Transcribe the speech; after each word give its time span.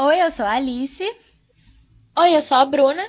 Oi, 0.00 0.22
eu 0.22 0.30
sou 0.30 0.44
a 0.44 0.52
Alice. 0.52 1.04
Oi, 2.18 2.36
eu 2.36 2.42
sou 2.42 2.56
a 2.56 2.64
Bruna. 2.64 3.02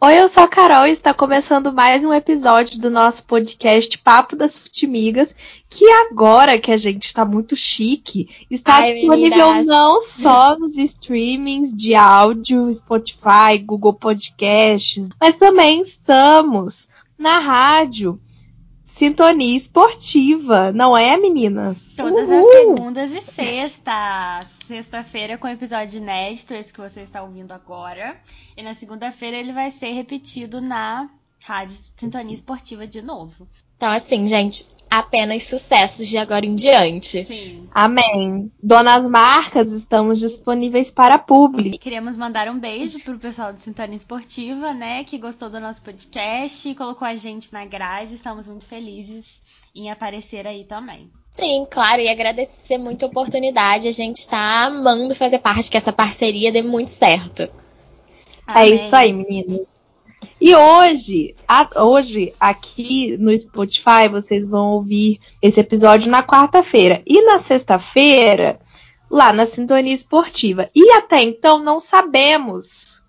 Oi, 0.00 0.20
eu 0.20 0.28
sou 0.28 0.42
a 0.42 0.48
Carol 0.48 0.86
e 0.86 0.90
está 0.90 1.14
começando 1.14 1.72
mais 1.72 2.04
um 2.04 2.12
episódio 2.12 2.78
do 2.78 2.90
nosso 2.90 3.24
podcast 3.24 3.96
Papo 3.98 4.36
das 4.36 4.58
Futimigas, 4.58 5.34
que 5.70 5.86
agora 5.90 6.58
que 6.58 6.70
a 6.70 6.76
gente 6.76 7.06
está 7.06 7.24
muito 7.24 7.56
chique, 7.56 8.28
está 8.50 8.76
Ai, 8.76 8.94
disponível 8.94 9.46
meninas. 9.48 9.66
não 9.66 10.02
só 10.02 10.58
nos 10.58 10.76
streamings 10.76 11.72
de 11.72 11.94
áudio, 11.94 12.72
Spotify, 12.74 13.56
Google 13.64 13.94
Podcasts, 13.94 15.08
mas 15.18 15.36
também 15.36 15.80
estamos 15.80 16.86
na 17.16 17.38
rádio 17.38 18.20
Sintonia 18.96 19.56
Esportiva, 19.56 20.70
não 20.70 20.96
é, 20.96 21.16
meninas? 21.16 21.96
Todas 21.96 22.28
Uhul! 22.28 22.48
as 22.48 22.54
segundas 22.54 23.10
e 23.12 23.20
sextas. 23.22 24.48
Sexta-feira 24.68 25.36
com 25.36 25.48
episódio 25.48 25.98
inédito, 25.98 26.54
esse 26.54 26.72
que 26.72 26.80
você 26.80 27.00
está 27.00 27.20
ouvindo 27.20 27.50
agora. 27.50 28.16
E 28.56 28.62
na 28.62 28.72
segunda-feira 28.72 29.36
ele 29.36 29.52
vai 29.52 29.72
ser 29.72 29.90
repetido 29.90 30.60
na 30.60 31.10
Rádio 31.42 31.76
Sintonia 31.96 32.34
Esportiva 32.34 32.86
de 32.86 33.02
novo. 33.02 33.48
Então, 33.84 33.92
assim, 33.92 34.26
gente, 34.26 34.64
apenas 34.90 35.42
sucessos 35.42 36.08
de 36.08 36.16
agora 36.16 36.46
em 36.46 36.54
diante. 36.54 37.22
Sim. 37.26 37.68
Amém. 37.70 38.50
Donas 38.62 39.04
Marcas, 39.04 39.72
estamos 39.72 40.20
disponíveis 40.20 40.90
para 40.90 41.18
público. 41.18 41.76
E 41.76 41.78
queríamos 41.78 42.16
mandar 42.16 42.48
um 42.48 42.58
beijo 42.58 42.98
pro 43.04 43.18
pessoal 43.18 43.52
do 43.52 43.60
Sintonia 43.60 43.98
Esportiva, 43.98 44.72
né? 44.72 45.04
Que 45.04 45.18
gostou 45.18 45.50
do 45.50 45.60
nosso 45.60 45.82
podcast 45.82 46.66
e 46.66 46.74
colocou 46.74 47.06
a 47.06 47.14
gente 47.14 47.52
na 47.52 47.66
grade. 47.66 48.14
Estamos 48.14 48.48
muito 48.48 48.64
felizes 48.64 49.26
em 49.74 49.90
aparecer 49.90 50.46
aí 50.46 50.64
também. 50.64 51.10
Sim, 51.30 51.66
claro, 51.70 52.00
e 52.00 52.08
agradecer 52.08 52.78
muito 52.78 53.04
a 53.04 53.08
oportunidade. 53.08 53.86
A 53.86 53.92
gente 53.92 54.26
tá 54.26 54.64
amando 54.64 55.14
fazer 55.14 55.40
parte, 55.40 55.70
que 55.70 55.76
essa 55.76 55.92
parceria 55.92 56.50
dê 56.50 56.62
muito 56.62 56.88
certo. 56.88 57.42
É 57.42 57.50
Amém. 58.46 58.76
isso 58.76 58.96
aí, 58.96 59.12
meninas. 59.12 59.73
E 60.40 60.54
hoje, 60.54 61.34
a- 61.48 61.82
hoje, 61.84 62.32
aqui 62.38 63.16
no 63.18 63.36
Spotify, 63.38 64.08
vocês 64.10 64.46
vão 64.48 64.72
ouvir 64.72 65.20
esse 65.42 65.60
episódio 65.60 66.10
na 66.10 66.22
quarta-feira. 66.22 67.02
E 67.06 67.22
na 67.22 67.38
sexta-feira, 67.38 68.58
lá 69.10 69.32
na 69.32 69.46
Sintonia 69.46 69.94
Esportiva. 69.94 70.68
E 70.74 70.90
até 70.92 71.22
então 71.22 71.58
não 71.58 71.78
sabemos 71.80 73.02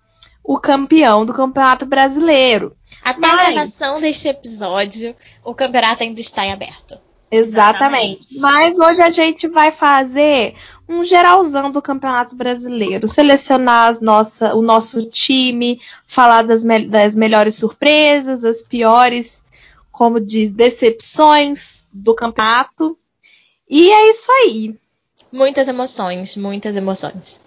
o 0.44 0.58
campeão 0.58 1.26
do 1.26 1.34
Campeonato 1.34 1.84
Brasileiro. 1.86 2.76
Até 3.02 3.26
a 3.26 3.36
Mas- 3.36 3.52
gravação 3.54 4.00
deste 4.00 4.28
episódio, 4.28 5.14
o 5.44 5.54
campeonato 5.54 6.02
ainda 6.02 6.20
está 6.20 6.46
em 6.46 6.52
aberto. 6.52 6.98
Exatamente. 7.30 8.28
Exatamente. 8.30 8.38
Mas 8.40 8.78
hoje 8.78 9.02
a 9.02 9.10
gente 9.10 9.48
vai 9.48 9.72
fazer 9.72 10.54
um 10.88 11.02
geralzão 11.02 11.70
do 11.70 11.82
Campeonato 11.82 12.36
Brasileiro, 12.36 13.08
selecionar 13.08 13.88
as 13.88 14.00
nossa, 14.00 14.54
o 14.54 14.62
nosso 14.62 15.04
time, 15.06 15.80
falar 16.06 16.42
das, 16.42 16.62
me- 16.62 16.86
das 16.86 17.14
melhores 17.14 17.56
surpresas, 17.56 18.44
as 18.44 18.62
piores, 18.62 19.44
como 19.90 20.20
diz, 20.20 20.52
decepções 20.52 21.86
do 21.92 22.14
campeonato. 22.14 22.96
E 23.68 23.90
é 23.90 24.10
isso 24.10 24.30
aí. 24.30 24.74
Muitas 25.32 25.66
emoções, 25.68 26.36
muitas 26.36 26.76
emoções. 26.76 27.40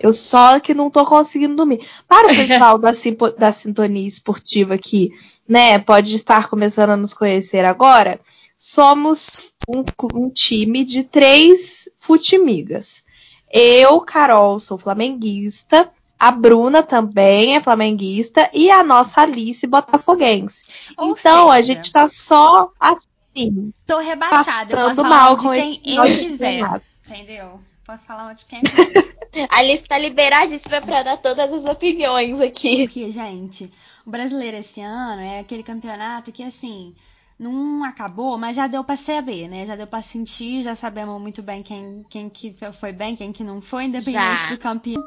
Eu 0.00 0.12
só 0.12 0.60
que 0.60 0.72
não 0.72 0.90
tô 0.90 1.04
conseguindo 1.04 1.56
dormir. 1.56 1.86
Para 2.06 2.32
o 2.32 2.36
pessoal 2.36 2.78
da, 2.78 2.92
da 3.36 3.52
sintonia 3.52 4.06
esportiva 4.08 4.78
que, 4.78 5.10
né, 5.46 5.78
pode 5.78 6.14
estar 6.14 6.48
começando 6.48 6.90
a 6.90 6.96
nos 6.96 7.12
conhecer 7.12 7.64
agora, 7.64 8.18
somos 8.56 9.52
um, 9.68 9.84
um 10.14 10.30
time 10.30 10.84
de 10.84 11.04
três 11.04 11.88
futimigas. 12.00 13.04
Eu, 13.52 14.00
Carol, 14.00 14.58
sou 14.58 14.78
flamenguista. 14.78 15.90
A 16.18 16.32
Bruna 16.32 16.82
também 16.82 17.54
é 17.54 17.60
flamenguista. 17.60 18.50
E 18.52 18.70
a 18.70 18.82
nossa 18.82 19.20
Alice 19.20 19.66
botafoguense. 19.66 20.64
Ou 20.96 21.12
então, 21.12 21.50
a 21.50 21.56
seja, 21.56 21.74
gente 21.74 21.92
tá 21.92 22.08
só 22.08 22.72
assim, 22.80 23.72
Tô 23.86 23.98
rebaixada. 23.98 24.72
Eu 24.72 24.88
posso 24.88 25.04
mal 25.04 25.36
com 25.36 25.52
quem 25.52 25.74
esse 25.76 25.94
eu 25.94 26.02
quiser. 26.02 26.82
Entendeu? 27.06 27.60
Posso 27.86 28.04
falar 28.04 28.32
de 28.32 28.44
quem 28.46 28.58
eu 28.58 28.84
quiser. 28.84 29.18
A 29.50 29.58
Alice 29.58 29.86
tá 29.86 29.98
liberadíssima 29.98 30.80
pra 30.80 31.02
dar 31.02 31.18
todas 31.18 31.52
as 31.52 31.64
opiniões 31.64 32.40
aqui. 32.40 32.86
Porque, 32.86 33.12
gente, 33.12 33.70
o 34.06 34.10
brasileiro 34.10 34.56
esse 34.56 34.80
ano 34.80 35.20
é 35.20 35.40
aquele 35.40 35.62
campeonato 35.62 36.32
que, 36.32 36.42
assim, 36.42 36.94
não 37.38 37.84
acabou, 37.84 38.36
mas 38.36 38.56
já 38.56 38.66
deu 38.66 38.82
pra 38.82 38.96
saber, 38.96 39.48
né? 39.48 39.64
Já 39.64 39.76
deu 39.76 39.86
pra 39.86 40.02
sentir, 40.02 40.62
já 40.62 40.74
sabemos 40.74 41.20
muito 41.20 41.42
bem 41.42 41.62
quem, 41.62 42.04
quem 42.10 42.28
que 42.28 42.56
foi 42.80 42.92
bem, 42.92 43.14
quem 43.14 43.32
que 43.32 43.44
não 43.44 43.60
foi, 43.60 43.84
independente 43.84 44.12
Já. 44.12 44.50
do 44.50 44.58
campeão. 44.58 45.02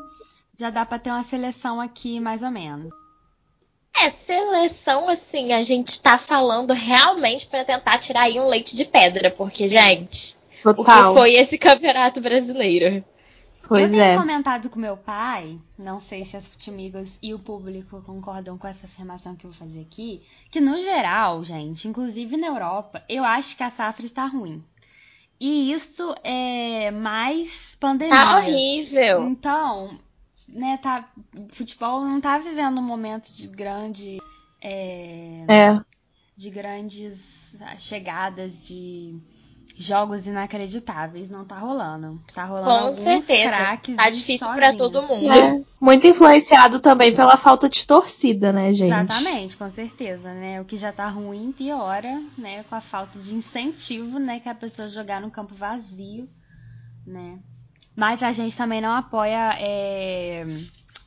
Já 0.58 0.70
dá 0.70 0.86
pra 0.86 1.00
ter 1.00 1.10
uma 1.10 1.24
seleção 1.24 1.82
aqui, 1.82 2.20
mais 2.20 2.42
ou 2.42 2.52
menos. 2.52 2.94
É, 3.98 4.10
seleção, 4.10 5.10
assim, 5.10 5.52
a 5.52 5.62
gente 5.62 6.02
tá 6.02 6.18
falando 6.18 6.72
realmente 6.72 7.48
pra 7.48 7.66
tentar 7.66 7.98
tirar 7.98 8.22
aí 8.22 8.40
um 8.40 8.48
leite 8.48 8.76
de 8.76 8.86
pedra, 8.86 9.30
porque, 9.30 9.68
gente, 9.68 10.38
o 10.64 10.70
que 10.70 10.76
Total. 10.76 11.14
foi 11.14 11.34
esse 11.34 11.58
campeonato 11.58 12.22
brasileiro? 12.22 13.04
Pois 13.72 13.86
eu 13.86 13.90
tenho 13.92 14.04
é. 14.04 14.18
comentado 14.18 14.70
com 14.70 14.78
meu 14.78 14.98
pai, 14.98 15.58
não 15.80 16.02
sei 16.02 16.26
se 16.26 16.36
as 16.36 16.46
futimigas 16.46 17.18
e 17.24 17.34
o 17.34 17.40
público 17.40 18.02
concordam 18.02 18.58
com 18.58 18.68
essa 18.68 18.86
afirmação 18.86 19.34
que 19.34 19.46
eu 19.46 19.50
vou 19.50 19.58
fazer 19.58 19.80
aqui, 19.80 20.22
que 20.52 20.60
no 20.60 20.76
geral, 20.76 21.42
gente, 21.46 21.88
inclusive 21.88 22.36
na 22.36 22.48
Europa, 22.48 23.02
eu 23.08 23.24
acho 23.24 23.56
que 23.56 23.64
a 23.64 23.70
safra 23.70 24.06
está 24.06 24.26
ruim. 24.26 24.62
E 25.40 25.72
isso 25.72 26.14
é 26.22 26.92
mais 26.92 27.78
pandemia. 27.80 28.14
Tá 28.14 28.40
horrível. 28.40 29.30
Então, 29.30 29.98
né, 30.50 30.78
tá, 30.84 31.10
o 31.34 31.56
futebol 31.56 32.04
não 32.04 32.20
tá 32.20 32.38
vivendo 32.40 32.78
um 32.78 32.84
momento 32.84 33.32
de 33.32 33.48
grande. 33.48 34.18
é, 34.62 35.46
É. 35.48 35.80
de 36.36 36.50
grandes 36.50 37.22
chegadas 37.80 38.60
de 38.68 39.18
jogos 39.86 40.28
inacreditáveis. 40.28 41.30
Não 41.30 41.46
tá 41.46 41.58
rolando. 41.58 42.22
Tá 42.34 42.46
rolando 42.46 42.68
Com 42.68 42.72
alguns 42.72 42.96
certeza. 42.96 43.50
craques 43.50 43.96
Tá 43.96 44.10
difícil 44.10 44.52
pra 44.54 44.74
todo 44.74 45.02
mundo. 45.02 45.32
É, 45.32 45.62
muito 45.80 46.08
influenciado 46.08 46.80
também 46.80 47.14
pela 47.14 47.38
falta 47.38 47.70
de 47.70 47.86
torcida, 47.86 48.52
né, 48.52 48.74
gente? 48.74 48.94
Exatamente, 48.94 49.58
com 49.58 49.72
certeza, 49.72 50.34
né? 50.34 50.62
O 50.62 50.66
que 50.66 50.78
já 50.78 50.92
tá 50.92 51.08
ruim 51.08 51.52
piora, 51.52 52.22
né? 52.38 52.64
Com 52.70 52.76
a 52.76 52.82
falta 52.82 53.20
de 53.20 53.34
incentivo, 53.34 54.20
né? 54.20 54.40
Que 54.40 54.50
a 54.50 54.56
pessoa 54.56 54.90
jogar 54.90 55.20
no 55.20 55.32
campo 55.32 55.56
vazio, 55.56 56.30
né? 57.06 57.40
Mas 57.96 58.24
a 58.24 58.32
gente 58.32 58.56
também 58.56 58.82
não 58.82 58.96
apoia 58.96 59.56
é, 59.60 60.46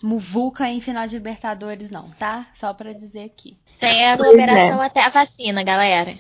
Muvuca 0.05 0.69
em 0.69 0.83
final 0.83 1.06
de 1.06 1.17
Libertadores, 1.17 1.91
não, 1.91 2.11
tá? 2.11 2.47
Só 2.55 2.75
pra 2.75 2.93
dizer 2.93 3.25
aqui. 3.25 3.56
Sem 3.65 3.89
Pois 3.89 4.03
aglomeração 4.03 4.83
até 4.83 5.03
a 5.03 5.09
vacina, 5.09 5.62
galera. 5.62 6.15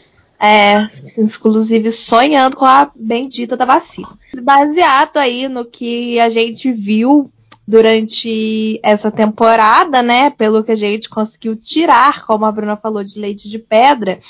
É, 0.44 0.90
inclusive 1.16 1.90
sonhando 1.90 2.56
com 2.56 2.66
a 2.66 2.90
bendita 2.94 3.56
da 3.56 3.64
vacina. 3.64 4.18
Baseado 4.42 5.16
aí 5.16 5.48
no 5.48 5.64
que 5.64 6.20
a 6.20 6.28
gente 6.28 6.70
viu 6.70 7.32
durante 7.66 8.78
essa 8.82 9.10
temporada, 9.10 10.02
né? 10.02 10.28
Pelo 10.28 10.62
que 10.62 10.72
a 10.72 10.76
gente 10.76 11.08
conseguiu 11.08 11.56
tirar, 11.56 12.26
como 12.26 12.44
a 12.44 12.52
Bruna 12.52 12.76
falou, 12.76 13.02
de 13.02 13.18
leite 13.18 13.48
de 13.48 13.58
pedra, 13.58 14.20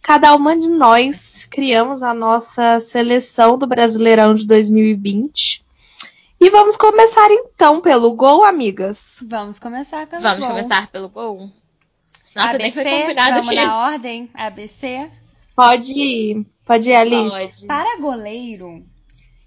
cada 0.00 0.32
uma 0.36 0.56
de 0.56 0.68
nós 0.68 1.44
criamos 1.50 2.04
a 2.04 2.14
nossa 2.14 2.78
seleção 2.78 3.58
do 3.58 3.66
Brasileirão 3.66 4.32
de 4.32 4.46
2020. 4.46 5.64
E 6.40 6.50
vamos 6.50 6.76
começar 6.76 7.28
então 7.32 7.80
pelo 7.80 8.12
gol, 8.12 8.44
amigas. 8.44 8.98
Vamos 9.26 9.58
começar 9.58 10.06
pelo 10.06 10.22
Vamos 10.22 10.38
gol. 10.38 10.48
começar 10.50 10.86
pelo 10.88 11.08
gol. 11.08 11.50
Nossa, 12.36 12.50
ABC, 12.50 12.58
nem 12.58 12.72
foi 12.72 12.84
combinado 12.84 13.30
vamos 13.30 13.48
aqui. 13.48 13.56
na 13.56 13.78
ordem, 13.78 14.30
ABC. 14.34 15.10
Pode 15.56 15.92
ir, 15.92 16.46
pode 16.64 16.90
ir, 16.90 16.94
Alice. 16.94 17.42
Pode. 17.42 17.66
Para 17.66 18.00
goleiro, 18.00 18.84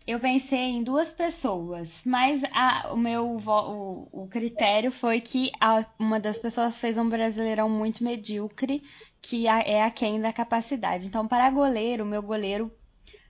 eu 0.08 0.20
pensei 0.20 0.60
em 0.60 0.84
duas 0.84 1.14
pessoas, 1.14 2.02
mas 2.06 2.44
a- 2.54 2.92
o 2.94 2.98
meu 2.98 3.40
vo- 3.40 4.08
o, 4.14 4.24
o 4.26 4.28
critério 4.30 4.92
foi 4.92 5.22
que 5.22 5.52
a- 5.62 5.86
uma 6.00 6.20
das 6.20 6.40
pessoas 6.40 6.80
fez 6.80 6.98
um 6.98 7.10
brasileirão 7.10 7.70
muito 7.70 8.04
medíocre, 8.04 8.84
que 9.22 9.48
a- 9.48 9.62
é 9.62 9.84
aquém 9.84 10.22
da 10.22 10.34
capacidade. 10.34 11.08
Então, 11.08 11.28
para 11.28 11.50
goleiro, 11.52 12.04
o 12.04 12.08
meu 12.08 12.22
goleiro 12.24 12.72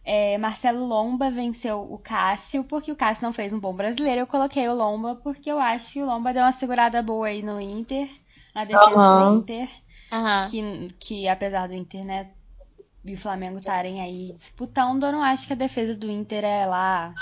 é, 0.06 0.38
Marcelo 0.38 0.86
Lomba 0.86 1.32
venceu 1.32 1.82
o 1.82 1.98
Cássio, 2.00 2.64
porque 2.64 2.92
o 2.92 2.96
Cássio 2.96 3.26
não 3.26 3.34
fez 3.34 3.54
um 3.54 3.60
bom 3.60 3.76
brasileiro. 3.76 4.22
Eu 4.22 4.28
coloquei 4.28 4.68
o 4.70 4.76
Lomba 4.76 5.16
porque 5.18 5.52
eu 5.52 5.60
acho 5.60 5.94
que 5.94 6.02
o 6.02 6.06
Lomba 6.06 6.34
deu 6.34 6.44
uma 6.44 6.54
segurada 6.54 7.02
boa 7.04 7.28
aí 7.28 7.42
no 7.44 7.60
Inter, 7.62 8.10
na 8.56 8.66
defesa 8.66 9.08
Aham. 9.08 9.10
do 9.10 9.20
Inter 9.20 9.70
Aham. 10.12 10.52
que, 10.52 10.62
que 11.00 11.28
apesar 11.28 11.68
do 11.68 11.74
Inter, 11.74 12.04
né, 12.06 12.32
e 13.10 13.16
o 13.16 13.18
Flamengo 13.18 13.60
estarem 13.60 14.02
aí 14.02 14.34
disputando, 14.38 15.06
eu 15.06 15.12
não 15.12 15.24
acho 15.24 15.48
que 15.48 15.54
a 15.54 15.56
defesa 15.56 15.96
do 15.96 16.10
Inter 16.10 16.44
é 16.44 16.66
lá 16.66 17.14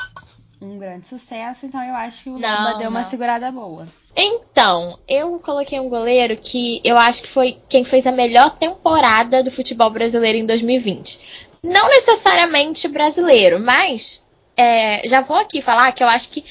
um 0.62 0.78
grande 0.78 1.08
sucesso, 1.08 1.66
então 1.66 1.84
eu 1.84 1.94
acho 1.96 2.24
que 2.24 2.30
o 2.30 2.40
Não, 2.40 2.64
Lomba 2.66 2.78
deu 2.80 2.90
uma 2.90 3.02
não. 3.02 3.10
segurada 3.10 3.52
boa. 3.52 3.88
Então, 4.16 4.98
eu 5.08 5.38
coloquei 5.40 5.80
um 5.80 5.90
goleiro 5.90 6.38
que 6.38 6.82
eu 6.84 6.98
acho 6.98 7.24
que 7.24 7.28
foi 7.30 7.58
quem 7.68 7.84
fez 7.84 8.08
a 8.08 8.12
melhor 8.12 8.52
temporada 8.52 9.44
do 9.44 9.52
futebol 9.52 9.90
brasileiro 9.90 10.38
em 10.38 10.46
2020. 10.46 11.48
Não 11.62 11.90
necessariamente 11.90 12.88
brasileiro, 12.88 13.60
mas 13.60 14.24
é, 14.56 15.08
já 15.08 15.22
vou 15.22 15.38
aqui 15.38 15.62
falar 15.62 15.92
que 15.92 16.04
eu 16.04 16.08
acho 16.08 16.30
que 16.30 16.46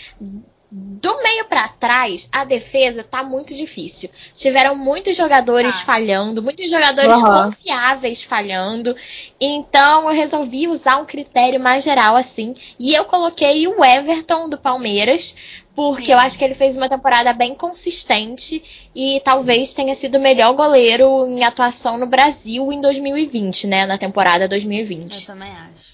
do 0.76 1.22
meio 1.22 1.44
para 1.44 1.68
trás, 1.68 2.28
a 2.32 2.44
defesa 2.44 3.04
tá 3.04 3.22
muito 3.22 3.54
difícil. 3.54 4.10
Tiveram 4.34 4.74
muitos 4.74 5.16
jogadores 5.16 5.76
ah. 5.76 5.84
falhando, 5.84 6.42
muitos 6.42 6.68
jogadores 6.68 7.16
uhum. 7.18 7.44
confiáveis 7.44 8.24
falhando. 8.24 8.96
Então 9.40 10.10
eu 10.10 10.16
resolvi 10.16 10.66
usar 10.66 10.96
um 10.96 11.04
critério 11.04 11.60
mais 11.60 11.84
geral 11.84 12.16
assim. 12.16 12.56
E 12.76 12.92
eu 12.92 13.04
coloquei 13.04 13.68
o 13.68 13.84
Everton 13.84 14.48
do 14.48 14.58
Palmeiras, 14.58 15.36
porque 15.76 16.06
Sim. 16.06 16.12
eu 16.12 16.18
acho 16.18 16.36
que 16.36 16.44
ele 16.44 16.54
fez 16.54 16.76
uma 16.76 16.88
temporada 16.88 17.32
bem 17.32 17.54
consistente 17.54 18.90
e 18.92 19.22
talvez 19.24 19.74
tenha 19.74 19.94
sido 19.94 20.16
o 20.16 20.20
melhor 20.20 20.54
goleiro 20.54 21.28
em 21.28 21.44
atuação 21.44 21.98
no 21.98 22.06
Brasil 22.06 22.72
em 22.72 22.80
2020, 22.80 23.68
né? 23.68 23.86
Na 23.86 23.96
temporada 23.96 24.48
2020. 24.48 25.20
Eu 25.20 25.26
também 25.26 25.52
acho. 25.52 25.93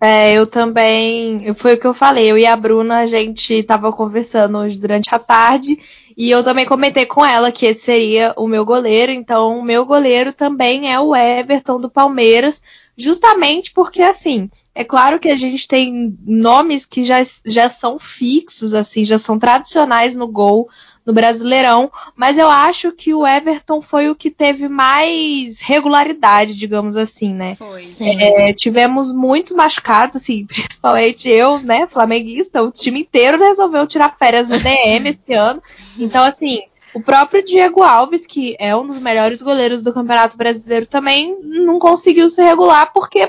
É, 0.00 0.32
eu 0.32 0.46
também. 0.46 1.52
Foi 1.54 1.74
o 1.74 1.80
que 1.80 1.86
eu 1.86 1.94
falei. 1.94 2.30
Eu 2.30 2.38
e 2.38 2.46
a 2.46 2.56
Bruna, 2.56 2.98
a 2.98 3.06
gente 3.06 3.62
tava 3.64 3.92
conversando 3.92 4.58
hoje 4.58 4.76
durante 4.76 5.12
a 5.12 5.18
tarde. 5.18 5.78
E 6.16 6.30
eu 6.30 6.42
também 6.42 6.66
comentei 6.66 7.06
com 7.06 7.24
ela 7.24 7.52
que 7.52 7.66
esse 7.66 7.82
seria 7.82 8.32
o 8.36 8.46
meu 8.46 8.64
goleiro. 8.64 9.10
Então, 9.10 9.58
o 9.58 9.62
meu 9.62 9.84
goleiro 9.84 10.32
também 10.32 10.92
é 10.92 10.98
o 11.00 11.14
Everton 11.14 11.80
do 11.80 11.90
Palmeiras. 11.90 12.62
Justamente 12.96 13.72
porque, 13.72 14.02
assim, 14.02 14.50
é 14.74 14.84
claro 14.84 15.18
que 15.18 15.28
a 15.28 15.36
gente 15.36 15.66
tem 15.66 16.16
nomes 16.24 16.84
que 16.84 17.04
já, 17.04 17.18
já 17.44 17.68
são 17.68 17.98
fixos, 17.98 18.74
assim, 18.74 19.04
já 19.04 19.18
são 19.18 19.38
tradicionais 19.38 20.14
no 20.14 20.28
gol 20.28 20.68
no 21.08 21.14
Brasileirão, 21.14 21.90
mas 22.14 22.36
eu 22.36 22.50
acho 22.50 22.92
que 22.92 23.14
o 23.14 23.26
Everton 23.26 23.80
foi 23.80 24.10
o 24.10 24.14
que 24.14 24.30
teve 24.30 24.68
mais 24.68 25.58
regularidade, 25.58 26.54
digamos 26.54 26.96
assim, 26.96 27.32
né? 27.32 27.54
Foi. 27.54 27.82
É, 28.20 28.52
tivemos 28.52 29.10
muitos 29.10 29.52
machucados, 29.52 30.16
assim, 30.16 30.44
principalmente 30.44 31.26
eu, 31.26 31.60
né, 31.60 31.88
flamenguista, 31.90 32.62
o 32.62 32.70
time 32.70 33.00
inteiro 33.00 33.38
resolveu 33.38 33.86
tirar 33.86 34.18
férias 34.18 34.50
no 34.50 34.58
DM 34.58 35.08
esse 35.08 35.32
ano. 35.32 35.62
Então, 35.98 36.22
assim, 36.22 36.60
o 36.92 37.00
próprio 37.00 37.42
Diego 37.42 37.82
Alves, 37.82 38.26
que 38.26 38.54
é 38.58 38.76
um 38.76 38.86
dos 38.86 38.98
melhores 38.98 39.40
goleiros 39.40 39.80
do 39.80 39.94
Campeonato 39.94 40.36
Brasileiro, 40.36 40.84
também 40.84 41.38
não 41.42 41.78
conseguiu 41.78 42.28
se 42.28 42.42
regular 42.42 42.92
porque 42.92 43.26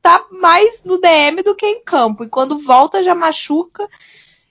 tá 0.00 0.24
mais 0.30 0.82
no 0.82 0.98
DM 0.98 1.42
do 1.42 1.54
que 1.54 1.66
em 1.66 1.84
campo. 1.84 2.24
E 2.24 2.28
quando 2.28 2.58
volta 2.58 3.02
já 3.02 3.14
machuca. 3.14 3.86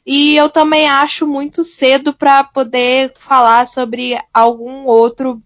E 0.08 0.38
eu 0.38 0.50
também 0.50 0.88
acho 0.88 1.28
muito 1.28 1.66
cedo 1.66 2.14
para 2.14 2.42
poder 2.42 3.12
falar 3.20 3.68
sobre 3.68 4.18
algum 4.34 4.86
outro 4.86 5.44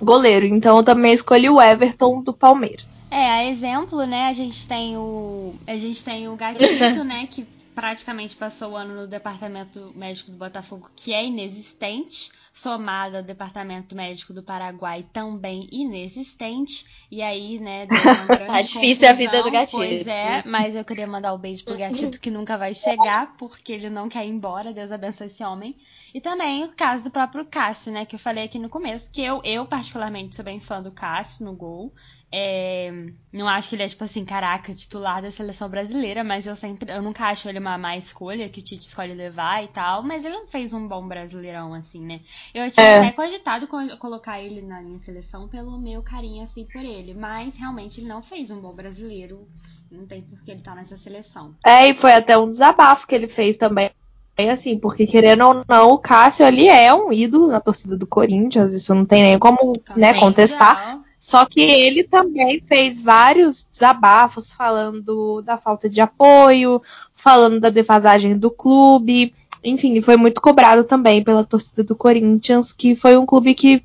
goleiro. 0.00 0.44
Então 0.44 0.78
eu 0.78 0.82
também 0.82 1.12
escolhi 1.12 1.48
o 1.48 1.62
Everton 1.62 2.20
do 2.20 2.32
Palmeiras. 2.32 3.08
É, 3.12 3.30
a 3.30 3.44
exemplo, 3.48 4.04
né, 4.04 4.26
a 4.26 4.32
gente 4.32 4.66
tem 4.66 4.96
o 4.96 5.54
a 5.66 5.76
gente 5.76 6.02
tem 6.02 6.28
o 6.28 6.34
Gatito, 6.34 7.04
né, 7.04 7.28
que 7.30 7.46
praticamente 7.76 8.34
passou 8.34 8.72
o 8.72 8.76
ano 8.76 9.02
no 9.02 9.06
departamento 9.06 9.92
médico 9.94 10.32
do 10.32 10.36
Botafogo, 10.36 10.90
que 10.96 11.14
é 11.14 11.24
inexistente 11.24 12.32
somada 12.52 13.18
ao 13.18 13.22
Departamento 13.22 13.94
Médico 13.94 14.32
do 14.32 14.42
Paraguai 14.42 15.04
também 15.12 15.68
inexistente. 15.72 16.86
E 17.10 17.22
aí, 17.22 17.58
né, 17.58 17.86
deu 17.90 17.98
uma 17.98 18.26
grande 18.26 18.46
Tá 18.46 18.62
difícil 18.62 19.08
a 19.08 19.12
vida 19.12 19.42
do 19.42 19.50
gatito. 19.50 19.76
Pois 19.76 20.06
é, 20.06 20.42
mas 20.44 20.74
eu 20.74 20.84
queria 20.84 21.06
mandar 21.06 21.34
um 21.34 21.38
beijo 21.38 21.64
pro 21.64 21.76
gatito 21.76 22.20
que 22.20 22.30
nunca 22.30 22.58
vai 22.58 22.74
chegar, 22.74 23.36
porque 23.36 23.72
ele 23.72 23.88
não 23.88 24.08
quer 24.08 24.26
ir 24.26 24.30
embora, 24.30 24.72
Deus 24.72 24.92
abençoe 24.92 25.26
esse 25.26 25.42
homem. 25.42 25.76
E 26.14 26.20
também 26.20 26.64
o 26.64 26.72
caso 26.72 27.04
do 27.04 27.10
próprio 27.10 27.46
Cássio, 27.46 27.92
né, 27.92 28.04
que 28.04 28.16
eu 28.16 28.20
falei 28.20 28.44
aqui 28.44 28.58
no 28.58 28.68
começo, 28.68 29.10
que 29.10 29.22
eu, 29.22 29.40
eu 29.44 29.64
particularmente 29.64 30.36
sou 30.36 30.44
bem 30.44 30.60
fã 30.60 30.82
do 30.82 30.92
Cássio 30.92 31.44
no 31.44 31.54
gol. 31.54 31.92
É, 32.34 32.90
não 33.30 33.46
acho 33.46 33.68
que 33.68 33.74
ele 33.74 33.82
é, 33.82 33.88
tipo 33.88 34.02
assim, 34.04 34.24
caraca, 34.24 34.74
titular 34.74 35.20
da 35.20 35.30
seleção 35.30 35.68
brasileira, 35.68 36.24
mas 36.24 36.46
eu 36.46 36.56
sempre. 36.56 36.90
Eu 36.90 37.02
nunca 37.02 37.26
acho 37.26 37.46
ele 37.46 37.58
uma 37.58 37.76
má 37.76 37.94
escolha 37.94 38.48
que 38.48 38.60
o 38.60 38.62
Tite 38.62 38.86
escolhe 38.86 39.12
levar 39.12 39.62
e 39.62 39.68
tal. 39.68 40.02
Mas 40.02 40.24
ele 40.24 40.34
não 40.34 40.46
fez 40.46 40.72
um 40.72 40.88
bom 40.88 41.06
brasileirão, 41.06 41.74
assim, 41.74 42.00
né? 42.00 42.20
Eu 42.54 42.70
tinha 42.70 42.86
é. 42.86 42.98
até 43.00 43.12
cogitado 43.12 43.68
colocar 43.98 44.40
ele 44.40 44.62
na 44.62 44.80
minha 44.80 44.98
seleção 44.98 45.46
pelo 45.46 45.78
meu 45.78 46.02
carinho, 46.02 46.42
assim, 46.42 46.64
por 46.64 46.82
ele. 46.82 47.12
Mas 47.12 47.54
realmente 47.56 48.00
ele 48.00 48.08
não 48.08 48.22
fez 48.22 48.50
um 48.50 48.60
bom 48.60 48.72
brasileiro. 48.72 49.46
Não 49.90 50.06
tem 50.06 50.22
por 50.22 50.42
que 50.42 50.52
ele 50.52 50.62
tá 50.62 50.74
nessa 50.74 50.96
seleção. 50.96 51.54
É, 51.66 51.86
e 51.86 51.94
foi 51.94 52.14
até 52.14 52.38
um 52.38 52.48
desabafo 52.48 53.06
que 53.06 53.14
ele 53.14 53.28
fez 53.28 53.56
também. 53.56 53.90
É 54.38 54.50
assim, 54.50 54.78
porque 54.78 55.06
querendo 55.06 55.46
ou 55.46 55.64
não, 55.68 55.90
o 55.90 55.98
Cássio 55.98 56.46
ali 56.46 56.66
é 56.66 56.94
um 56.94 57.12
ídolo 57.12 57.48
na 57.48 57.60
torcida 57.60 57.98
do 57.98 58.06
Corinthians, 58.06 58.72
isso 58.72 58.94
não 58.94 59.04
tem 59.04 59.22
nem 59.22 59.38
como 59.38 59.74
né, 59.94 60.14
contestar. 60.14 61.01
Só 61.22 61.46
que 61.46 61.60
ele 61.60 62.02
também 62.02 62.60
fez 62.66 63.00
vários 63.00 63.62
desabafos 63.62 64.52
falando 64.52 65.40
da 65.42 65.56
falta 65.56 65.88
de 65.88 66.00
apoio, 66.00 66.82
falando 67.14 67.60
da 67.60 67.70
defasagem 67.70 68.36
do 68.36 68.50
clube. 68.50 69.32
Enfim, 69.62 70.02
foi 70.02 70.16
muito 70.16 70.40
cobrado 70.40 70.82
também 70.82 71.22
pela 71.22 71.44
torcida 71.44 71.84
do 71.84 71.94
Corinthians, 71.94 72.72
que 72.72 72.96
foi 72.96 73.16
um 73.16 73.24
clube 73.24 73.54
que 73.54 73.84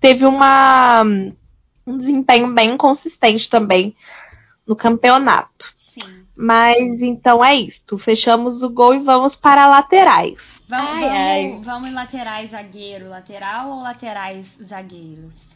teve 0.00 0.26
uma, 0.26 1.04
um 1.86 1.96
desempenho 1.96 2.52
bem 2.52 2.76
consistente 2.76 3.48
também 3.48 3.94
no 4.66 4.74
campeonato. 4.74 5.72
Sim. 5.78 6.24
Mas 6.34 7.00
então 7.00 7.44
é 7.44 7.54
isto. 7.54 7.96
Fechamos 7.96 8.60
o 8.60 8.68
gol 8.68 8.92
e 8.92 8.98
vamos 8.98 9.36
para 9.36 9.68
laterais. 9.68 10.60
Vamos, 10.68 10.90
ai, 10.90 11.02
vamos, 11.02 11.14
ai. 11.14 11.60
vamos 11.62 11.94
laterais 11.94 12.50
zagueiro, 12.50 13.08
lateral 13.08 13.70
ou 13.70 13.82
laterais 13.82 14.48
zagueiros? 14.60 15.51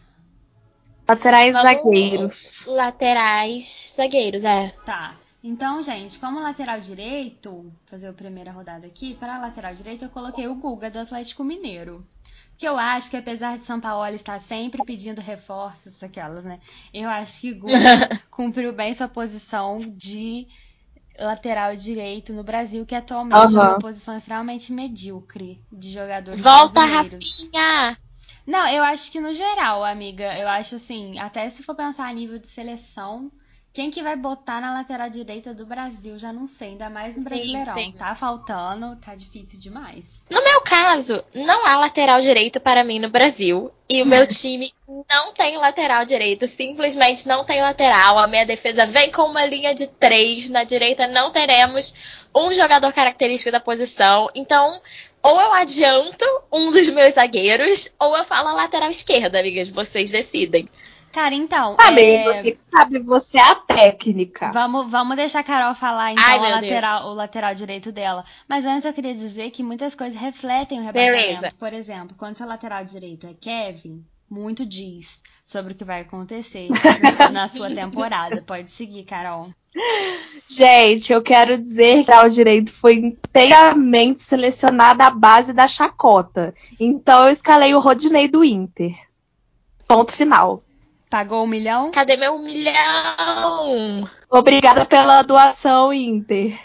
Laterais 1.09 1.53
Vamos 1.53 1.63
zagueiros. 1.63 2.67
Laterais 2.67 3.95
zagueiros, 3.97 4.45
é. 4.45 4.75
Tá. 4.85 5.15
Então, 5.43 5.81
gente, 5.81 6.19
como 6.19 6.41
lateral 6.41 6.81
direito, 6.81 7.73
fazer 7.87 8.09
a 8.09 8.13
primeira 8.13 8.51
rodada 8.51 8.87
aqui, 8.87 9.15
para 9.15 9.39
lateral 9.39 9.75
direito 9.75 10.05
eu 10.05 10.11
coloquei 10.11 10.49
o 10.49 10.57
Guga 10.57 10.91
do 10.91 10.99
Atlético 10.99 11.45
Mineiro. 11.45 12.05
Que 12.59 12.67
eu 12.67 12.77
acho 12.77 13.11
que 13.11 13.17
apesar 13.17 13.59
de 13.59 13.65
São 13.65 13.79
Paulo 13.79 14.07
estar 14.17 14.41
sempre 14.41 14.83
pedindo 14.85 15.21
reforços, 15.21 16.03
aquelas, 16.03 16.45
né? 16.45 16.59
Eu 16.93 17.09
acho 17.09 17.41
que 17.41 17.53
Guga 17.53 17.71
cumpriu 18.29 18.73
bem 18.73 18.95
sua 18.95 19.07
posição 19.07 19.79
de 19.79 20.49
lateral 21.19 21.77
direito 21.77 22.33
no 22.33 22.43
Brasil, 22.43 22.85
que 22.85 22.95
atualmente 22.95 23.55
uhum. 23.55 23.61
é 23.61 23.69
uma 23.69 23.79
posição 23.79 24.17
extremamente 24.17 24.73
medíocre 24.73 25.61
de 25.71 25.93
jogadores 25.93 26.41
Volta, 26.41 26.81
Rafinha! 26.81 27.97
Não, 28.47 28.69
eu 28.69 28.83
acho 28.85 29.11
que 29.11 29.21
no 29.21 29.35
geral, 29.35 29.85
amiga, 29.85 30.37
eu 30.39 30.49
acho 30.49 30.77
assim, 30.77 31.19
até 31.19 31.51
se 31.51 31.63
for 31.63 31.75
pensar 31.75 32.09
a 32.09 32.13
nível 32.13 32.39
de 32.39 32.47
seleção, 32.47 33.31
quem 33.77 33.91
que 33.91 34.03
vai 34.03 34.17
botar 34.17 34.59
na 34.59 34.73
lateral 34.73 35.11
direita 35.11 35.53
do 35.53 35.67
Brasil, 35.67 36.19
já 36.19 36.33
não 36.33 36.47
sei, 36.47 36.69
ainda 36.69 36.89
mais 36.89 37.15
no 37.15 37.23
sim, 37.23 37.29
Brasileirão. 37.29 37.75
Sim. 37.75 37.93
Tá 37.99 38.15
faltando, 38.15 38.97
tá 38.97 39.15
difícil 39.15 39.61
demais. 39.61 40.03
No 40.31 40.43
meu 40.43 40.63
caso, 40.63 41.23
não 41.35 41.67
há 41.67 41.77
lateral 41.77 42.19
direito 42.23 42.59
para 42.59 42.83
mim 42.83 42.99
no 42.99 43.11
Brasil. 43.11 43.71
E 43.87 44.03
o 44.03 44.07
meu 44.07 44.25
time 44.29 44.73
não 45.11 45.35
tem 45.35 45.59
lateral 45.59 46.07
direito, 46.07 46.47
simplesmente 46.47 47.29
não 47.29 47.45
tem 47.45 47.61
lateral. 47.61 48.19
A 48.19 48.27
minha 48.27 48.47
defesa 48.47 48.87
vem 48.87 49.13
com 49.13 49.25
uma 49.25 49.45
linha 49.45 49.75
de 49.75 49.89
três. 49.89 50.49
Na 50.49 50.65
direita 50.65 51.07
não 51.07 51.31
teremos 51.31 51.93
um 52.35 52.55
jogador 52.55 52.91
característico 52.95 53.53
da 53.53 53.61
posição. 53.61 54.31
Então, 54.35 54.81
ou 55.27 55.41
eu 55.41 55.53
adianto 55.55 56.25
um 56.53 56.71
dos 56.71 56.89
meus 56.91 57.15
zagueiros, 57.15 57.95
ou 58.01 58.17
eu 58.17 58.25
falo 58.25 58.49
a 58.49 58.53
lateral 58.53 58.89
esquerda, 58.89 59.41
amigas. 59.41 59.69
Vocês 59.69 60.11
decidem. 60.11 60.67
Cara, 61.13 61.35
então. 61.35 61.77
Sabe, 61.81 62.03
é... 62.03 62.25
você 62.25 62.59
sabe, 62.71 62.99
você 63.01 63.39
é 63.39 63.43
a 63.43 63.55
técnica. 63.55 64.53
Vamos, 64.53 64.91
vamos 64.91 65.17
deixar 65.17 65.41
a 65.41 65.45
Carol 65.45 65.75
falar, 65.75 66.13
então, 66.13 66.23
Ai, 66.23 66.39
lateral, 66.39 67.07
o 67.09 67.15
lateral 67.15 67.55
direito 67.55 67.91
dela. 67.91 68.23
Mas 68.47 68.67
antes 68.67 68.85
eu 68.85 68.93
queria 68.93 69.15
dizer 69.15 69.51
que 69.51 69.63
muitas 69.63 69.95
coisas 69.95 70.21
refletem 70.21 70.81
o 70.81 70.85
rebaixamento. 70.85 71.41
Beleza. 71.41 71.49
Por 71.59 71.73
exemplo, 71.73 72.15
quando 72.19 72.37
seu 72.37 72.47
lateral 72.47 72.85
direito 72.85 73.27
é 73.27 73.33
Kevin, 73.33 74.05
muito 74.29 74.65
diz 74.67 75.21
sobre 75.45 75.73
o 75.73 75.77
que 75.77 75.85
vai 75.85 76.01
acontecer 76.01 76.69
na 77.33 77.49
sua 77.49 77.73
temporada. 77.73 78.43
Pode 78.43 78.71
seguir, 78.71 79.05
Carol. 79.05 79.51
Gente, 80.49 81.13
eu 81.13 81.23
quero 81.23 81.59
dizer 81.59 82.05
que 82.05 82.13
o 82.13 82.29
direito 82.29 82.73
foi 82.73 82.95
inteiramente 82.95 84.23
selecionado 84.23 85.03
à 85.03 85.11
base 85.11 85.53
da 85.53 85.69
chacota. 85.69 86.55
Então 86.81 87.27
eu 87.27 87.33
escalei 87.33 87.75
o 87.75 87.81
Rodinei 87.81 88.27
do 88.27 88.45
Inter. 88.45 88.95
Ponto 89.87 90.13
final. 90.13 90.63
Pagou 91.09 91.45
um 91.45 91.47
milhão? 91.47 91.91
Cadê 91.93 92.17
meu 92.17 92.39
milhão? 92.39 94.09
Obrigada 94.29 94.85
pela 94.85 95.23
doação, 95.23 95.93
Inter. 95.93 96.59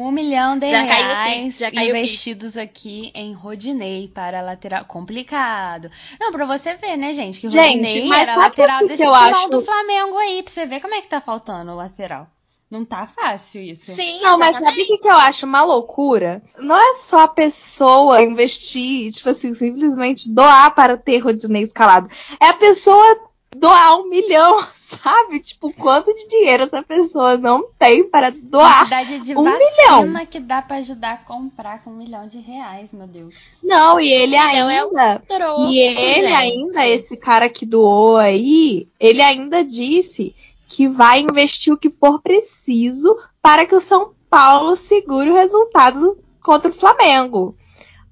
Um 0.00 0.10
milhão 0.10 0.58
de 0.58 0.66
já 0.66 0.82
reais 0.82 1.58
caiu 1.58 1.96
investidos 1.96 2.56
aqui 2.56 3.10
em 3.14 3.32
Rodinei 3.32 4.08
para 4.08 4.40
lateral. 4.40 4.84
Complicado. 4.84 5.90
Não, 6.18 6.32
pra 6.32 6.46
você 6.46 6.74
ver, 6.74 6.96
né, 6.96 7.12
gente? 7.12 7.40
Que 7.40 7.48
gente, 7.48 7.98
Rodinei 7.98 8.18
era 8.18 8.36
lateral 8.36 8.80
desse 8.80 8.96
timão 8.96 9.14
acho... 9.14 9.50
do 9.50 9.62
Flamengo 9.62 10.16
aí. 10.16 10.42
Pra 10.42 10.52
você 10.52 10.66
ver 10.66 10.80
como 10.80 10.94
é 10.94 11.02
que 11.02 11.08
tá 11.08 11.20
faltando 11.20 11.72
o 11.72 11.76
lateral. 11.76 12.26
Não 12.70 12.84
tá 12.84 13.04
fácil 13.04 13.60
isso. 13.60 13.92
Sim, 13.92 14.20
Não, 14.20 14.36
exatamente. 14.36 14.52
mas 14.52 14.64
sabe 14.64 14.82
o 14.82 14.86
que, 14.86 14.98
que 14.98 15.08
eu 15.08 15.16
acho 15.16 15.44
uma 15.44 15.62
loucura? 15.62 16.40
Não 16.56 16.76
é 16.76 16.96
só 16.98 17.22
a 17.22 17.28
pessoa 17.28 18.22
investir, 18.22 19.10
tipo 19.10 19.28
assim, 19.28 19.52
simplesmente 19.54 20.32
doar 20.32 20.72
para 20.72 20.96
ter 20.96 21.18
Rodinei 21.18 21.64
escalado. 21.64 22.08
É 22.40 22.46
a 22.46 22.54
pessoa 22.54 23.18
doar 23.56 23.96
um 23.98 24.08
milhão 24.08 24.64
sabe? 25.02 25.40
Tipo, 25.40 25.72
quanto 25.72 26.14
de 26.14 26.28
dinheiro 26.28 26.64
essa 26.64 26.82
pessoa 26.82 27.36
não 27.36 27.68
tem 27.78 28.08
para 28.08 28.30
doar 28.30 28.88
de 29.22 29.36
um 29.36 29.42
milhão. 29.42 30.26
que 30.26 30.40
dá 30.40 30.62
para 30.62 30.76
ajudar 30.76 31.12
a 31.12 31.16
comprar 31.16 31.82
com 31.82 31.90
um 31.90 31.96
milhão 31.96 32.26
de 32.26 32.38
reais, 32.38 32.92
meu 32.92 33.06
Deus. 33.06 33.34
Não, 33.62 33.98
e 34.00 34.12
ele 34.12 34.36
ainda... 34.36 34.70
É 34.72 34.84
um 34.84 35.18
troco, 35.18 35.62
e 35.70 35.78
ele 35.78 36.28
gente. 36.28 36.32
ainda, 36.32 36.88
esse 36.88 37.16
cara 37.16 37.48
que 37.48 37.64
doou 37.64 38.16
aí, 38.16 38.88
ele 38.98 39.22
ainda 39.22 39.64
disse 39.64 40.34
que 40.68 40.86
vai 40.86 41.20
investir 41.20 41.72
o 41.72 41.78
que 41.78 41.90
for 41.90 42.20
preciso 42.20 43.16
para 43.42 43.66
que 43.66 43.74
o 43.74 43.80
São 43.80 44.12
Paulo 44.28 44.76
segure 44.76 45.30
o 45.30 45.34
resultado 45.34 46.18
contra 46.40 46.70
o 46.70 46.74
Flamengo. 46.74 47.56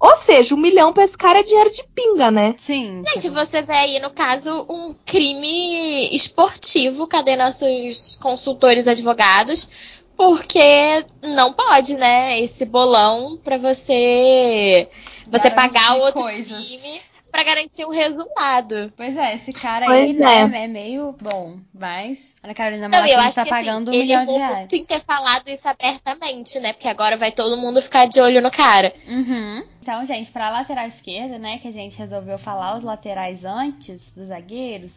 Ou 0.01 0.17
seja, 0.17 0.55
um 0.55 0.59
milhão 0.59 0.93
pra 0.93 1.03
esse 1.05 1.19
cara 1.19 1.41
é 1.41 1.43
dinheiro 1.43 1.71
de 1.71 1.83
pinga, 1.95 2.31
né? 2.31 2.55
Sim. 2.65 3.03
Gente, 3.09 3.29
você 3.31 3.63
vê 3.63 3.73
aí, 3.73 3.99
no 4.01 4.11
caso, 4.11 4.65
um 4.69 4.95
crime 5.05 6.09
esportivo. 6.15 7.07
Cadê 7.07 7.35
nossos 7.35 8.17
consultores 8.17 8.87
advogados? 8.87 9.69
Porque 10.17 11.05
não 11.23 11.53
pode, 11.53 11.97
né? 11.97 12.41
Esse 12.41 12.65
bolão 12.65 13.39
pra 13.43 13.57
você. 13.57 14.89
Você 15.31 15.51
Garantir 15.51 15.55
pagar 15.55 15.97
o 15.97 16.01
outro 16.01 16.23
coisas. 16.23 16.65
time 16.65 17.01
para 17.39 17.45
garantir 17.45 17.85
um 17.85 17.91
resultado. 17.91 18.93
Pois 18.97 19.17
é, 19.17 19.37
esse 19.37 19.53
cara 19.53 19.89
aí 19.89 20.13
né, 20.13 20.41
é. 20.53 20.65
é 20.65 20.67
meio 20.67 21.15
bom, 21.21 21.57
mas 21.73 22.35
Ana 22.43 22.53
Carolina 22.53 22.89
Malatini 22.89 23.17
está 23.17 23.33
tá 23.33 23.43
assim, 23.43 23.51
pagando 23.51 23.91
assim, 23.91 23.99
um 23.99 24.03
milhão 24.03 24.27
de 24.27 24.33
reais. 24.33 24.51
Ele 24.51 24.59
muito 24.59 24.75
em 24.75 24.85
ter 24.85 25.01
falado 25.01 25.47
isso 25.47 25.69
abertamente, 25.69 26.59
né? 26.59 26.73
Porque 26.73 26.89
agora 26.89 27.17
vai 27.17 27.31
todo 27.31 27.57
mundo 27.57 27.81
ficar 27.81 28.07
de 28.07 28.21
olho 28.21 28.43
no 28.43 28.51
cara. 28.51 28.93
Uhum. 29.07 29.63
Então, 29.81 30.05
gente, 30.05 30.33
pra 30.33 30.51
lateral 30.51 30.89
esquerda, 30.89 31.39
né, 31.39 31.59
que 31.59 31.69
a 31.69 31.73
gente 31.73 31.97
resolveu 31.97 32.41
falar 32.41 32.77
os 32.77 32.83
laterais 32.83 33.45
antes 33.45 34.01
dos 34.17 34.27
zagueiros, 34.27 34.93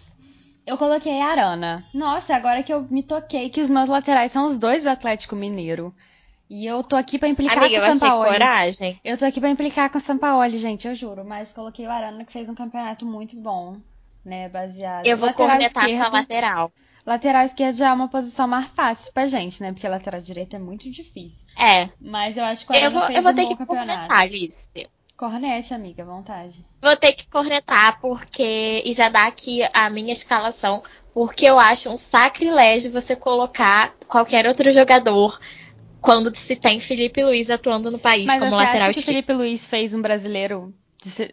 eu 0.66 0.80
coloquei 0.80 1.22
a 1.22 1.28
Arana. 1.28 1.86
Nossa, 1.94 2.36
agora 2.36 2.64
que 2.64 2.74
eu 2.74 2.88
me 2.90 3.04
toquei 3.04 3.52
que 3.52 3.62
os 3.62 3.70
meus 3.70 3.88
laterais 3.88 4.32
são 4.32 4.48
os 4.48 4.58
dois 4.58 4.84
do 4.84 4.90
Atlético 4.90 5.36
Mineiro. 5.36 5.94
E 6.54 6.66
eu 6.66 6.84
tô 6.84 6.98
aqui 6.98 7.18
pra 7.18 7.30
implicar 7.30 7.60
Amiga, 7.60 7.80
com 7.80 7.92
o 7.92 7.94
Sampaoli. 7.94 8.30
coragem. 8.30 9.00
Eu 9.06 9.18
tô 9.18 9.24
aqui 9.24 9.40
pra 9.40 9.50
implicar 9.50 9.90
com 9.90 9.98
o 9.98 10.02
Sampaoli, 10.02 10.58
gente, 10.58 10.86
eu 10.86 10.94
juro. 10.94 11.24
Mas 11.24 11.50
coloquei 11.54 11.88
o 11.88 11.90
Arana 11.90 12.26
que 12.26 12.34
fez 12.34 12.50
um 12.50 12.54
campeonato 12.54 13.06
muito 13.06 13.38
bom, 13.38 13.78
né? 14.26 14.50
Baseado. 14.50 15.08
Eu 15.08 15.16
vou 15.16 15.30
lateral 15.30 15.50
cornetar 15.50 15.86
esquerdo, 15.86 16.10
sua 16.12 16.20
lateral. 16.20 16.72
Lateral 17.06 17.46
esquerdo 17.46 17.78
já 17.78 17.88
é 17.88 17.94
uma 17.94 18.10
posição 18.10 18.50
mais 18.50 18.68
fácil 18.68 19.14
pra 19.14 19.28
gente, 19.28 19.64
né? 19.64 19.72
Porque 19.72 19.88
lateral 19.88 20.20
direito 20.20 20.54
é 20.54 20.60
muito 20.60 20.92
difícil. 20.92 21.40
É. 21.58 21.88
Mas 22.02 22.36
eu 22.36 22.44
acho 22.44 22.66
que 22.66 22.74
o 22.74 22.76
Arana 22.76 22.88
eu 22.88 22.92
vou, 22.92 23.08
fez 23.08 23.18
eu 23.18 23.24
vou 23.24 23.32
um 23.32 23.36
ter 23.36 23.44
bom 23.44 23.48
que 23.48 23.56
campeonato. 23.56 24.00
cornetar, 24.00 24.20
Alice. 24.20 24.90
Cornete, 25.16 25.74
amiga, 25.74 26.04
vontade. 26.04 26.66
Vou 26.82 26.98
ter 26.98 27.14
que 27.14 27.28
cornetar, 27.28 28.02
porque. 28.02 28.84
E 28.84 28.92
já 28.92 29.08
dá 29.08 29.26
aqui 29.26 29.62
a 29.74 29.90
minha 29.90 30.12
escalação, 30.12 30.84
porque 31.14 31.46
eu 31.46 31.58
acho 31.58 31.90
um 31.90 31.96
sacrilégio 31.96 32.92
você 32.92 33.16
colocar 33.16 33.94
qualquer 34.06 34.46
outro 34.48 34.74
jogador 34.74 35.40
quando 36.02 36.36
se 36.36 36.56
tem 36.56 36.80
Felipe 36.80 37.24
Luiz 37.24 37.50
atuando 37.50 37.92
no 37.92 38.00
país 38.00 38.26
Mas 38.26 38.40
como 38.40 38.52
você 38.52 38.58
lateral 38.58 38.90
acha 38.90 39.00
que 39.00 39.06
Felipe 39.06 39.34
Luiz 39.34 39.68
fez 39.68 39.94
um 39.94 40.02
brasileiro 40.02 40.74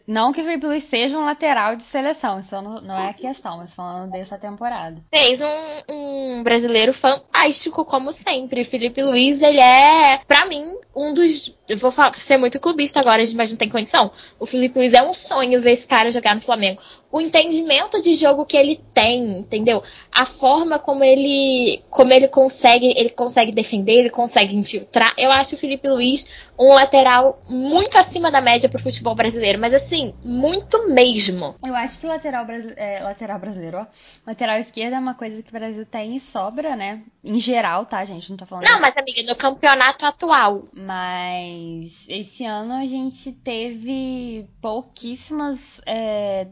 não 0.06 0.32
que 0.32 0.40
o 0.40 0.44
Felipe 0.44 0.66
Luiz 0.66 0.84
seja 0.84 1.18
um 1.18 1.24
lateral 1.24 1.76
de 1.76 1.82
seleção, 1.82 2.40
isso 2.40 2.54
não, 2.62 2.80
não 2.80 2.98
é 2.98 3.10
a 3.10 3.12
questão, 3.12 3.58
mas 3.58 3.74
falando 3.74 4.10
dessa 4.10 4.38
temporada. 4.38 4.96
Fez 5.14 5.42
um, 5.42 5.92
um, 5.92 6.42
brasileiro 6.42 6.92
fantástico, 6.92 7.84
como 7.84 8.10
sempre. 8.10 8.64
Felipe 8.64 9.02
Luiz, 9.02 9.42
ele 9.42 9.60
é, 9.60 10.20
para 10.26 10.46
mim, 10.46 10.64
um 10.96 11.12
dos. 11.12 11.54
Eu 11.68 11.76
vou 11.76 11.90
falar, 11.90 12.14
ser 12.14 12.38
muito 12.38 12.58
clubista 12.58 12.98
agora, 12.98 13.22
mas 13.34 13.50
não 13.50 13.58
tem 13.58 13.68
condição. 13.68 14.10
O 14.40 14.46
Felipe 14.46 14.78
Luiz 14.78 14.94
é 14.94 15.02
um 15.02 15.12
sonho 15.12 15.60
ver 15.60 15.72
esse 15.72 15.86
cara 15.86 16.10
jogar 16.10 16.34
no 16.34 16.40
Flamengo. 16.40 16.80
O 17.12 17.20
entendimento 17.20 18.00
de 18.00 18.14
jogo 18.14 18.46
que 18.46 18.56
ele 18.56 18.80
tem, 18.94 19.40
entendeu? 19.40 19.82
A 20.10 20.24
forma 20.24 20.78
como 20.78 21.04
ele, 21.04 21.82
como 21.90 22.10
ele 22.10 22.28
consegue, 22.28 22.94
ele 22.96 23.10
consegue 23.10 23.52
defender, 23.52 23.98
ele 23.98 24.10
consegue 24.10 24.56
infiltrar. 24.56 25.12
Eu 25.18 25.30
acho 25.30 25.56
o 25.56 25.58
Felipe 25.58 25.88
Luiz 25.88 26.26
um 26.58 26.72
lateral 26.72 27.38
muito 27.48 27.98
acima 27.98 28.30
da 28.30 28.40
média 28.40 28.68
pro 28.68 28.82
futebol 28.82 29.14
brasileiro 29.14 29.57
brasileiro, 29.58 29.60
mas 29.60 29.74
assim, 29.74 30.14
muito 30.24 30.88
mesmo. 30.88 31.56
Eu 31.64 31.74
acho 31.74 31.98
que 31.98 32.06
lateral, 32.06 32.46
brasile... 32.46 32.74
é, 32.76 33.02
lateral 33.02 33.38
brasileiro, 33.38 33.78
ó. 33.78 33.86
Lateral 34.26 34.58
esquerda 34.58 34.96
é 34.96 35.00
uma 35.00 35.14
coisa 35.14 35.42
que 35.42 35.50
o 35.50 35.52
Brasil 35.52 35.84
tem 35.84 36.16
e 36.16 36.20
sobra, 36.20 36.76
né? 36.76 37.02
Em 37.22 37.38
geral, 37.38 37.84
tá, 37.84 38.04
gente? 38.04 38.30
Não 38.30 38.36
tô 38.36 38.46
falando. 38.46 38.64
Não, 38.64 38.80
mas 38.80 38.96
amiga, 38.96 39.22
no 39.24 39.36
campeonato 39.36 40.06
atual. 40.06 40.64
Mas 40.72 42.04
esse 42.08 42.44
ano 42.44 42.74
a 42.74 42.86
gente 42.86 43.32
teve 43.32 44.48
pouquíssimas. 44.60 45.80
É 45.84 46.46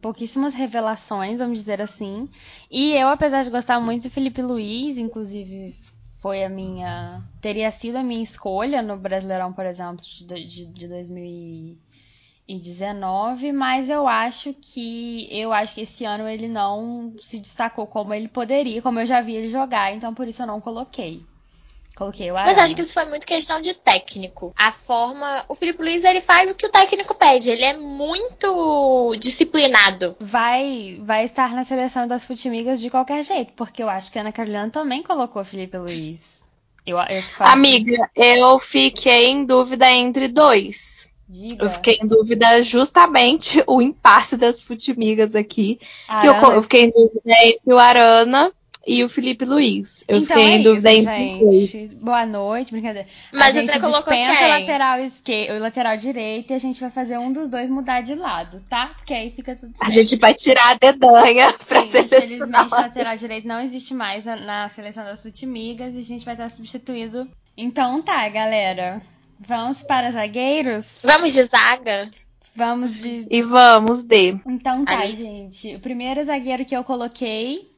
pouquíssimas 0.00 0.54
revelações, 0.54 1.40
vamos 1.40 1.58
dizer 1.58 1.82
assim. 1.82 2.26
E 2.70 2.92
eu, 2.92 3.08
apesar 3.08 3.44
de 3.44 3.50
gostar 3.50 3.78
muito 3.78 4.04
do 4.04 4.10
Felipe 4.10 4.40
Luiz, 4.40 4.96
inclusive 4.96 5.74
foi 6.20 6.42
a 6.42 6.48
minha. 6.48 7.22
teria 7.38 7.70
sido 7.70 7.96
a 7.96 8.02
minha 8.02 8.22
escolha 8.22 8.80
no 8.80 8.96
Brasileirão, 8.96 9.52
por 9.52 9.66
exemplo, 9.66 10.02
de, 10.02 10.46
de, 10.46 10.66
de 10.66 10.88
2000 10.88 11.76
2019, 12.58 13.52
mas 13.52 13.88
eu 13.88 14.06
acho 14.06 14.52
que 14.54 15.28
eu 15.30 15.52
acho 15.52 15.74
que 15.74 15.82
esse 15.82 16.04
ano 16.04 16.28
ele 16.28 16.48
não 16.48 17.14
se 17.22 17.38
destacou 17.38 17.86
como 17.86 18.12
ele 18.12 18.28
poderia, 18.28 18.82
como 18.82 19.00
eu 19.00 19.06
já 19.06 19.20
vi 19.20 19.34
ele 19.34 19.50
jogar, 19.50 19.94
então 19.94 20.12
por 20.12 20.26
isso 20.26 20.42
eu 20.42 20.46
não 20.46 20.60
coloquei. 20.60 21.24
Coloquei 21.96 22.30
o 22.30 22.36
Arana. 22.36 22.50
Mas 22.50 22.64
acho 22.64 22.74
que 22.74 22.80
isso 22.80 22.94
foi 22.94 23.04
muito 23.06 23.26
questão 23.26 23.60
de 23.60 23.74
técnico. 23.74 24.54
A 24.56 24.72
forma. 24.72 25.44
O 25.48 25.54
Felipe 25.54 25.82
Luiz 25.82 26.02
ele 26.02 26.22
faz 26.22 26.50
o 26.50 26.54
que 26.54 26.64
o 26.64 26.70
técnico 26.70 27.14
pede. 27.14 27.50
Ele 27.50 27.62
é 27.62 27.76
muito 27.76 29.14
disciplinado. 29.18 30.16
Vai, 30.18 30.98
vai 31.02 31.26
estar 31.26 31.52
na 31.52 31.62
seleção 31.62 32.08
das 32.08 32.24
futimigas 32.26 32.80
de 32.80 32.88
qualquer 32.88 33.22
jeito, 33.22 33.52
porque 33.54 33.82
eu 33.82 33.88
acho 33.90 34.10
que 34.10 34.18
a 34.18 34.22
Ana 34.22 34.32
Carolina 34.32 34.70
também 34.70 35.02
colocou 35.02 35.42
o 35.42 35.44
Felipe 35.44 35.76
Luiz. 35.76 36.40
Eu, 36.86 36.96
eu 36.96 37.22
Amiga, 37.40 38.10
eu 38.16 38.58
fiquei 38.58 39.26
em 39.26 39.44
dúvida 39.44 39.90
entre 39.90 40.26
dois. 40.28 40.89
Diga. 41.30 41.64
Eu 41.64 41.70
fiquei 41.70 41.98
em 42.02 42.06
dúvida 42.08 42.60
justamente 42.60 43.62
o 43.64 43.80
impasse 43.80 44.36
das 44.36 44.60
futimigas 44.60 45.36
aqui. 45.36 45.78
Que 46.20 46.26
eu, 46.26 46.34
eu, 46.34 46.62
fiquei 46.62 46.86
em 46.86 46.90
dúvida 46.90 47.32
entre 47.44 47.72
o 47.72 47.78
Arana 47.78 48.52
e 48.84 49.04
o 49.04 49.08
Felipe 49.08 49.44
Luiz. 49.44 50.02
Eu 50.08 50.18
então 50.18 50.36
fiquei 50.36 50.52
é 50.52 50.56
em 50.56 50.62
dúvida 50.64 50.92
isso, 50.92 51.08
entre 51.08 51.52
gente. 51.52 51.94
Boa 51.94 52.26
noite, 52.26 52.72
brincadeira. 52.72 53.06
Mas 53.32 53.56
a 53.56 53.60
gente 53.60 53.70
você 53.70 53.78
colocou 53.78 54.12
quem? 54.12 54.26
o 54.26 54.48
lateral 54.48 54.98
esquerdo, 55.04 55.56
o 55.56 55.60
lateral 55.60 55.96
direito 55.96 56.50
e 56.50 56.54
a 56.54 56.58
gente 56.58 56.80
vai 56.80 56.90
fazer 56.90 57.16
um 57.16 57.32
dos 57.32 57.48
dois 57.48 57.70
mudar 57.70 58.00
de 58.00 58.16
lado, 58.16 58.60
tá? 58.68 58.88
Porque 58.96 59.14
aí 59.14 59.30
fica 59.30 59.54
tudo 59.54 59.76
certo. 59.76 59.86
A 59.86 59.90
gente 59.90 60.16
vai 60.16 60.34
tirar 60.34 60.70
a 60.70 60.74
dedanha 60.74 61.52
pra 61.52 61.84
Sim, 61.84 61.98
Infelizmente, 61.98 62.74
o 62.74 62.76
lateral 62.76 63.16
direito 63.16 63.46
não 63.46 63.60
existe 63.60 63.94
mais 63.94 64.24
na 64.24 64.68
seleção 64.70 65.04
das 65.04 65.22
futimigas 65.22 65.94
e 65.94 65.98
a 65.98 66.02
gente 66.02 66.24
vai 66.24 66.34
estar 66.34 66.50
substituído. 66.50 67.28
Então 67.56 68.02
tá, 68.02 68.28
galera. 68.28 69.00
Vamos 69.40 69.82
para 69.82 70.10
zagueiros? 70.10 70.98
Vamos 71.02 71.32
de 71.32 71.42
zaga? 71.44 72.10
Vamos 72.54 73.00
de. 73.00 73.26
E 73.30 73.42
vamos 73.42 74.04
de. 74.04 74.38
Então 74.46 74.84
tá, 74.84 75.00
Alice. 75.00 75.22
gente. 75.22 75.76
O 75.76 75.80
primeiro 75.80 76.22
zagueiro 76.22 76.64
que 76.64 76.76
eu 76.76 76.84
coloquei 76.84 77.70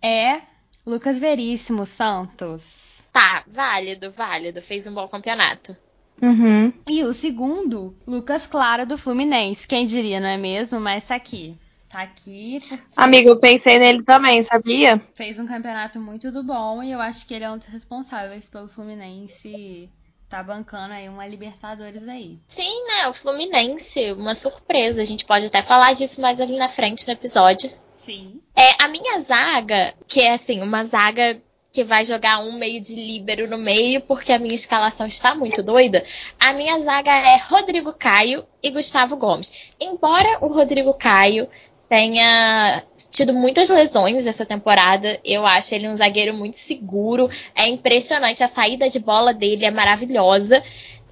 é 0.00 0.42
Lucas 0.86 1.18
Veríssimo 1.18 1.84
Santos. 1.86 3.02
Tá, 3.12 3.42
válido, 3.48 4.12
válido. 4.12 4.62
Fez 4.62 4.86
um 4.86 4.94
bom 4.94 5.08
campeonato. 5.08 5.76
Uhum. 6.22 6.72
E 6.88 7.02
o 7.02 7.12
segundo, 7.12 7.96
Lucas 8.06 8.46
Claro 8.46 8.86
do 8.86 8.96
Fluminense. 8.96 9.66
Quem 9.66 9.84
diria, 9.84 10.20
não 10.20 10.28
é 10.28 10.36
mesmo? 10.36 10.78
Mas 10.78 11.04
tá 11.04 11.16
aqui. 11.16 11.56
Tá 11.88 12.02
aqui. 12.02 12.60
Amigo, 12.96 13.30
eu 13.30 13.40
pensei 13.40 13.80
nele 13.80 14.04
também, 14.04 14.40
sabia? 14.44 15.02
Fez 15.14 15.36
um 15.40 15.46
campeonato 15.46 15.98
muito 15.98 16.30
do 16.30 16.44
bom 16.44 16.80
e 16.80 16.92
eu 16.92 17.00
acho 17.00 17.26
que 17.26 17.34
ele 17.34 17.44
é 17.44 17.50
um 17.50 17.58
dos 17.58 17.66
responsáveis 17.66 18.48
pelo 18.48 18.68
Fluminense 18.68 19.90
tá 20.30 20.44
bancando 20.44 20.94
aí 20.94 21.08
uma 21.08 21.26
Libertadores 21.26 22.06
aí. 22.08 22.38
Sim, 22.46 22.86
né? 22.86 23.08
O 23.08 23.12
Fluminense, 23.12 24.12
uma 24.12 24.34
surpresa. 24.34 25.02
A 25.02 25.04
gente 25.04 25.24
pode 25.24 25.46
até 25.46 25.60
falar 25.60 25.92
disso 25.92 26.20
mais 26.20 26.40
ali 26.40 26.56
na 26.56 26.68
frente 26.68 27.04
no 27.06 27.12
episódio. 27.12 27.68
Sim. 28.06 28.40
É, 28.56 28.84
a 28.84 28.88
minha 28.88 29.18
zaga, 29.18 29.92
que 30.06 30.20
é 30.20 30.32
assim, 30.32 30.62
uma 30.62 30.84
zaga 30.84 31.42
que 31.72 31.82
vai 31.84 32.04
jogar 32.04 32.40
um 32.40 32.58
meio 32.58 32.80
de 32.80 32.94
líbero 32.94 33.48
no 33.48 33.58
meio, 33.58 34.00
porque 34.02 34.32
a 34.32 34.38
minha 34.38 34.54
escalação 34.54 35.06
está 35.06 35.34
muito 35.34 35.62
doida. 35.62 36.04
A 36.38 36.52
minha 36.52 36.78
zaga 36.80 37.10
é 37.10 37.36
Rodrigo 37.36 37.92
Caio 37.92 38.44
e 38.62 38.70
Gustavo 38.70 39.16
Gomes. 39.16 39.70
Embora 39.80 40.38
o 40.42 40.48
Rodrigo 40.48 40.94
Caio 40.94 41.48
tenha 41.90 42.84
tido 43.10 43.32
muitas 43.34 43.68
lesões 43.68 44.24
essa 44.24 44.46
temporada. 44.46 45.18
Eu 45.24 45.44
acho 45.44 45.74
ele 45.74 45.88
um 45.88 45.96
zagueiro 45.96 46.32
muito 46.32 46.56
seguro. 46.56 47.28
É 47.52 47.66
impressionante. 47.66 48.44
A 48.44 48.48
saída 48.48 48.88
de 48.88 49.00
bola 49.00 49.34
dele 49.34 49.66
é 49.66 49.72
maravilhosa. 49.72 50.62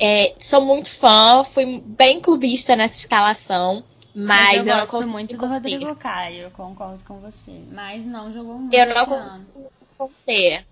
É, 0.01 0.33
sou 0.39 0.61
muito 0.65 0.89
fã, 0.89 1.43
fui 1.43 1.83
bem 1.85 2.21
clubista 2.21 2.77
nessa 2.77 2.95
escalação. 2.95 3.83
Mas, 4.15 4.59
mas 4.59 4.67
eu, 4.69 4.73
eu 4.73 4.79
não 4.79 4.87
consigo 4.87 5.13
muito 5.13 5.37
do 5.37 5.47
Rodrigo 5.47 5.99
Caio, 5.99 6.43
eu 6.43 6.51
concordo 6.53 7.03
com 7.05 7.19
você. 7.19 7.61
Mas 7.73 8.07
não 8.07 8.33
jogou 8.33 8.59
muito. 8.59 8.75
Eu 8.75 8.95
não 8.95 9.05
consigo 9.05 9.73
conter. 9.99 10.65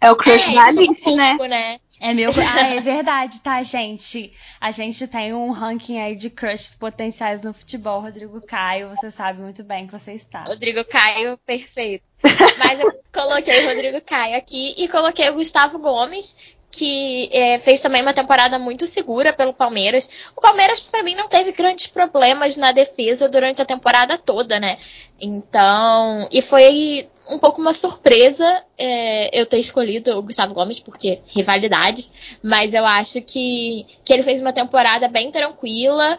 É 0.00 0.10
o 0.10 0.16
crush 0.16 0.50
é, 0.50 0.54
da 0.54 0.64
Alice, 0.64 1.14
né? 1.14 1.36
né? 1.48 1.78
É 2.00 2.12
meu. 2.14 2.30
Ah, 2.36 2.74
é 2.74 2.80
verdade, 2.80 3.40
tá, 3.40 3.62
gente? 3.62 4.32
A 4.60 4.70
gente 4.70 5.06
tem 5.06 5.34
um 5.34 5.50
ranking 5.50 5.98
aí 5.98 6.14
de 6.14 6.30
crushes 6.30 6.74
potenciais 6.74 7.42
no 7.42 7.52
futebol. 7.52 8.00
Rodrigo 8.00 8.40
Caio, 8.40 8.90
você 8.90 9.10
sabe 9.10 9.40
muito 9.40 9.62
bem 9.62 9.86
que 9.86 9.92
você 9.92 10.12
está. 10.12 10.44
Rodrigo 10.44 10.84
Caio, 10.84 11.38
perfeito. 11.38 12.04
Mas 12.58 12.80
eu 12.80 13.00
coloquei 13.12 13.64
o 13.64 13.68
Rodrigo 13.68 14.00
Caio 14.00 14.36
aqui 14.36 14.74
e 14.78 14.88
coloquei 14.88 15.28
o 15.28 15.34
Gustavo 15.34 15.78
Gomes, 15.78 16.55
que 16.76 17.30
é, 17.32 17.58
fez 17.58 17.80
também 17.80 18.02
uma 18.02 18.12
temporada 18.12 18.58
muito 18.58 18.86
segura 18.86 19.32
pelo 19.32 19.54
Palmeiras. 19.54 20.08
O 20.36 20.40
Palmeiras, 20.40 20.80
para 20.80 21.02
mim, 21.02 21.14
não 21.14 21.28
teve 21.28 21.52
grandes 21.52 21.86
problemas 21.86 22.56
na 22.56 22.72
defesa 22.72 23.28
durante 23.28 23.62
a 23.62 23.64
temporada 23.64 24.18
toda, 24.18 24.60
né? 24.60 24.76
Então. 25.18 26.28
E 26.30 26.42
foi 26.42 27.08
um 27.30 27.38
pouco 27.38 27.60
uma 27.60 27.72
surpresa 27.72 28.62
é, 28.78 29.40
eu 29.40 29.46
ter 29.46 29.58
escolhido 29.58 30.16
o 30.18 30.22
Gustavo 30.22 30.54
Gomes, 30.54 30.78
porque 30.78 31.20
rivalidades, 31.26 32.12
mas 32.42 32.74
eu 32.74 32.84
acho 32.84 33.20
que, 33.22 33.86
que 34.04 34.12
ele 34.12 34.22
fez 34.22 34.40
uma 34.40 34.52
temporada 34.52 35.08
bem 35.08 35.32
tranquila 35.32 36.18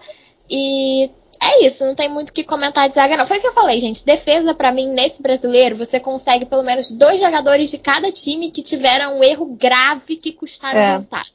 e 0.49 1.09
é 1.41 1.65
isso, 1.65 1.85
não 1.85 1.95
tem 1.95 2.09
muito 2.09 2.29
o 2.29 2.33
que 2.33 2.43
comentar 2.43 2.87
de 2.87 2.95
zaga, 2.95 3.15
não. 3.17 3.25
Foi 3.25 3.37
o 3.37 3.41
que 3.41 3.47
eu 3.47 3.53
falei, 3.53 3.79
gente. 3.79 4.05
Defesa, 4.05 4.53
para 4.53 4.71
mim, 4.71 4.89
nesse 4.89 5.21
brasileiro, 5.21 5.75
você 5.75 5.99
consegue 5.99 6.45
pelo 6.45 6.63
menos 6.63 6.91
dois 6.91 7.19
jogadores 7.19 7.69
de 7.69 7.77
cada 7.77 8.11
time 8.11 8.51
que 8.51 8.61
tiveram 8.61 9.19
um 9.19 9.23
erro 9.23 9.45
grave 9.55 10.15
que 10.15 10.31
custaram 10.31 10.79
É. 10.79 10.83
o 10.83 10.91
resultado. 10.93 11.29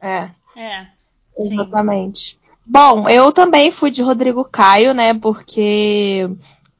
É, 0.00 0.28
É. 0.56 0.86
exatamente. 1.38 2.38
Bom, 2.66 3.08
eu 3.08 3.30
também 3.32 3.70
fui 3.70 3.90
de 3.90 4.02
Rodrigo 4.02 4.44
Caio, 4.44 4.94
né? 4.94 5.12
Porque 5.14 6.28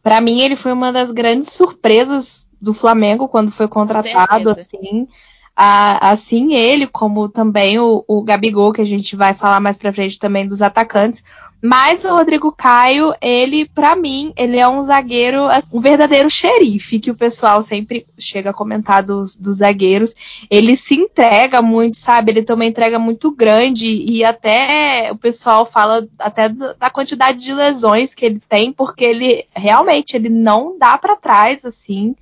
pra 0.02 0.20
mim 0.20 0.40
ele 0.40 0.56
foi 0.56 0.72
uma 0.72 0.92
das 0.92 1.10
grandes 1.10 1.50
surpresas 1.52 2.46
do 2.60 2.72
Flamengo 2.72 3.28
quando 3.28 3.50
foi 3.50 3.68
contratado, 3.68 4.50
assim. 4.50 5.06
Assim 5.56 6.54
ele, 6.54 6.86
como 6.86 7.28
também 7.28 7.78
o, 7.78 8.04
o 8.08 8.22
Gabigol, 8.22 8.72
que 8.72 8.80
a 8.80 8.86
gente 8.86 9.14
vai 9.14 9.34
falar 9.34 9.60
mais 9.60 9.78
pra 9.78 9.92
frente 9.92 10.18
também 10.18 10.46
dos 10.46 10.60
atacantes. 10.60 11.22
Mas 11.66 12.04
o 12.04 12.10
Rodrigo 12.10 12.52
Caio, 12.52 13.14
ele, 13.22 13.66
pra 13.66 13.96
mim, 13.96 14.34
ele 14.36 14.58
é 14.58 14.68
um 14.68 14.84
zagueiro, 14.84 15.44
um 15.72 15.80
verdadeiro 15.80 16.28
xerife, 16.28 17.00
que 17.00 17.10
o 17.10 17.14
pessoal 17.14 17.62
sempre 17.62 18.06
chega 18.18 18.50
a 18.50 18.54
comentar 18.54 19.02
dos, 19.02 19.34
dos 19.34 19.56
zagueiros. 19.56 20.14
Ele 20.50 20.76
se 20.76 20.94
entrega 20.94 21.62
muito, 21.62 21.96
sabe? 21.96 22.32
Ele 22.32 22.42
tem 22.42 22.54
uma 22.54 22.66
entrega 22.66 22.98
muito 22.98 23.30
grande 23.30 23.86
e 23.86 24.22
até 24.22 25.08
o 25.10 25.16
pessoal 25.16 25.64
fala 25.64 26.06
até 26.18 26.50
da 26.50 26.90
quantidade 26.90 27.42
de 27.42 27.54
lesões 27.54 28.14
que 28.14 28.26
ele 28.26 28.42
tem, 28.46 28.70
porque 28.70 29.02
ele 29.02 29.46
realmente 29.56 30.16
ele 30.16 30.28
não 30.28 30.76
dá 30.78 30.98
pra 30.98 31.16
trás, 31.16 31.64
assim. 31.64 32.14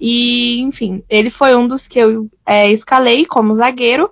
E, 0.00 0.60
enfim, 0.60 1.04
ele 1.08 1.28
foi 1.28 1.54
um 1.54 1.68
dos 1.68 1.86
que 1.86 1.98
eu 1.98 2.28
é, 2.46 2.70
escalei 2.72 3.26
como 3.26 3.54
zagueiro. 3.54 4.10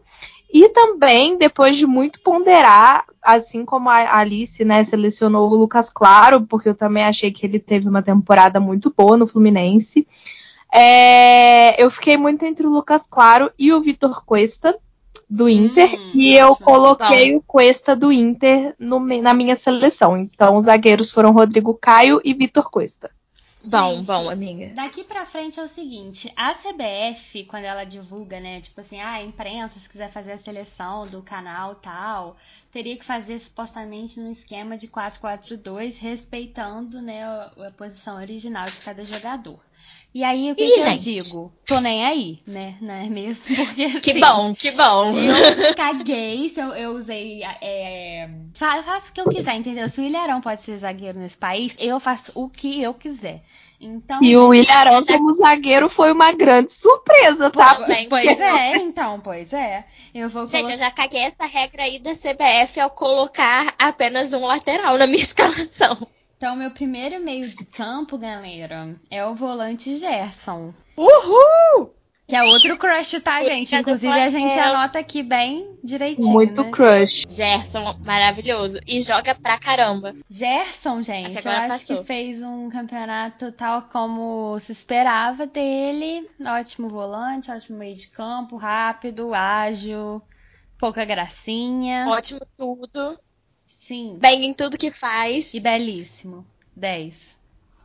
E 0.52 0.68
também, 0.71 1.37
depois 1.37 1.76
de 1.76 1.87
muito 1.87 2.21
ponderar, 2.21 3.04
assim 3.23 3.64
como 3.64 3.88
a 3.90 4.18
Alice, 4.18 4.64
né, 4.64 4.83
selecionou 4.83 5.50
o 5.50 5.54
Lucas 5.54 5.90
Claro, 5.90 6.42
porque 6.42 6.68
eu 6.68 6.75
também 6.75 7.04
achei 7.04 7.30
que 7.30 7.45
ele 7.45 7.59
teve 7.59 7.88
uma 7.88 8.02
temporada 8.02 8.59
muito 8.59 8.92
boa 8.97 9.16
no 9.16 9.26
Fluminense. 9.26 10.07
É, 10.73 11.83
eu 11.83 11.90
fiquei 11.90 12.16
muito 12.16 12.45
entre 12.45 12.66
o 12.66 12.71
Lucas 12.71 13.04
Claro 13.09 13.50
e 13.59 13.73
o 13.73 13.80
Vitor 13.80 14.25
Cuesta, 14.25 14.78
do 15.28 15.49
Inter, 15.49 15.95
Hum, 15.95 16.11
e 16.14 16.35
eu 16.35 16.57
coloquei 16.57 17.37
o 17.37 17.42
Cuesta 17.42 17.95
do 17.95 18.11
Inter 18.11 18.75
no 18.78 18.99
na 18.99 19.35
minha 19.35 19.57
seleção. 19.57 20.16
Então, 20.16 20.57
os 20.57 20.64
zagueiros 20.64 21.11
foram 21.11 21.33
Rodrigo 21.33 21.75
Caio 21.75 22.21
e 22.25 22.33
Vitor 22.33 22.71
Cuesta. 22.71 23.11
Bom, 23.64 23.96
Gente, 23.96 24.06
bom, 24.06 24.30
amiga. 24.30 24.72
Daqui 24.74 25.02
pra 25.02 25.26
frente 25.26 25.58
é 25.58 25.62
o 25.64 25.68
seguinte, 25.68 26.32
a 26.36 26.54
CBF, 26.54 27.44
quando 27.44 27.64
ela 27.64 27.84
divulga, 27.84 28.38
né, 28.38 28.60
tipo 28.60 28.80
assim, 28.80 29.00
ah, 29.00 29.14
a 29.14 29.22
imprensa, 29.22 29.80
se 29.80 29.88
quiser 29.88 30.12
fazer 30.12 30.32
a 30.32 30.38
seleção 30.38 31.06
do 31.08 31.22
canal 31.22 31.74
tal, 31.74 32.36
teria 32.70 32.96
que 32.96 33.04
fazer 33.04 33.38
supostamente 33.40 34.20
num 34.20 34.30
esquema 34.30 34.78
de 34.78 34.86
4-4-2, 34.86 35.98
respeitando, 35.98 37.02
né, 37.02 37.24
a 37.24 37.72
posição 37.76 38.16
original 38.16 38.70
de 38.70 38.80
cada 38.80 39.04
jogador. 39.04 39.58
E 40.14 40.24
aí, 40.24 40.50
o 40.50 40.56
que, 40.56 40.64
Ih, 40.64 40.70
que 40.72 40.80
eu 40.80 40.96
digo? 40.96 41.52
Tô 41.66 41.80
nem 41.80 42.04
aí, 42.04 42.42
né, 42.46 42.76
não 42.80 42.94
é 42.94 43.04
mesmo? 43.08 43.44
Porque, 43.54 44.00
Que 44.00 44.10
assim, 44.10 44.20
bom, 44.20 44.54
que 44.54 44.70
bom. 44.72 45.12
Eu 45.16 45.34
caguei 45.76 46.48
se 46.48 46.58
eu, 46.60 46.68
eu 46.74 46.90
usei. 46.92 47.42
É, 47.60 48.28
fa- 48.54 48.82
faço 48.82 49.10
o 49.10 49.12
que 49.12 49.20
eu 49.20 49.28
quiser, 49.28 49.54
entendeu? 49.54 49.88
Se 49.90 50.00
o 50.00 50.04
Ilharão 50.04 50.40
pode 50.40 50.62
ser 50.62 50.78
zagueiro 50.78 51.18
nesse 51.18 51.36
país, 51.36 51.76
eu 51.78 52.00
faço 52.00 52.32
o 52.34 52.48
que 52.48 52.83
eu 52.83 52.94
quiser. 52.94 53.44
Então. 53.80 54.18
E 54.22 54.37
o 54.37 54.52
Ilharão 54.52 55.04
como 55.06 55.33
zagueiro 55.35 55.88
foi 55.88 56.11
uma 56.11 56.33
grande 56.33 56.72
surpresa, 56.72 57.48
tá? 57.50 57.87
Bem, 57.87 58.09
Pois 58.09 58.40
é, 58.40 58.76
então, 58.78 59.20
pois 59.20 59.52
é. 59.52 59.85
Eu 60.12 60.28
vou 60.28 60.46
Gente, 60.46 60.62
colocar. 60.62 60.72
eu 60.72 60.78
já 60.78 60.90
caguei 60.90 61.20
essa 61.22 61.46
regra 61.46 61.85
aí 61.85 62.00
da 62.00 62.12
CBF 62.14 62.80
ao 62.80 62.90
colocar 62.90 63.74
apenas 63.78 64.33
um 64.33 64.44
lateral 64.46 64.98
na 64.98 65.06
minha 65.06 65.20
escalação. 65.22 65.96
Então, 66.38 66.55
meu 66.55 66.70
primeiro 66.70 67.20
meio 67.20 67.48
de 67.48 67.64
campo, 67.64 68.16
galera, 68.16 68.94
é 69.11 69.27
o 69.27 69.35
volante 69.35 69.96
Gerson. 69.96 70.72
Uhul! 70.96 71.92
Que 72.29 72.37
é 72.37 72.44
outro 72.44 72.79
crush, 72.79 73.20
tá, 73.20 73.42
gente? 73.42 73.74
do 73.74 73.81
Inclusive, 73.81 74.12
a 74.12 74.29
gente 74.29 74.57
anota 74.57 75.01
aqui 75.01 75.20
bem 75.24 75.77
direitinho. 75.83 76.29
Muito 76.29 76.62
né? 76.62 76.70
crush. 76.70 77.24
Gerson, 77.29 77.98
maravilhoso. 78.05 78.79
E 78.87 79.01
joga 79.01 79.35
pra 79.35 79.59
caramba. 79.59 80.14
Gerson, 80.31 81.03
gente, 81.03 81.37
Acho 81.37 81.48
eu 81.48 81.51
agora 81.51 81.74
acho 81.74 81.87
passou. 81.87 81.98
que 81.98 82.07
fez 82.07 82.40
um 82.40 82.68
campeonato 82.68 83.51
tal 83.51 83.83
como 83.83 84.61
se 84.61 84.70
esperava 84.70 85.44
dele. 85.44 86.31
Ótimo 86.40 86.88
volante, 86.88 87.51
ótimo 87.51 87.79
meio 87.79 87.96
de 87.96 88.07
campo, 88.07 88.57
rápido, 88.57 89.35
ágil, 89.35 90.22
pouca 90.79 91.05
gracinha. 91.05 92.07
Ótimo 92.09 92.40
tudo. 92.57 93.18
Sim. 93.88 94.16
Bem 94.20 94.44
em 94.44 94.53
tudo 94.55 94.77
que 94.79 94.90
faz. 94.90 95.53
E 95.55 95.61
belíssimo. 95.61 96.46
10. 96.77 97.37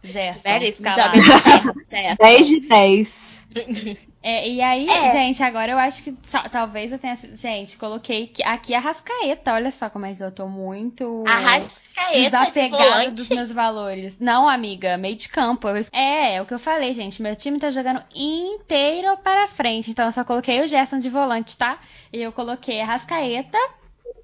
Gerson. 0.04 0.42
Belíssimo. 0.44 0.90
Joga 0.92 1.12
de 1.12 1.26
terra. 1.42 1.74
Gerson. 1.88 2.16
10 2.24 2.48
de 2.48 2.60
10. 2.60 3.34
É, 4.24 4.50
e 4.50 4.62
aí, 4.62 4.88
É. 4.90 5.12
gente, 5.12 5.44
agora 5.44 5.74
eu 5.74 5.78
acho 5.78 6.02
que 6.02 6.12
ta- 6.14 6.50
talvez 6.50 6.92
eu 6.92 6.98
tenha. 6.98 7.16
Gente, 7.36 7.78
coloquei 7.78 8.26
que- 8.26 8.42
aqui 8.42 8.74
a 8.74 8.80
Rascaeta. 8.80 9.54
Olha 9.54 9.70
só 9.70 9.92
como 9.92 10.08
é 10.08 10.16
que 10.16 10.24
eu 10.24 10.32
tô 10.32 10.48
muito. 10.48 11.24
Arrascaeta 11.28 12.14
de 12.14 12.24
desapegada 12.24 13.12
dos 13.12 13.28
volante. 13.28 13.36
meus 13.36 13.52
valores. 13.52 14.20
Não, 14.20 14.50
amiga, 14.50 14.98
meio 14.98 15.16
de 15.16 15.30
campo. 15.30 15.68
Eu- 15.68 15.86
É, 15.92 16.36
é 16.38 16.42
o 16.42 16.48
que 16.48 16.54
eu 16.54 16.58
falei, 16.60 16.94
gente. 16.96 17.22
Meu 17.22 17.36
time 17.36 17.60
tá 17.60 17.70
jogando 17.70 18.02
inteiro 18.16 19.16
para 19.18 19.48
frente. 19.48 19.92
Então 19.92 20.06
eu 20.08 20.12
só 20.12 20.24
coloquei 20.24 20.62
o 20.62 20.68
Gerson 20.68 20.98
de 20.98 21.10
volante, 21.10 21.56
tá? 21.56 21.78
E 22.12 22.22
eu 22.24 22.32
coloquei 22.32 22.82
a 22.82 22.86
Rascaeta 22.86 23.58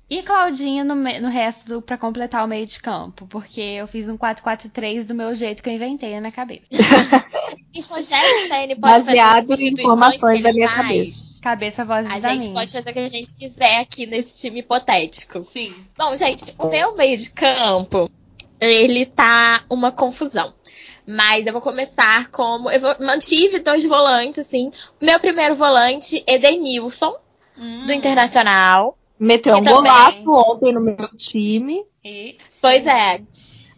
e 0.10 0.24
Claudinho 0.24 0.84
no, 0.84 0.95
me- 0.95 1.19
no 1.19 1.30
resto 1.30 1.67
do, 1.67 1.82
pra 1.82 1.98
completar 1.98 2.43
o 2.43 2.48
meio 2.48 2.65
de 2.65 2.80
campo. 2.82 3.28
Porque 3.28 3.62
eu 3.62 3.88
fiz 3.88 4.10
um 4.10 4.17
4-4-3 4.17 5.06
do 5.06 5.13
meu 5.13 5.36
jeito 5.36 5.62
que 5.62 5.69
eu 5.69 5.74
inventei 5.74 6.13
na 6.15 6.22
minha 6.22 6.32
cabeça. 6.32 6.65
E 7.72 7.82
Rogério 7.82 8.48
Ceni 8.48 8.76
pode 8.76 9.04
Baseado 9.06 9.48
fazer 9.48 9.67
em 9.67 9.74
informações 9.74 10.41
da 10.41 10.52
minha 10.52 10.67
faz. 10.67 10.82
cabeça. 10.88 11.43
Cabeça, 11.43 11.86
voz 11.86 12.08
A 12.08 12.19
gente 12.19 12.41
minha. 12.41 12.54
pode 12.56 12.72
fazer 12.72 12.89
o 12.89 12.93
que 12.93 13.00
a 13.00 13.08
gente 13.08 13.38
quiser 13.38 13.78
aqui 13.80 14.08
nesse 14.08 14.41
time 14.41 14.62
hipotético. 14.62 15.43
Sim. 15.54 15.72
Bom, 15.95 16.15
gente, 16.15 16.56
o 16.58 16.67
meu 16.67 16.95
meio 16.98 17.15
de 17.15 17.30
campo, 17.30 18.10
ele 18.60 19.06
tá 19.06 19.63
uma 19.69 19.91
confusão. 19.91 20.52
Mas 21.08 21.45
eu 21.45 21.54
vou 21.54 21.62
começar 21.62 22.30
como. 22.32 22.72
Eu 22.72 22.80
vou- 22.80 22.95
mantive 23.00 23.60
dois 23.60 23.86
volantes, 23.86 24.39
assim. 24.39 24.72
Meu 25.00 25.19
primeiro 25.19 25.54
volante, 25.54 26.24
Edenilson, 26.28 27.13
Hum, 27.56 27.86
do 27.86 27.93
Internacional. 27.93 28.98
Meteu 29.19 29.55
Que 29.55 29.62
um 29.62 29.63
também. 29.63 29.84
golaço 29.84 30.32
ontem 30.32 30.73
no 30.73 30.82
meu 30.82 30.95
time. 31.17 31.84
E... 32.03 32.38
Pois 32.62 32.86
é. 32.86 33.21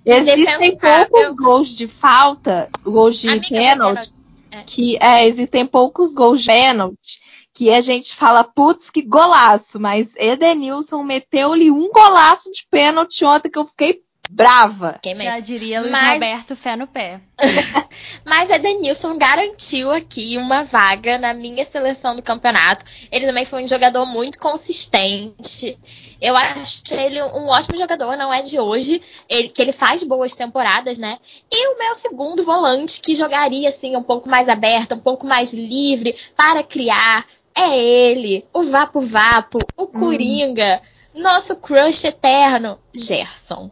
Existem 0.05 0.77
poucos 0.77 1.35
gols 1.35 1.69
de 1.69 1.87
falta, 1.87 2.69
gols 2.83 3.17
de 3.17 3.29
Amiga, 3.29 3.47
pênalti, 3.49 4.09
É. 4.51 4.63
que 4.63 4.97
é, 4.99 5.27
existem 5.27 5.65
poucos 5.65 6.11
gols 6.13 6.41
de 6.41 6.47
pênalti 6.47 7.19
que 7.53 7.69
a 7.69 7.81
gente 7.81 8.15
fala, 8.15 8.43
putz, 8.43 8.89
que 8.89 9.01
golaço, 9.01 9.79
mas 9.79 10.15
Edenilson 10.15 11.03
meteu-lhe 11.03 11.69
um 11.69 11.89
golaço 11.91 12.49
de 12.51 12.65
pênalti 12.71 13.23
ontem 13.25 13.49
que 13.51 13.59
eu 13.59 13.65
fiquei 13.65 14.01
brava. 14.31 14.97
Quem 15.01 15.13
mesmo? 15.13 15.31
Já 15.31 15.39
diria 15.39 15.81
Luiz 15.81 15.91
Mas- 15.91 16.13
Roberto 16.13 16.55
Fé 16.55 16.75
no 16.75 16.87
pé. 16.87 17.19
Mas 18.25 18.49
Edenilson 18.49 19.17
garantiu 19.17 19.91
aqui 19.91 20.37
uma 20.37 20.63
vaga 20.63 21.17
na 21.17 21.33
minha 21.33 21.65
seleção 21.65 22.15
do 22.15 22.21
campeonato. 22.23 22.85
Ele 23.11 23.25
também 23.25 23.45
foi 23.45 23.63
um 23.63 23.67
jogador 23.67 24.05
muito 24.05 24.39
consistente. 24.39 25.77
Eu 26.21 26.35
acho 26.35 26.81
ele 26.91 27.21
um 27.21 27.47
ótimo 27.47 27.75
jogador, 27.77 28.15
não 28.15 28.31
é 28.33 28.41
de 28.41 28.59
hoje, 28.59 29.01
ele- 29.27 29.49
que 29.49 29.61
ele 29.61 29.71
faz 29.71 30.03
boas 30.03 30.35
temporadas, 30.35 30.97
né? 30.97 31.17
E 31.51 31.67
o 31.73 31.77
meu 31.79 31.95
segundo 31.95 32.43
volante, 32.43 33.01
que 33.01 33.15
jogaria 33.15 33.67
assim 33.69 33.95
um 33.97 34.03
pouco 34.03 34.29
mais 34.29 34.47
aberto, 34.47 34.93
um 34.95 34.99
pouco 34.99 35.25
mais 35.25 35.51
livre 35.51 36.15
para 36.37 36.63
criar, 36.63 37.25
é 37.57 37.77
ele, 37.77 38.45
o 38.53 38.61
Vapo 38.63 39.01
Vapo, 39.01 39.57
o 39.75 39.87
Coringa, 39.87 40.81
nosso 41.15 41.57
crush 41.59 42.05
eterno, 42.05 42.79
Gerson. 42.93 43.69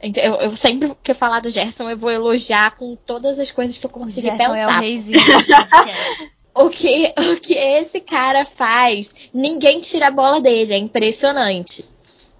Então, 0.00 0.22
Eu, 0.22 0.34
eu 0.36 0.56
sempre 0.56 0.92
que 1.02 1.10
eu 1.10 1.14
falar 1.14 1.40
do 1.40 1.50
Gerson, 1.50 1.90
eu 1.90 1.96
vou 1.96 2.10
elogiar 2.10 2.72
com 2.72 2.94
todas 2.94 3.38
as 3.38 3.50
coisas 3.50 3.76
que 3.78 3.86
eu 3.86 3.90
conseguir 3.90 4.28
Gerson 4.28 4.54
é 4.54 4.66
o 4.66 4.80
pensar. 4.80 4.82
o 6.54 6.70
que, 6.70 7.14
o 7.16 7.40
que 7.40 7.54
esse 7.54 8.00
cara 8.00 8.44
faz, 8.44 9.14
ninguém 9.32 9.80
tira 9.80 10.08
a 10.08 10.12
bola 10.12 10.40
dele, 10.40 10.74
é 10.74 10.78
impressionante. 10.78 11.84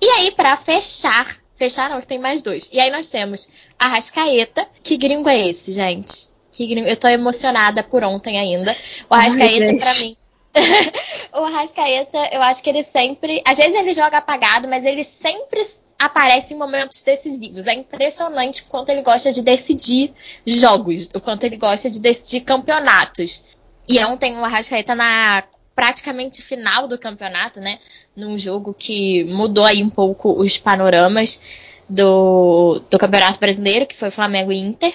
E 0.01 0.07
aí, 0.07 0.31
para 0.31 0.57
fechar, 0.57 1.37
fechar 1.57 1.90
não, 1.90 2.01
que 2.01 2.07
tem 2.07 2.18
mais 2.18 2.42
dois. 2.42 2.71
E 2.73 2.79
aí 2.79 2.90
nós 2.90 3.11
temos 3.11 3.49
a 3.79 3.88
Rascaeta. 3.88 4.66
Que 4.83 4.97
gringo 4.97 5.29
é 5.29 5.49
esse, 5.49 5.73
gente? 5.73 6.29
Que 6.53 6.66
gringo. 6.66 6.87
Eu 6.88 6.97
tô 6.97 7.09
emocionada 7.09 7.83
por 7.83 8.05
ontem 8.05 8.38
ainda. 8.38 8.75
O 9.11 9.14
Arrascaeta, 9.14 9.77
para 9.77 9.94
mim. 9.94 10.16
o 11.35 11.44
Arrascaeta, 11.44 12.31
eu 12.33 12.42
acho 12.42 12.62
que 12.62 12.71
ele 12.71 12.83
sempre. 12.83 13.42
Às 13.47 13.59
vezes 13.59 13.75
ele 13.75 13.92
joga 13.92 14.18
apagado, 14.18 14.68
mas 14.68 14.85
ele 14.85 15.03
sempre 15.03 15.61
aparece 15.98 16.54
em 16.54 16.58
momentos 16.58 17.02
decisivos. 17.02 17.66
É 17.66 17.74
impressionante 17.74 18.62
o 18.62 18.66
quanto 18.66 18.90
ele 18.90 19.02
gosta 19.02 19.32
de 19.32 19.42
decidir 19.42 20.14
jogos, 20.46 21.08
o 21.14 21.20
quanto 21.20 21.44
ele 21.44 21.56
gosta 21.56 21.90
de 21.90 22.00
decidir 22.00 22.42
campeonatos. 22.42 23.44
E 23.88 24.02
ontem 24.04 24.37
o 24.37 24.44
Arrascaeta 24.44 24.94
na 24.94 25.44
praticamente 25.74 26.42
final 26.42 26.88
do 26.88 26.98
campeonato, 26.98 27.61
né? 27.61 27.78
Num 28.16 28.37
jogo 28.37 28.74
que 28.74 29.24
mudou 29.24 29.64
aí 29.64 29.82
um 29.82 29.90
pouco 29.90 30.32
os 30.32 30.58
panoramas 30.58 31.40
do, 31.88 32.82
do 32.90 32.98
Campeonato 32.98 33.38
Brasileiro, 33.38 33.87
que 33.87 33.96
foi 33.96 34.11
Flamengo 34.11 34.52
e 34.52 34.58
Inter. 34.58 34.92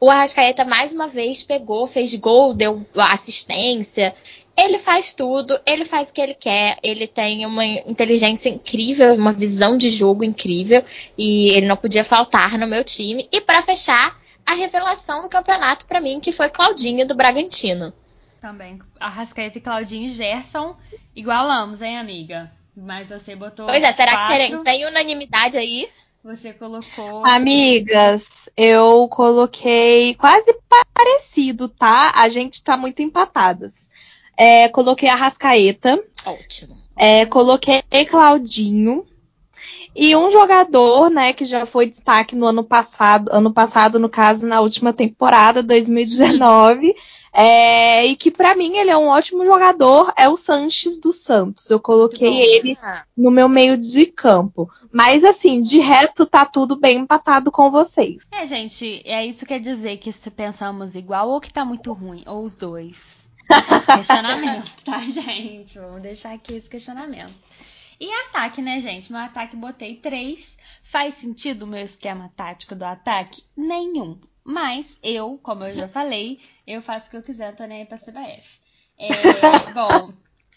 O 0.00 0.10
Arrascaeta 0.10 0.64
mais 0.64 0.92
uma 0.92 1.08
vez 1.08 1.42
pegou, 1.42 1.86
fez 1.86 2.14
gol, 2.16 2.52
deu 2.52 2.84
assistência. 2.96 4.14
Ele 4.56 4.78
faz 4.78 5.12
tudo, 5.12 5.58
ele 5.66 5.84
faz 5.84 6.10
o 6.10 6.12
que 6.12 6.20
ele 6.20 6.34
quer, 6.34 6.78
ele 6.82 7.08
tem 7.08 7.44
uma 7.44 7.64
inteligência 7.64 8.48
incrível, 8.48 9.14
uma 9.14 9.32
visão 9.32 9.76
de 9.76 9.90
jogo 9.90 10.22
incrível 10.22 10.84
e 11.18 11.52
ele 11.52 11.66
não 11.66 11.76
podia 11.76 12.04
faltar 12.04 12.56
no 12.56 12.66
meu 12.66 12.84
time. 12.84 13.28
E 13.32 13.40
para 13.40 13.62
fechar, 13.62 14.16
a 14.46 14.54
revelação 14.54 15.22
do 15.22 15.28
campeonato 15.28 15.86
para 15.86 16.00
mim 16.00 16.20
que 16.20 16.30
foi 16.30 16.48
Claudinho 16.50 17.06
do 17.06 17.14
Bragantino. 17.14 17.92
Também. 18.40 18.78
Arrascaeta 19.00 19.58
e 19.58 19.60
Claudinho 19.60 20.06
e 20.06 20.10
Gerson, 20.10 20.76
igualamos, 21.16 21.82
hein, 21.82 21.98
amiga? 21.98 22.52
Mas 22.76 23.08
você 23.08 23.34
botou. 23.34 23.66
Pois 23.66 23.82
é, 23.82 23.92
será 23.92 24.12
quatro, 24.12 24.36
que 24.36 24.50
tem, 24.50 24.64
tem 24.64 24.86
unanimidade 24.86 25.56
aí? 25.56 25.88
Você 26.22 26.52
colocou. 26.52 27.24
Amigas, 27.26 28.48
eu 28.56 29.06
coloquei 29.08 30.14
quase 30.14 30.54
parecido, 30.94 31.68
tá? 31.68 32.12
A 32.14 32.28
gente 32.28 32.62
tá 32.62 32.76
muito 32.76 33.02
empatadas. 33.02 33.90
É, 34.36 34.68
coloquei 34.68 35.08
a 35.08 35.14
Rascaeta. 35.14 36.02
Ótimo. 36.24 36.76
É, 36.96 37.26
coloquei 37.26 37.82
Claudinho. 38.08 39.06
E 39.96 40.16
um 40.16 40.28
jogador, 40.30 41.08
né, 41.08 41.32
que 41.32 41.44
já 41.44 41.64
foi 41.64 41.86
destaque 41.86 42.34
no 42.34 42.46
ano 42.46 42.64
passado, 42.64 43.28
ano 43.30 43.52
passado, 43.52 44.00
no 44.00 44.08
caso, 44.08 44.44
na 44.44 44.60
última 44.60 44.92
temporada, 44.92 45.62
2019, 45.62 46.96
é, 47.32 48.04
e 48.04 48.16
que 48.16 48.28
para 48.28 48.56
mim 48.56 48.76
ele 48.76 48.90
é 48.90 48.96
um 48.96 49.06
ótimo 49.06 49.44
jogador, 49.44 50.12
é 50.16 50.28
o 50.28 50.36
Sanches 50.36 50.98
dos 50.98 51.16
Santos. 51.16 51.70
Eu 51.70 51.78
coloquei 51.78 52.40
ele 52.40 52.76
no 53.16 53.30
meu 53.30 53.48
meio 53.48 53.78
de 53.78 54.06
campo. 54.06 54.68
Mas 54.92 55.24
assim, 55.24 55.60
de 55.60 55.80
resto 55.80 56.24
tá 56.24 56.44
tudo 56.44 56.76
bem 56.76 56.98
empatado 56.98 57.50
com 57.50 57.68
vocês. 57.68 58.22
É, 58.30 58.46
gente, 58.46 59.02
é 59.04 59.26
isso 59.26 59.44
quer 59.44 59.58
dizer 59.58 59.98
que 59.98 60.12
se 60.12 60.30
pensamos 60.30 60.94
igual 60.94 61.30
ou 61.30 61.40
que 61.40 61.52
tá 61.52 61.64
muito 61.64 61.92
ruim, 61.92 62.22
ou 62.26 62.44
os 62.44 62.54
dois. 62.54 63.13
Questionamento, 63.96 64.84
tá, 64.84 64.98
gente? 65.08 65.78
Vamos 65.78 66.02
deixar 66.02 66.34
aqui 66.34 66.54
esse 66.54 66.68
questionamento. 66.68 67.34
E 68.00 68.12
ataque, 68.26 68.60
né, 68.60 68.80
gente? 68.80 69.10
Meu 69.10 69.20
ataque 69.20 69.56
botei 69.56 69.96
três. 69.96 70.56
Faz 70.82 71.14
sentido 71.14 71.62
o 71.62 71.66
meu 71.66 71.84
esquema 71.84 72.30
tático 72.36 72.74
do 72.74 72.84
ataque? 72.84 73.42
Nenhum. 73.56 74.20
Mas 74.44 74.98
eu, 75.02 75.38
como 75.42 75.64
eu 75.64 75.72
já 75.72 75.88
falei, 75.88 76.38
eu 76.66 76.82
faço 76.82 77.06
o 77.06 77.10
que 77.10 77.16
eu 77.16 77.22
quiser, 77.22 77.48
não 77.48 77.56
tô 77.56 77.64
nem 77.64 77.80
aí 77.80 77.86
pra 77.86 77.98
CBF. 77.98 78.60
É, 78.98 79.08
bom, 79.72 80.12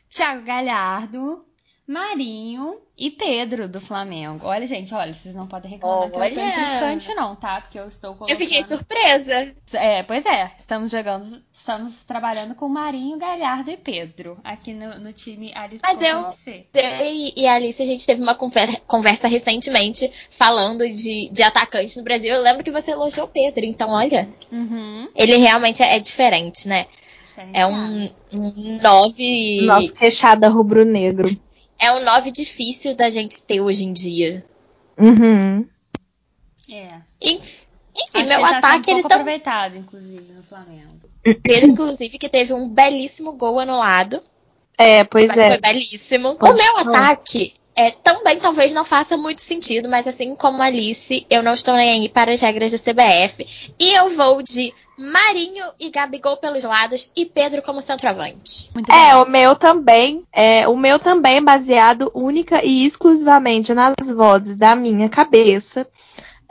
Thiago 0.10 0.44
Galhardo, 0.44 1.47
Marinho 1.88 2.76
e 2.98 3.10
Pedro 3.10 3.70
do 3.70 3.80
Flamengo. 3.80 4.46
Olha, 4.46 4.68
gente, 4.68 4.94
olha, 4.94 5.14
vocês 5.14 5.34
não 5.34 5.48
podem 5.48 5.72
reclamar 5.72 6.12
olha. 6.12 6.32
que 6.32 6.38
eu 6.38 6.44
tô 6.44 6.50
implicante, 6.50 7.14
não, 7.16 7.34
tá? 7.34 7.62
Porque 7.62 7.80
eu 7.80 7.88
estou 7.88 8.14
colocando... 8.14 8.30
Eu 8.30 8.36
fiquei 8.36 8.62
surpresa. 8.62 9.56
É, 9.72 10.04
pois 10.04 10.26
é. 10.26 10.52
Estamos 10.60 10.92
jogando, 10.92 11.42
estamos 11.54 11.94
trabalhando 12.06 12.56
com 12.56 12.68
Marinho, 12.68 13.18
Galhardo 13.18 13.72
e 13.72 13.78
Pedro 13.78 14.38
aqui 14.44 14.74
no, 14.74 15.00
no 15.00 15.14
time 15.14 15.54
Alice 15.56 15.82
Mas 15.82 16.02
eu, 16.02 16.18
eu 16.18 17.34
e 17.38 17.48
a 17.48 17.54
Alice, 17.54 17.82
a 17.82 17.86
gente 17.86 18.06
teve 18.06 18.22
uma 18.22 18.36
conversa, 18.36 18.82
conversa 18.86 19.30
recentemente 19.30 20.12
falando 20.30 20.86
de, 20.90 21.30
de 21.32 21.42
atacantes 21.42 21.96
no 21.96 22.04
Brasil. 22.04 22.34
Eu 22.34 22.42
lembro 22.42 22.66
que 22.66 22.72
você 22.72 22.92
elogiou 22.92 23.28
o 23.28 23.30
Pedro, 23.30 23.64
então 23.64 23.92
olha. 23.92 24.28
Uhum. 24.52 25.08
Ele 25.16 25.38
realmente 25.38 25.82
é, 25.82 25.96
é 25.96 26.00
diferente, 26.00 26.68
né? 26.68 26.86
É 27.54 27.66
um, 27.66 28.10
um 28.34 28.78
nove. 28.82 29.62
Nosso 29.62 29.94
queixada 29.94 30.50
rubro-negro 30.50 31.30
é 31.80 31.92
um 31.92 32.04
9 32.04 32.32
difícil 32.32 32.96
da 32.96 33.10
gente 33.10 33.44
ter 33.44 33.62
hoje 33.62 33.84
em 33.84 33.94
dia. 33.94 34.44
Uhum. 34.98 35.68
É. 36.70 37.02
Enfim, 37.22 38.28
meu 38.28 38.42
tá 38.42 38.58
ataque 38.58 38.92
um 38.92 38.94
ele 38.94 39.08
tá. 39.08 39.16
aproveitado, 39.16 39.78
inclusive, 39.78 40.34
no 40.34 40.44
Flamengo. 40.44 40.98
Ele, 41.24 41.68
inclusive, 41.68 42.18
que 42.18 42.30
teve 42.30 42.54
um 42.54 42.70
belíssimo 42.70 43.34
gol 43.34 43.60
anulado. 43.60 44.22
É, 44.78 45.04
pois 45.04 45.28
mas 45.28 45.38
é. 45.38 45.50
Foi 45.52 45.62
belíssimo. 45.62 46.36
Pode 46.36 46.54
o 46.54 46.56
meu 46.56 46.78
ataque 46.78 47.54
é, 47.78 47.92
também 47.92 48.40
talvez 48.40 48.74
não 48.74 48.84
faça 48.84 49.16
muito 49.16 49.40
sentido, 49.40 49.88
mas 49.88 50.08
assim 50.08 50.36
como 50.36 50.64
Alice, 50.64 51.26
eu 51.30 51.44
não 51.44 51.54
estou 51.54 51.76
nem 51.76 51.92
aí 51.92 52.10
para 52.10 52.34
as 52.34 52.42
regras 52.42 52.72
da 52.72 52.80
CBF. 52.80 53.74
E 53.80 53.94
eu 53.94 54.10
vou 54.10 54.42
de 54.42 54.74
Marinho 54.98 55.64
e 55.80 55.92
Gabigol 55.92 56.38
pelos 56.38 56.64
lados 56.64 57.12
e 57.16 57.24
Pedro 57.24 57.62
como 57.62 57.80
centroavante. 57.80 58.72
Muito 58.74 58.92
é, 58.92 59.14
bem. 59.14 59.22
o 59.22 59.26
meu 59.26 59.56
também. 59.56 60.24
É, 60.34 60.68
o 60.68 60.76
meu 60.76 60.98
também 60.98 61.38
é 61.38 61.42
baseado 61.42 62.12
única 62.16 62.66
e 62.66 62.84
exclusivamente 62.84 63.76
nas 63.76 63.94
vozes 64.16 64.58
da 64.58 64.76
minha 64.76 65.08
cabeça. 65.08 65.88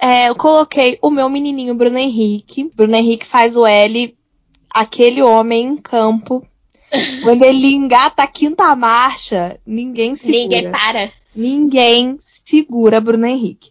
É, 0.00 0.28
eu 0.28 0.36
coloquei 0.36 0.96
o 1.02 1.10
meu 1.10 1.28
menininho 1.28 1.74
Bruno 1.74 1.98
Henrique. 1.98 2.70
Bruno 2.72 2.94
Henrique 2.94 3.26
faz 3.26 3.56
o 3.56 3.66
L, 3.66 4.16
aquele 4.70 5.22
homem 5.22 5.66
em 5.66 5.76
campo. 5.76 6.46
Quando 7.22 7.42
ele 7.44 7.72
engata 7.72 8.22
a 8.22 8.27
quinta 8.27 8.75
marcha, 8.77 9.59
ninguém 9.66 10.14
segura. 10.14 10.38
Ninguém 10.38 10.70
para. 10.70 11.12
Ninguém 11.35 12.16
segura 12.20 13.01
Bruno 13.01 13.27
Henrique. 13.27 13.70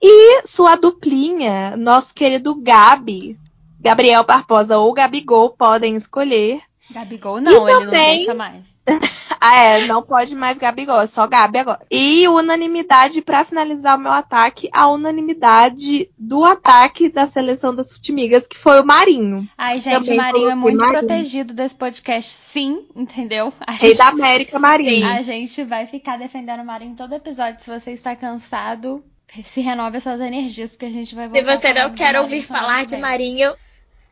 E 0.00 0.46
sua 0.46 0.76
duplinha, 0.76 1.76
nosso 1.76 2.12
querido 2.12 2.54
Gabi, 2.54 3.38
Gabriel 3.80 4.24
Barbosa 4.24 4.78
ou 4.78 4.92
Gabigol 4.92 5.50
podem 5.50 5.96
escolher. 5.96 6.60
Gabigol 6.90 7.40
não, 7.40 7.68
e 7.68 7.72
ele 7.72 7.84
também... 7.84 7.84
não 7.84 7.90
deixa 7.90 8.34
mais. 8.34 8.71
ah, 9.40 9.56
é, 9.58 9.86
não 9.86 10.02
pode 10.02 10.34
mais 10.34 10.58
Gabigol, 10.58 11.00
é 11.00 11.06
só 11.06 11.26
Gabi 11.26 11.58
agora. 11.58 11.80
E 11.90 12.26
unanimidade 12.28 13.22
para 13.22 13.44
finalizar 13.44 13.96
o 13.96 14.00
meu 14.00 14.12
ataque, 14.12 14.68
a 14.72 14.88
unanimidade 14.88 16.10
do 16.18 16.44
ataque 16.44 17.08
da 17.08 17.26
seleção 17.26 17.74
das 17.74 17.92
Futimigas, 17.92 18.46
que 18.46 18.58
foi 18.58 18.80
o 18.80 18.86
Marinho. 18.86 19.48
Ai, 19.56 19.80
gente, 19.80 19.94
também 19.94 20.14
o 20.14 20.16
Marinho 20.16 20.50
é 20.50 20.54
muito 20.54 20.78
Marinho. 20.78 20.98
protegido 20.98 21.54
desse 21.54 21.74
podcast, 21.74 22.36
sim, 22.52 22.86
entendeu? 22.94 23.52
A 23.60 23.72
Rei 23.72 23.90
gente... 23.90 23.98
da 23.98 24.08
América, 24.08 24.58
Marinho. 24.58 25.06
A 25.06 25.22
gente 25.22 25.62
vai 25.64 25.86
ficar 25.86 26.18
defendendo 26.18 26.60
o 26.60 26.66
Marinho 26.66 26.96
todo 26.96 27.14
episódio. 27.14 27.62
Se 27.62 27.70
você 27.70 27.92
está 27.92 28.16
cansado, 28.16 29.04
se 29.44 29.60
renove 29.60 29.96
essas 29.96 30.20
energias, 30.20 30.70
porque 30.70 30.86
a 30.86 30.90
gente 30.90 31.14
vai 31.14 31.28
voltar. 31.28 31.38
Se 31.38 31.56
você 31.56 31.72
não 31.72 31.94
quer 31.94 32.18
ouvir 32.20 32.42
falar 32.42 32.84
de 32.84 32.96
Marinho, 32.96 33.54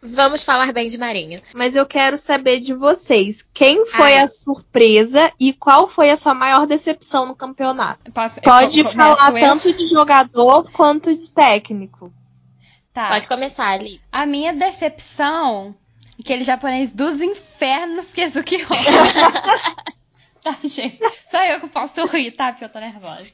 Vamos 0.02 0.42
falar 0.42 0.72
bem 0.72 0.86
de 0.86 0.96
Marinho. 0.96 1.42
Mas 1.54 1.76
eu 1.76 1.84
quero 1.84 2.16
saber 2.16 2.58
de 2.58 2.72
vocês. 2.72 3.42
Quem 3.52 3.84
foi 3.84 4.14
Ai. 4.14 4.20
a 4.20 4.28
surpresa 4.28 5.30
e 5.38 5.52
qual 5.52 5.86
foi 5.86 6.10
a 6.10 6.16
sua 6.16 6.32
maior 6.32 6.66
decepção 6.66 7.26
no 7.26 7.36
campeonato? 7.36 8.10
Posso, 8.10 8.40
Pode 8.40 8.82
falar 8.84 9.32
tanto 9.32 9.72
de 9.72 9.86
jogador 9.86 10.70
quanto 10.72 11.14
de 11.14 11.30
técnico. 11.30 12.10
Tá. 12.94 13.10
Pode 13.10 13.28
começar, 13.28 13.72
Alice. 13.72 14.10
A 14.12 14.24
minha 14.24 14.54
decepção, 14.54 15.74
aquele 16.18 16.44
japonês 16.44 16.92
dos 16.92 17.20
infernos 17.20 18.06
que 18.06 18.22
é 18.22 18.30
Tá, 20.42 20.56
gente. 20.64 20.98
Só 21.30 21.44
eu 21.44 21.60
que 21.60 21.68
posso 21.68 22.02
rir, 22.06 22.32
tá? 22.32 22.50
Porque 22.50 22.64
eu 22.64 22.70
tô 22.70 22.80
nervosa. 22.80 23.30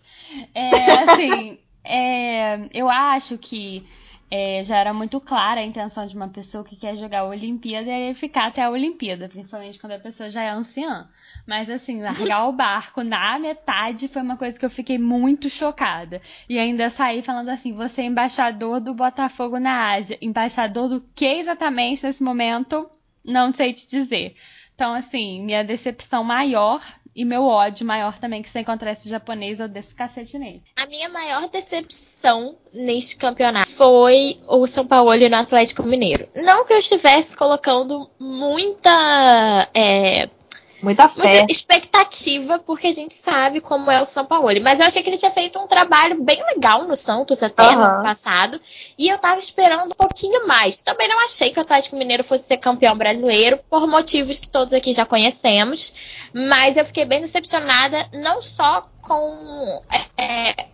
É, 0.53 0.93
assim, 1.05 1.59
é, 1.85 2.69
eu 2.75 2.91
acho 2.91 3.39
que 3.39 3.87
é, 4.31 4.63
já 4.65 4.77
era 4.77 4.93
muito 4.93 5.21
clara 5.21 5.61
a 5.61 5.65
intenção 5.65 6.07
de 6.07 6.17
uma 6.17 6.29
pessoa 6.29 6.65
que 6.65 6.75
quer 6.75 6.97
jogar 6.97 7.21
a 7.21 7.29
Olimpíada 7.29 7.91
e 7.91 8.15
ficar 8.15 8.47
até 8.47 8.63
a 8.63 8.71
Olimpíada, 8.71 9.29
principalmente 9.29 9.79
quando 9.79 9.93
a 9.93 9.99
pessoa 9.99 10.29
já 10.29 10.43
é 10.43 10.51
anciã. 10.51 11.09
Mas 11.47 11.71
assim, 11.71 12.03
largar 12.03 12.49
o 12.49 12.53
barco 12.53 13.03
na 13.03 13.39
metade 13.39 14.09
foi 14.09 14.23
uma 14.23 14.37
coisa 14.37 14.59
que 14.59 14.65
eu 14.65 14.71
fiquei 14.71 14.99
muito 14.99 15.49
chocada. 15.49 16.21
E 16.49 16.59
ainda 16.59 16.91
saí 16.91 17.23
falando 17.23 17.51
assim: 17.51 17.73
você 17.73 18.03
é 18.03 18.07
embaixador 18.07 18.81
do 18.81 18.95
Botafogo 18.95 19.59
na 19.61 19.93
Ásia. 19.95 20.19
Embaixador 20.21 20.89
do 20.89 21.01
que 21.15 21.27
exatamente 21.27 22.05
nesse 22.05 22.23
momento? 22.23 22.91
Não 23.25 23.53
sei 23.55 23.73
te 23.73 23.89
dizer. 23.89 24.35
Então, 24.75 24.93
assim, 24.93 25.43
minha 25.43 25.65
decepção 25.65 26.23
maior 26.23 26.83
E 27.17 27.25
meu 27.25 27.45
ódio 27.45 27.87
maior 27.87 28.19
também, 28.19 28.43
que 28.43 28.51
se 28.51 28.59
eu 28.59 28.63
encontrar 28.63 28.93
esse 28.93 29.09
japonês, 29.09 29.59
eu 29.59 29.67
desço 29.67 29.97
cacete 29.97 30.39
nele. 30.39 30.63
A 30.77 30.87
minha 30.87 31.09
maior 31.09 31.49
decepção 31.49 32.59
neste 32.75 33.17
campeonato 33.17 33.71
foi 33.71 34.39
o 34.47 34.67
São 34.67 34.87
Paulo 34.87 35.17
no 35.17 35.37
Atlético 35.37 35.83
Mineiro. 35.83 36.29
Não 36.37 36.67
que 36.67 36.75
eu 36.75 36.79
estivesse 36.79 37.35
colocando 37.35 38.11
muita 38.21 39.67
é, 39.73 40.29
Muita 40.83 41.09
fé. 41.09 41.39
Muita 41.39 41.53
expectativa, 41.53 42.59
porque 42.59 42.89
a 42.89 42.93
gente 42.93 43.15
sabe 43.15 43.61
como 43.61 43.91
é 43.91 44.01
o 44.01 44.05
São 44.05 44.25
Paulo. 44.25 44.49
Mas 44.63 44.81
eu 44.81 44.87
achei 44.87 45.03
que 45.03 45.09
ele 45.09 45.17
tinha 45.17 45.31
feito 45.31 45.59
um 45.59 45.67
trabalho 45.67 46.23
bem 46.23 46.43
legal 46.55 46.85
no 46.87 46.97
Santos 46.97 47.43
até 47.43 47.63
uhum. 47.63 47.77
no 47.77 47.85
ano 47.85 48.03
passado. 48.03 48.61
E 48.99 49.09
eu 49.09 49.19
tava 49.19 49.39
esperando 49.39 49.87
um 49.87 49.97
pouquinho 49.97 50.47
mais. 50.47 50.83
Também 50.83 51.09
não 51.09 51.25
achei 51.25 51.51
que 51.51 51.59
o 51.59 51.63
Atlético 51.63 51.97
Mineiro 51.97 52.23
fosse 52.23 52.45
ser 52.45 52.59
campeão 52.59 52.97
brasileiro, 52.97 53.59
por 53.71 53.87
motivos 53.87 54.39
que 54.39 54.49
todos 54.49 54.73
aqui 54.73 54.93
já 54.93 55.07
conhecemos. 55.07 55.95
Mas 56.33 56.77
eu 56.77 56.85
fiquei 56.85 57.05
bem 57.05 57.21
decepcionada, 57.21 58.09
não 58.15 58.43
só 58.43 58.89
com. 59.03 59.83
É, 60.19 60.67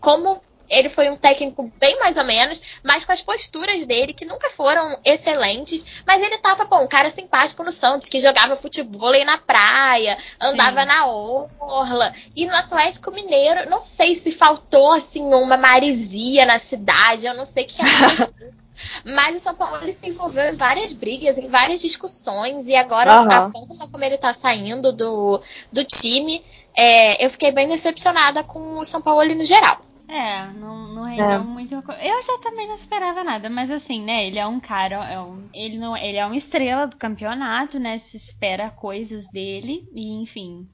como 0.00 0.40
ele 0.68 0.88
foi 0.88 1.08
um 1.08 1.16
técnico 1.16 1.72
bem 1.78 1.98
mais 1.98 2.16
ou 2.16 2.24
menos, 2.24 2.60
mas 2.82 3.04
com 3.04 3.12
as 3.12 3.22
posturas 3.22 3.86
dele, 3.86 4.12
que 4.12 4.24
nunca 4.24 4.50
foram 4.50 4.98
excelentes. 5.04 6.02
Mas 6.06 6.22
ele 6.22 6.38
tava, 6.38 6.64
bom, 6.64 6.84
um 6.84 6.88
cara 6.88 7.10
simpático 7.10 7.64
no 7.64 7.72
Santos, 7.72 8.08
que 8.08 8.20
jogava 8.20 8.56
futebol 8.56 9.10
aí 9.10 9.24
na 9.24 9.38
praia, 9.38 10.18
andava 10.40 10.82
Sim. 10.82 10.86
na 10.86 11.06
orla. 11.06 12.12
E 12.34 12.46
no 12.46 12.54
Atlético 12.54 13.10
Mineiro, 13.10 13.68
não 13.68 13.80
sei 13.80 14.14
se 14.14 14.30
faltou, 14.30 14.92
assim, 14.92 15.22
uma 15.22 15.56
marisia 15.56 16.44
na 16.44 16.58
cidade, 16.58 17.26
eu 17.26 17.34
não 17.34 17.44
sei 17.44 17.64
o 17.64 17.66
que 17.66 17.80
aconteceu. 17.82 18.58
Mas 19.04 19.36
o 19.36 19.40
São 19.40 19.54
Paulo 19.54 19.90
se 19.92 20.08
envolveu 20.08 20.44
em 20.44 20.54
várias 20.54 20.92
brigas, 20.92 21.36
em 21.38 21.48
várias 21.48 21.80
discussões, 21.80 22.68
e 22.68 22.76
agora 22.76 23.22
uhum. 23.22 23.28
a 23.28 23.50
forma 23.50 23.88
como 23.90 24.04
ele 24.04 24.16
tá 24.16 24.32
saindo 24.32 24.92
do, 24.92 25.40
do 25.72 25.84
time, 25.84 26.44
é, 26.76 27.24
eu 27.24 27.30
fiquei 27.30 27.50
bem 27.50 27.68
decepcionada 27.68 28.44
com 28.44 28.78
o 28.78 28.84
São 28.84 29.00
Paulo 29.00 29.24
no 29.34 29.44
geral. 29.44 29.80
É, 30.08 30.50
não, 30.54 30.88
não 30.94 31.02
rendeu 31.04 31.26
é. 31.26 31.38
muito. 31.38 31.74
Eu 31.74 32.22
já 32.22 32.38
também 32.38 32.66
não 32.66 32.74
esperava 32.74 33.22
nada, 33.22 33.50
mas 33.50 33.70
assim, 33.70 34.02
né? 34.02 34.26
Ele 34.26 34.38
é 34.38 34.46
um 34.46 34.58
cara, 34.58 35.06
é 35.08 35.20
um, 35.20 35.46
ele, 35.52 35.76
não, 35.76 35.94
ele 35.94 36.16
é 36.16 36.24
uma 36.24 36.36
estrela 36.36 36.86
do 36.86 36.96
campeonato, 36.96 37.78
né? 37.78 37.98
Se 37.98 38.16
espera 38.16 38.70
coisas 38.70 39.28
dele, 39.28 39.86
e 39.92 40.14
enfim, 40.22 40.66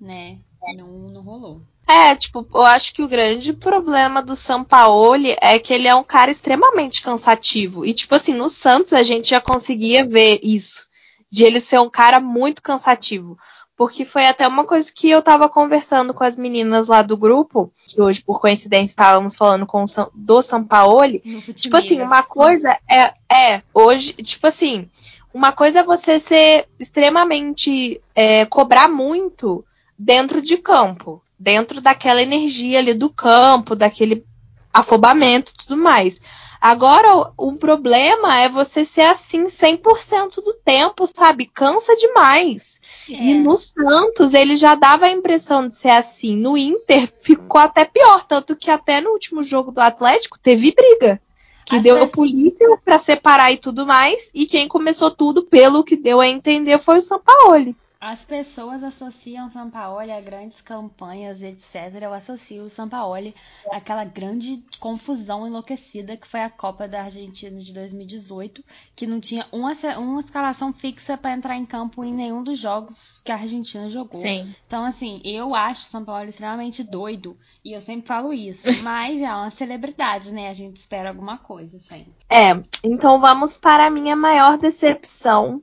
né? 0.00 0.38
Não, 0.76 0.86
não 1.10 1.22
rolou. 1.22 1.60
É, 1.88 2.14
tipo, 2.14 2.46
eu 2.54 2.62
acho 2.62 2.92
que 2.94 3.02
o 3.02 3.08
grande 3.08 3.52
problema 3.52 4.22
do 4.22 4.36
Sampaoli 4.36 5.34
é 5.40 5.58
que 5.58 5.72
ele 5.72 5.88
é 5.88 5.94
um 5.94 6.04
cara 6.04 6.30
extremamente 6.30 7.02
cansativo. 7.02 7.84
E, 7.84 7.94
tipo 7.94 8.14
assim, 8.14 8.34
no 8.34 8.50
Santos 8.50 8.92
a 8.92 9.02
gente 9.02 9.30
já 9.30 9.40
conseguia 9.40 10.06
ver 10.06 10.38
isso. 10.42 10.86
De 11.30 11.44
ele 11.44 11.60
ser 11.60 11.80
um 11.80 11.90
cara 11.90 12.20
muito 12.20 12.62
cansativo. 12.62 13.38
Porque 13.78 14.04
foi 14.04 14.26
até 14.26 14.46
uma 14.48 14.64
coisa 14.64 14.90
que 14.92 15.08
eu 15.08 15.22
tava 15.22 15.48
conversando 15.48 16.12
com 16.12 16.24
as 16.24 16.36
meninas 16.36 16.88
lá 16.88 17.00
do 17.00 17.16
grupo, 17.16 17.72
que 17.86 18.02
hoje, 18.02 18.20
por 18.20 18.40
coincidência, 18.40 18.90
estávamos 18.90 19.36
falando 19.36 19.64
com 19.66 19.84
o 19.84 19.86
do 20.12 20.42
Sampaoli. 20.42 21.20
Tipo 21.54 21.76
assim, 21.76 22.02
uma 22.02 22.24
coisa 22.24 22.76
é, 22.90 23.14
é, 23.32 23.62
hoje, 23.72 24.14
tipo 24.14 24.48
assim, 24.48 24.90
uma 25.32 25.52
coisa 25.52 25.78
é 25.78 25.84
você 25.84 26.18
ser 26.18 26.66
extremamente, 26.76 28.00
é, 28.16 28.44
cobrar 28.46 28.88
muito 28.88 29.64
dentro 29.96 30.42
de 30.42 30.56
campo, 30.56 31.22
dentro 31.38 31.80
daquela 31.80 32.20
energia 32.20 32.80
ali 32.80 32.94
do 32.94 33.08
campo, 33.08 33.76
daquele 33.76 34.26
afobamento 34.74 35.52
e 35.52 35.56
tudo 35.56 35.76
mais. 35.76 36.20
Agora, 36.60 37.32
o, 37.36 37.50
o 37.50 37.52
problema 37.52 38.40
é 38.40 38.48
você 38.48 38.84
ser 38.84 39.02
assim 39.02 39.44
100% 39.44 40.42
do 40.42 40.52
tempo, 40.64 41.06
sabe? 41.06 41.46
Cansa 41.46 41.94
demais. 41.94 42.77
É. 43.08 43.14
E 43.14 43.34
no 43.34 43.56
Santos 43.56 44.34
ele 44.34 44.56
já 44.56 44.74
dava 44.74 45.06
a 45.06 45.10
impressão 45.10 45.68
de 45.68 45.76
ser 45.76 45.90
assim. 45.90 46.36
No 46.36 46.56
Inter 46.56 47.08
ficou 47.22 47.60
até 47.60 47.84
pior, 47.84 48.24
tanto 48.26 48.56
que 48.56 48.70
até 48.70 49.00
no 49.00 49.10
último 49.10 49.42
jogo 49.42 49.72
do 49.72 49.80
Atlético 49.80 50.38
teve 50.38 50.72
briga. 50.72 51.20
Que 51.64 51.78
deu 51.80 51.96
pessoas... 51.96 52.12
polícia 52.12 52.78
para 52.82 52.98
separar 52.98 53.52
e 53.52 53.58
tudo 53.58 53.86
mais. 53.86 54.30
E 54.32 54.46
quem 54.46 54.66
começou 54.66 55.10
tudo, 55.10 55.42
pelo 55.42 55.84
que 55.84 55.96
deu 55.96 56.18
a 56.18 56.26
entender, 56.26 56.78
foi 56.78 56.98
o 56.98 57.02
Sampaoli. 57.02 57.76
As 58.00 58.24
pessoas 58.24 58.84
associam 58.84 59.50
Sampaoli 59.50 60.12
a 60.12 60.20
grandes 60.20 60.60
campanhas, 60.60 61.42
etc. 61.42 62.00
Eu 62.00 62.14
associo 62.14 62.62
o 62.62 62.70
Sampaoli 62.70 63.34
àquela 63.72 64.04
grande 64.04 64.62
confusão 64.78 65.48
enlouquecida 65.48 66.16
que 66.16 66.28
foi 66.28 66.42
a 66.42 66.50
Copa 66.50 66.86
da 66.86 67.02
Argentina 67.02 67.58
de 67.58 67.74
2018, 67.74 68.62
que 68.94 69.04
não 69.04 69.18
tinha 69.18 69.48
uma, 69.50 69.72
uma 69.98 70.20
escalação 70.20 70.72
fixa 70.72 71.18
para 71.18 71.32
entrar 71.32 71.56
em 71.56 71.66
campo 71.66 72.04
em 72.04 72.14
nenhum 72.14 72.44
dos 72.44 72.56
jogos 72.56 73.20
que 73.24 73.32
a 73.32 73.36
Argentina 73.36 73.90
jogou. 73.90 74.20
Sim. 74.20 74.54
Então, 74.64 74.84
assim, 74.84 75.20
eu 75.24 75.52
acho 75.52 75.82
o 75.82 75.90
Sampaoli 75.90 76.30
extremamente 76.30 76.84
doido, 76.84 77.36
e 77.64 77.72
eu 77.72 77.80
sempre 77.80 78.06
falo 78.06 78.32
isso, 78.32 78.68
mas 78.84 79.20
é 79.20 79.34
uma 79.34 79.50
celebridade, 79.50 80.30
né? 80.30 80.48
A 80.48 80.54
gente 80.54 80.76
espera 80.76 81.08
alguma 81.08 81.36
coisa 81.36 81.80
sempre. 81.80 82.12
É, 82.30 82.50
então 82.84 83.18
vamos 83.18 83.58
para 83.58 83.86
a 83.86 83.90
minha 83.90 84.14
maior 84.14 84.56
decepção 84.56 85.60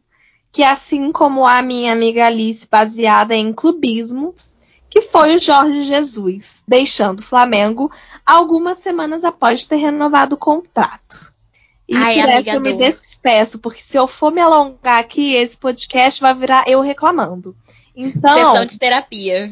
que 0.55 0.63
assim 0.63 1.11
como 1.11 1.45
a 1.45 1.61
minha 1.61 1.91
amiga 1.91 2.27
Alice, 2.27 2.65
baseada 2.65 3.35
em 3.35 3.51
clubismo, 3.51 4.33
que 4.89 5.01
foi 5.01 5.35
o 5.35 5.41
Jorge 5.41 5.83
Jesus, 5.83 6.63
deixando 6.65 7.19
o 7.19 7.23
Flamengo 7.23 7.91
algumas 8.25 8.77
semanas 8.77 9.25
após 9.25 9.65
ter 9.65 9.75
renovado 9.75 10.35
o 10.35 10.37
contrato. 10.37 11.29
E 11.85 11.93
Ai, 11.93 12.21
por 12.21 12.29
essa 12.29 12.51
eu 12.51 12.61
me 12.61 12.71
despeço, 12.71 13.59
porque 13.59 13.81
se 13.81 13.97
eu 13.97 14.07
for 14.07 14.31
me 14.31 14.39
alongar 14.39 14.97
aqui, 14.97 15.33
esse 15.33 15.57
podcast 15.57 16.21
vai 16.21 16.33
virar 16.33 16.63
eu 16.69 16.79
reclamando. 16.79 17.53
Então, 17.93 18.33
Sessão 18.33 18.65
de 18.65 18.79
terapia. 18.79 19.51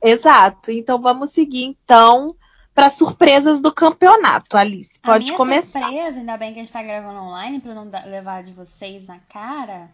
Exato. 0.00 0.70
Então 0.70 1.02
vamos 1.02 1.30
seguir 1.30 1.64
então 1.64 2.36
para 2.72 2.90
surpresas 2.90 3.58
do 3.58 3.72
campeonato, 3.72 4.56
Alice. 4.56 5.00
Pode 5.00 5.24
a 5.24 5.26
minha 5.26 5.36
começar. 5.36 5.80
Surpresa, 5.80 6.20
ainda 6.20 6.36
bem 6.36 6.52
que 6.52 6.60
a 6.60 6.62
gente 6.62 6.68
está 6.68 6.80
gravando 6.80 7.18
online 7.18 7.58
para 7.58 7.74
não 7.74 7.90
levar 8.08 8.44
de 8.44 8.52
vocês 8.52 9.04
na 9.08 9.18
cara 9.18 9.90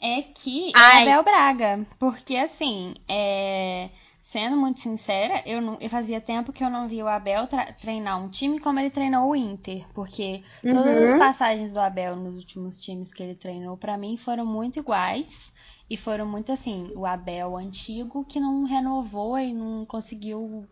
é 0.00 0.22
que 0.22 0.72
Ai. 0.74 1.08
é 1.08 1.12
Abel 1.12 1.24
Braga. 1.24 1.86
Porque, 1.98 2.36
assim, 2.36 2.94
é... 3.08 3.90
sendo 4.22 4.56
muito 4.56 4.80
sincera, 4.80 5.42
eu, 5.46 5.60
não... 5.60 5.76
eu 5.80 5.90
fazia 5.90 6.20
tempo 6.20 6.52
que 6.52 6.62
eu 6.62 6.70
não 6.70 6.88
vi 6.88 7.02
o 7.02 7.08
Abel 7.08 7.48
treinar 7.80 8.22
um 8.22 8.28
time 8.28 8.60
como 8.60 8.78
ele 8.78 8.90
treinou 8.90 9.30
o 9.30 9.36
Inter. 9.36 9.86
Porque 9.92 10.42
uhum. 10.64 10.72
todas 10.72 11.02
as 11.04 11.18
passagens 11.18 11.72
do 11.72 11.80
Abel 11.80 12.16
nos 12.16 12.36
últimos 12.36 12.78
times 12.78 13.12
que 13.12 13.22
ele 13.22 13.34
treinou, 13.34 13.76
para 13.76 13.98
mim, 13.98 14.16
foram 14.16 14.46
muito 14.46 14.78
iguais. 14.78 15.52
E 15.90 15.96
foram 15.96 16.26
muito 16.26 16.52
assim, 16.52 16.92
o 16.94 17.06
Abel 17.06 17.56
antigo 17.56 18.22
que 18.24 18.38
não 18.38 18.64
renovou 18.64 19.38
e 19.38 19.54
não 19.54 19.86
conseguiu 19.86 20.68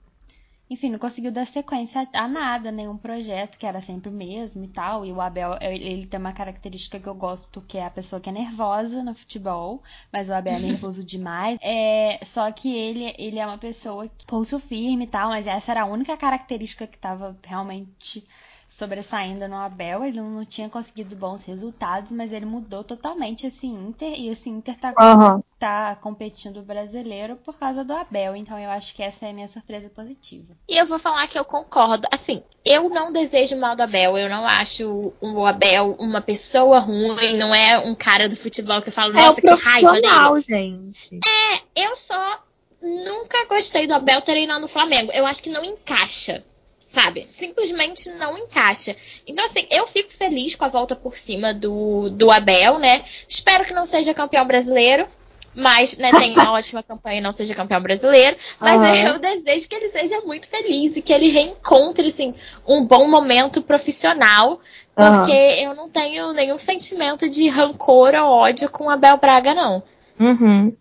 enfim, 0.69 0.91
não 0.91 0.99
conseguiu 0.99 1.31
dar 1.31 1.47
sequência 1.47 2.09
a 2.13 2.27
nada, 2.27 2.73
nenhum 2.73 2.97
projeto, 2.97 3.57
que 3.59 3.67
era 3.67 3.81
sempre 3.81 4.09
o 4.09 4.13
mesmo 4.13 4.65
e 4.65 4.69
tal. 4.69 5.07
E 5.07 5.13
o 5.13 5.21
Abel, 5.21 5.57
ele 5.61 6.07
tem 6.07 6.19
uma 6.19 6.33
característica 6.33 6.99
que 6.99 7.09
eu 7.09 7.15
gosto, 7.15 7.61
que 7.63 7.79
é 7.79 7.87
a 7.87 7.91
pessoa 7.91 8.21
que 8.21 8.29
é 8.29 8.33
nervosa 8.33 9.03
no 9.03 9.15
futebol, 9.15 9.83
mas 10.13 10.29
o 10.29 10.33
Abel 10.33 10.55
é 10.55 10.59
nervoso 10.61 11.05
demais. 11.05 11.59
É, 11.63 12.19
só 12.25 12.51
que 12.51 12.75
ele, 12.75 13.15
ele 13.17 13.39
é 13.39 13.47
uma 13.47 13.59
pessoa 13.59 14.09
que 14.09 14.27
pulso 14.27 14.59
firme 14.59 15.05
e 15.05 15.09
tal, 15.09 15.29
mas 15.29 15.47
essa 15.47 15.71
era 15.71 15.83
a 15.83 15.87
única 15.87 16.17
característica 16.17 16.87
que 16.87 16.99
tava 16.99 17.37
realmente 17.45 18.27
sobressaindo 18.69 19.49
no 19.49 19.57
Abel, 19.57 20.05
ele 20.05 20.21
não 20.21 20.45
tinha 20.45 20.69
conseguido 20.69 21.17
bons 21.17 21.43
resultados, 21.45 22.11
mas 22.11 22.31
ele 22.31 22.45
mudou 22.45 22.85
totalmente 22.85 23.47
esse 23.47 23.67
Inter, 23.67 24.13
e 24.13 24.29
esse 24.29 24.51
Inter 24.51 24.77
tá, 24.79 24.93
uhum. 24.99 25.43
Tá 25.59 25.97
competindo 25.97 26.59
o 26.59 26.63
brasileiro 26.63 27.37
por 27.37 27.59
causa 27.59 27.83
do 27.83 27.93
Abel, 27.93 28.37
então 28.37 28.59
eu 28.59 28.69
acho 28.71 28.95
que 28.95 29.03
essa 29.03 29.27
é 29.27 29.31
a 29.31 29.33
minha 29.33 29.49
surpresa 29.49 29.89
positiva. 29.89 30.55
E 30.69 30.77
eu 30.77 30.85
vou 30.85 30.99
falar 30.99 31.27
que 31.29 31.39
eu 31.39 31.45
concordo, 31.45 32.07
assim, 32.13 32.43
eu 32.65 32.89
não 32.91 33.13
desejo 33.13 33.57
mal 33.57 33.75
do 33.75 33.83
Abel, 33.83 34.19
eu 34.19 34.29
não 34.29 34.47
acho 34.47 35.15
o 35.21 35.47
Abel 35.47 35.97
uma 35.99 36.21
pessoa 36.21 36.79
ruim, 36.79 37.39
não 37.39 37.55
é 37.55 37.79
um 37.79 37.95
cara 37.95 38.29
do 38.29 38.37
futebol 38.37 38.83
que 38.83 38.89
eu 38.89 38.93
falo, 38.93 39.13
é 39.13 39.17
nossa, 39.17 39.41
é 39.41 39.43
que 39.43 39.63
raiva 39.63 39.93
dele. 39.93 40.43
gente. 40.47 41.21
É, 41.25 41.85
eu 41.87 41.97
só 41.97 42.43
nunca 42.83 43.47
gostei 43.47 43.87
do 43.87 43.95
Abel 43.95 44.21
treinando 44.21 44.61
no 44.61 44.69
Flamengo, 44.69 45.11
eu 45.13 45.27
acho 45.27 45.43
que 45.43 45.51
não 45.51 45.65
encaixa 45.65 46.45
sabe? 46.87 47.27
Simplesmente 47.29 48.09
não 48.11 48.39
encaixa. 48.39 48.97
Então, 49.27 49.45
assim, 49.45 49.67
eu 49.73 49.89
fico 49.89 50.13
feliz 50.13 50.55
com 50.55 50.65
a 50.65 50.69
volta 50.69 50.95
por 50.95 51.17
cima 51.17 51.53
do, 51.53 52.09
do 52.11 52.31
Abel, 52.31 52.79
né? 52.79 53.05
Espero 53.29 53.65
que 53.65 53.75
não 53.75 53.85
seja 53.85 54.15
campeão 54.15 54.47
brasileiro. 54.47 55.09
Mas, 55.57 55.97
né, 55.97 56.11
tem 56.11 56.33
uma 56.33 56.53
ótima 56.53 56.83
campanha 56.83 57.19
e 57.19 57.23
não 57.23 57.33
seja 57.33 57.55
campeão 57.55 57.81
brasileiro. 57.81 58.37
Mas 58.61 58.79
uhum. 58.79 59.13
eu 59.13 59.19
desejo 59.19 59.69
que 59.69 59.75
ele 59.75 59.89
seja 59.89 60.21
muito 60.21 60.47
feliz 60.47 60.97
e 60.97 61.03
que 61.03 61.13
ele 61.13 61.31
reencontre, 61.31 62.07
assim, 62.09 62.35
um 62.67 62.85
bom 62.85 63.09
momento 63.09 63.63
profissional. 63.63 64.61
Porque 64.95 65.33
uhum. 65.33 65.71
eu 65.71 65.75
não 65.75 65.89
tenho 65.89 66.33
nenhum 66.33 66.59
sentimento 66.59 67.29
de 67.29 67.49
rancor 67.49 68.15
ou 68.15 68.31
ódio 68.31 68.71
com 68.71 68.85
o 68.85 68.91
Abel 68.91 69.17
Braga, 69.17 69.55
não. 69.55 69.83
Uhum. 70.21 70.77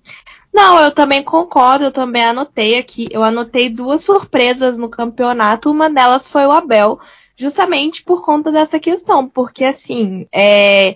Não, 0.53 0.79
eu 0.79 0.91
também 0.91 1.21
concordo, 1.21 1.85
eu 1.85 1.91
também 1.91 2.23
anotei 2.23 2.77
aqui. 2.77 3.07
Eu 3.11 3.23
anotei 3.23 3.69
duas 3.69 4.03
surpresas 4.03 4.77
no 4.77 4.89
campeonato, 4.89 5.69
uma 5.69 5.89
delas 5.89 6.27
foi 6.29 6.45
o 6.45 6.51
Abel, 6.51 6.99
justamente 7.35 8.03
por 8.03 8.23
conta 8.23 8.51
dessa 8.51 8.79
questão, 8.79 9.27
porque 9.27 9.65
assim, 9.65 10.25
é, 10.33 10.95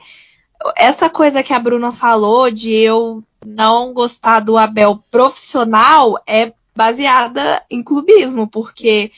essa 0.77 1.09
coisa 1.09 1.43
que 1.43 1.53
a 1.53 1.59
Bruna 1.59 1.91
falou 1.91 2.49
de 2.49 2.71
eu 2.71 3.21
não 3.45 3.93
gostar 3.93 4.39
do 4.39 4.57
Abel 4.57 4.99
profissional 5.09 6.21
é 6.27 6.53
baseada 6.75 7.63
em 7.69 7.83
clubismo, 7.83 8.47
porque 8.47 9.11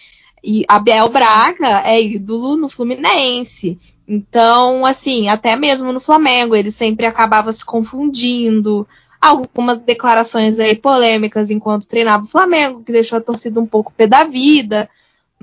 Abel 0.67 1.09
Braga 1.09 1.81
é 1.85 2.01
ídolo 2.01 2.57
no 2.57 2.69
Fluminense. 2.69 3.79
Então, 4.07 4.85
assim, 4.85 5.29
até 5.29 5.55
mesmo 5.55 5.93
no 5.93 5.99
Flamengo, 5.99 6.55
ele 6.55 6.71
sempre 6.71 7.05
acabava 7.05 7.51
se 7.53 7.63
confundindo. 7.63 8.87
Algumas 9.21 9.77
declarações 9.77 10.59
aí 10.59 10.75
polêmicas 10.75 11.51
enquanto 11.51 11.87
treinava 11.87 12.23
o 12.23 12.27
Flamengo, 12.27 12.83
que 12.83 12.91
deixou 12.91 13.19
a 13.19 13.21
torcida 13.21 13.59
um 13.59 13.67
pouco 13.67 13.93
pé 13.95 14.07
da 14.07 14.23
vida. 14.23 14.89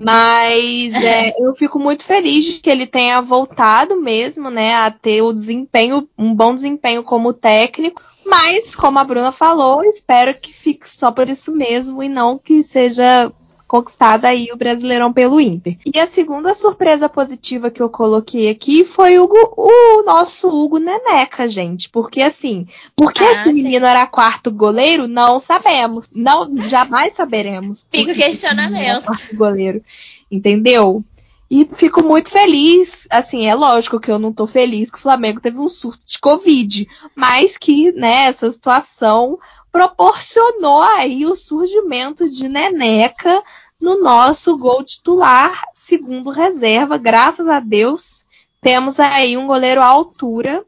Mas 0.00 0.94
é, 0.94 1.34
eu 1.38 1.54
fico 1.54 1.78
muito 1.78 2.04
feliz 2.04 2.44
de 2.44 2.60
que 2.60 2.70
ele 2.70 2.86
tenha 2.86 3.20
voltado 3.20 4.00
mesmo, 4.00 4.50
né, 4.50 4.74
a 4.74 4.90
ter 4.90 5.22
o 5.22 5.32
desempenho, 5.32 6.08
um 6.16 6.34
bom 6.34 6.54
desempenho 6.54 7.02
como 7.02 7.32
técnico. 7.32 8.02
Mas, 8.24 8.76
como 8.76 8.98
a 8.98 9.04
Bruna 9.04 9.32
falou, 9.32 9.82
espero 9.84 10.38
que 10.38 10.52
fique 10.52 10.88
só 10.88 11.10
por 11.10 11.28
isso 11.28 11.50
mesmo 11.50 12.02
e 12.02 12.08
não 12.08 12.38
que 12.38 12.62
seja 12.62 13.32
conquistada 13.68 14.28
aí 14.28 14.48
o 14.50 14.56
Brasileirão 14.56 15.12
pelo 15.12 15.38
Inter. 15.38 15.76
E 15.84 15.98
a 16.00 16.06
segunda 16.06 16.54
surpresa 16.54 17.06
positiva 17.08 17.70
que 17.70 17.82
eu 17.82 17.90
coloquei 17.90 18.48
aqui 18.48 18.82
foi 18.84 19.18
o, 19.18 19.28
o 19.30 20.02
nosso 20.02 20.48
Hugo 20.48 20.78
Neneca, 20.78 21.46
gente. 21.46 21.90
Porque 21.90 22.22
assim, 22.22 22.66
porque 22.96 23.22
ah, 23.22 23.32
esse 23.32 23.52
sim. 23.52 23.62
menino 23.62 23.86
era 23.86 24.06
quarto 24.06 24.50
goleiro, 24.50 25.06
não 25.06 25.38
sabemos. 25.38 26.08
Não, 26.12 26.62
jamais 26.66 27.12
saberemos. 27.12 27.86
Fica 27.92 28.12
o 28.12 28.14
questionamento. 28.14 29.04
Quarto 29.04 29.36
goleiro. 29.36 29.82
Entendeu? 30.30 31.04
E 31.50 31.66
fico 31.74 32.02
muito 32.02 32.30
feliz. 32.30 33.06
Assim, 33.10 33.46
é 33.46 33.54
lógico 33.54 34.00
que 34.00 34.10
eu 34.10 34.18
não 34.18 34.32
tô 34.32 34.46
feliz 34.46 34.90
que 34.90 34.98
o 34.98 35.02
Flamengo 35.02 35.40
teve 35.40 35.58
um 35.58 35.68
surto 35.68 36.02
de 36.06 36.18
Covid, 36.18 36.86
mas 37.14 37.56
que, 37.56 37.92
né, 37.92 38.26
essa 38.26 38.50
situação 38.50 39.38
proporcionou 39.78 40.82
aí 40.82 41.24
o 41.24 41.36
surgimento 41.36 42.28
de 42.28 42.48
Neneca 42.48 43.40
no 43.80 44.02
nosso 44.02 44.58
gol 44.58 44.82
titular, 44.82 45.62
segundo 45.72 46.30
reserva. 46.30 46.98
Graças 46.98 47.46
a 47.46 47.60
Deus, 47.60 48.24
temos 48.60 48.98
aí 48.98 49.36
um 49.36 49.46
goleiro 49.46 49.80
à 49.80 49.86
altura 49.86 50.64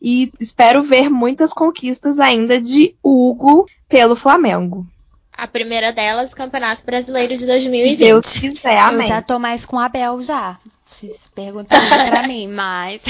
e 0.00 0.32
espero 0.38 0.84
ver 0.84 1.10
muitas 1.10 1.52
conquistas 1.52 2.20
ainda 2.20 2.60
de 2.60 2.94
Hugo 3.02 3.66
pelo 3.88 4.14
Flamengo. 4.14 4.86
A 5.32 5.48
primeira 5.48 5.92
delas, 5.92 6.32
o 6.32 6.36
Campeonato 6.36 6.86
Brasileiro 6.86 7.34
de 7.34 7.44
2020. 7.46 7.98
Deus 7.98 8.34
quiser, 8.34 8.78
amém. 8.78 9.02
Eu 9.02 9.08
já 9.08 9.20
tô 9.20 9.36
mais 9.40 9.66
com 9.66 9.80
a 9.80 9.86
Abel 9.86 10.22
já. 10.22 10.60
Se 10.92 11.12
perguntarem 11.34 12.08
pra 12.08 12.22
mim, 12.28 12.46
mas 12.46 13.02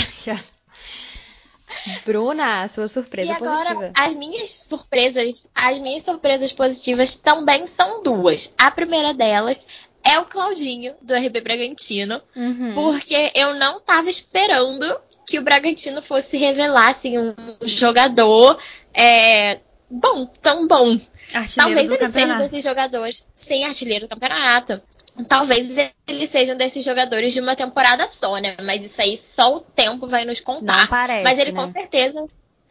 Bruna, 2.04 2.66
sua 2.68 2.88
surpresa 2.88 3.32
e 3.32 3.34
agora, 3.34 3.74
positiva. 3.74 3.92
As 3.96 4.14
minhas 4.14 4.50
surpresas, 4.50 5.48
as 5.54 5.78
minhas 5.78 6.02
surpresas 6.02 6.52
positivas 6.52 7.16
também 7.16 7.66
são 7.66 8.02
duas. 8.02 8.54
A 8.58 8.70
primeira 8.70 9.12
delas 9.12 9.66
é 10.02 10.18
o 10.18 10.26
Claudinho, 10.26 10.94
do 11.00 11.14
RB 11.14 11.40
Bragantino, 11.40 12.20
uhum. 12.36 12.74
porque 12.74 13.32
eu 13.34 13.54
não 13.54 13.80
tava 13.80 14.10
esperando 14.10 14.84
que 15.26 15.38
o 15.38 15.42
Bragantino 15.42 16.02
fosse 16.02 16.36
revelar 16.36 16.88
assim, 16.88 17.18
um 17.18 17.34
jogador 17.62 18.58
é, 18.92 19.60
bom, 19.90 20.26
tão 20.42 20.68
bom. 20.68 20.98
Artilheiro 21.32 21.54
Talvez 21.56 21.90
ele 21.90 22.06
seja 22.06 22.38
desses 22.38 22.62
jogadores 22.62 23.26
sem 23.34 23.64
artilheiro 23.64 24.06
do 24.06 24.10
campeonato. 24.10 24.80
Talvez 25.29 25.77
eles 26.09 26.29
sejam 26.29 26.57
desses 26.57 26.85
jogadores 26.85 27.33
de 27.33 27.40
uma 27.40 27.55
temporada 27.55 28.07
só, 28.09 28.37
né? 28.38 28.57
Mas 28.64 28.85
isso 28.85 29.00
aí 29.00 29.16
só 29.16 29.57
o 29.57 29.61
tempo 29.61 30.09
vai 30.09 30.24
nos 30.24 30.40
contar. 30.40 30.81
Não 30.83 30.87
parece, 30.88 31.22
Mas 31.22 31.38
ele 31.38 31.53
né? 31.53 31.61
com 31.61 31.66
certeza. 31.66 32.27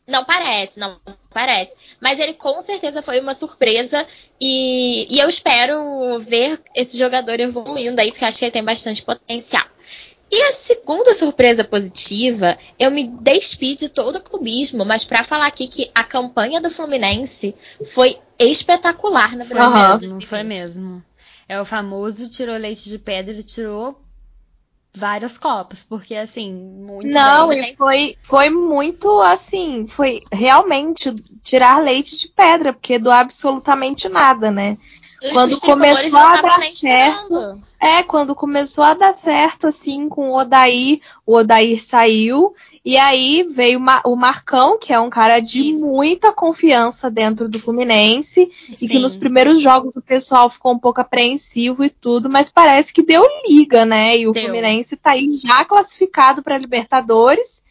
Não 0.05 0.25
parece, 0.25 0.79
não 0.79 0.99
parece. 1.33 1.73
Mas 2.01 2.19
ele 2.19 2.33
com 2.33 2.61
certeza 2.61 3.01
foi 3.01 3.21
uma 3.21 3.33
surpresa. 3.33 4.05
E, 4.41 5.07
e 5.09 5.19
eu 5.19 5.29
espero 5.29 6.19
ver 6.19 6.61
esse 6.75 6.97
jogador 6.97 7.39
evoluindo 7.39 8.01
aí, 8.01 8.11
porque 8.11 8.25
acho 8.25 8.39
que 8.39 8.45
ele 8.45 8.51
tem 8.51 8.63
bastante 8.63 9.01
potencial. 9.01 9.65
E 10.29 10.41
a 10.41 10.51
segunda 10.51 11.13
surpresa 11.13 11.63
positiva, 11.63 12.57
eu 12.79 12.89
me 12.89 13.07
despi 13.07 13.75
de 13.75 13.87
todo 13.87 14.15
o 14.15 14.21
clubismo, 14.21 14.83
mas 14.83 15.05
para 15.05 15.23
falar 15.23 15.45
aqui 15.45 15.67
que 15.67 15.91
a 15.93 16.03
campanha 16.03 16.59
do 16.59 16.71
Fluminense 16.71 17.55
foi 17.93 18.17
espetacular 18.39 19.37
na 19.37 19.45
Brasileira. 19.45 19.93
Uhum. 20.01 20.13
Não 20.15 20.21
foi 20.21 20.41
mesmo. 20.41 21.03
É 21.47 21.59
o 21.59 21.65
famoso 21.65 22.29
tirou 22.29 22.55
leite 22.57 22.89
de 22.89 22.97
pedra 22.97 23.33
e 23.33 23.43
tirou 23.43 23.99
vários 24.95 25.37
copos, 25.37 25.83
porque 25.83 26.15
assim, 26.15 26.53
muito 26.53 27.07
Não, 27.07 27.49
bem, 27.49 27.71
e 27.71 27.75
foi, 27.75 28.17
foi 28.21 28.49
muito 28.49 29.21
assim, 29.21 29.87
foi 29.87 30.21
realmente 30.31 31.13
tirar 31.41 31.81
leite 31.81 32.19
de 32.19 32.27
pedra, 32.27 32.73
porque 32.73 32.99
do 32.99 33.11
absolutamente 33.11 34.07
nada, 34.07 34.51
né? 34.51 34.77
Quando 35.31 35.59
começou 35.61 36.19
a 36.19 36.41
dar 36.41 36.61
certo. 36.73 37.61
É, 37.79 38.03
quando 38.03 38.35
começou 38.35 38.83
a 38.83 38.93
dar 38.93 39.13
certo, 39.13 39.67
assim, 39.67 40.07
com 40.07 40.29
o 40.29 40.37
Odair, 40.37 41.01
o 41.25 41.35
Odair 41.35 41.83
saiu 41.83 42.53
e 42.85 42.97
aí 42.97 43.43
veio 43.43 43.79
o 44.03 44.15
Marcão, 44.15 44.77
que 44.77 44.91
é 44.91 44.99
um 44.99 45.09
cara 45.09 45.39
de 45.39 45.69
Isso. 45.69 45.85
muita 45.85 46.33
confiança 46.33 47.09
dentro 47.09 47.47
do 47.47 47.57
Fluminense. 47.57 48.51
Sim. 48.65 48.75
E 48.81 48.89
que 48.89 48.99
nos 48.99 49.15
primeiros 49.15 49.61
jogos 49.61 49.95
o 49.95 50.01
pessoal 50.01 50.49
ficou 50.49 50.73
um 50.73 50.79
pouco 50.79 50.99
apreensivo 50.99 51.85
e 51.85 51.89
tudo, 51.89 52.29
mas 52.29 52.49
parece 52.49 52.91
que 52.91 53.01
deu 53.01 53.25
liga, 53.47 53.85
né? 53.85 54.17
E 54.17 54.27
o 54.27 54.33
deu. 54.33 54.43
Fluminense 54.43 54.97
tá 54.97 55.11
aí 55.11 55.29
já 55.31 55.63
classificado 55.63 56.43
para 56.43 56.57
Libertadores. 56.57 57.63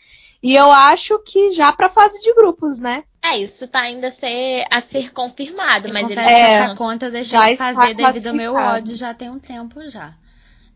E 0.43 0.57
eu 0.57 0.73
acho 0.73 1.19
que 1.21 1.53
já 1.53 1.71
para 1.73 1.91
fase 1.91 2.21
de 2.21 2.35
grupos, 2.35 2.79
né? 2.79 3.05
É, 3.23 3.39
isso 3.39 3.69
tá 3.69 3.83
ainda 3.83 4.09
a 4.09 4.11
ser, 4.11 4.65
a 4.69 4.81
ser 4.81 5.13
confirmado, 5.13 5.89
eu 5.89 5.95
mas 5.95 6.11
eles 6.11 6.27
é, 6.27 6.55
essa 6.55 6.75
conta 6.75 7.07
eu 7.07 7.13
deixei 7.13 7.39
de 7.39 7.57
fazer 7.57 7.95
devido 7.95 8.27
ao 8.29 8.35
meu 8.35 8.55
ódio 8.55 8.97
já 8.97 9.15
tem 9.15 9.31
um 9.31 9.39
tempo 9.39 9.87
já. 9.89 10.15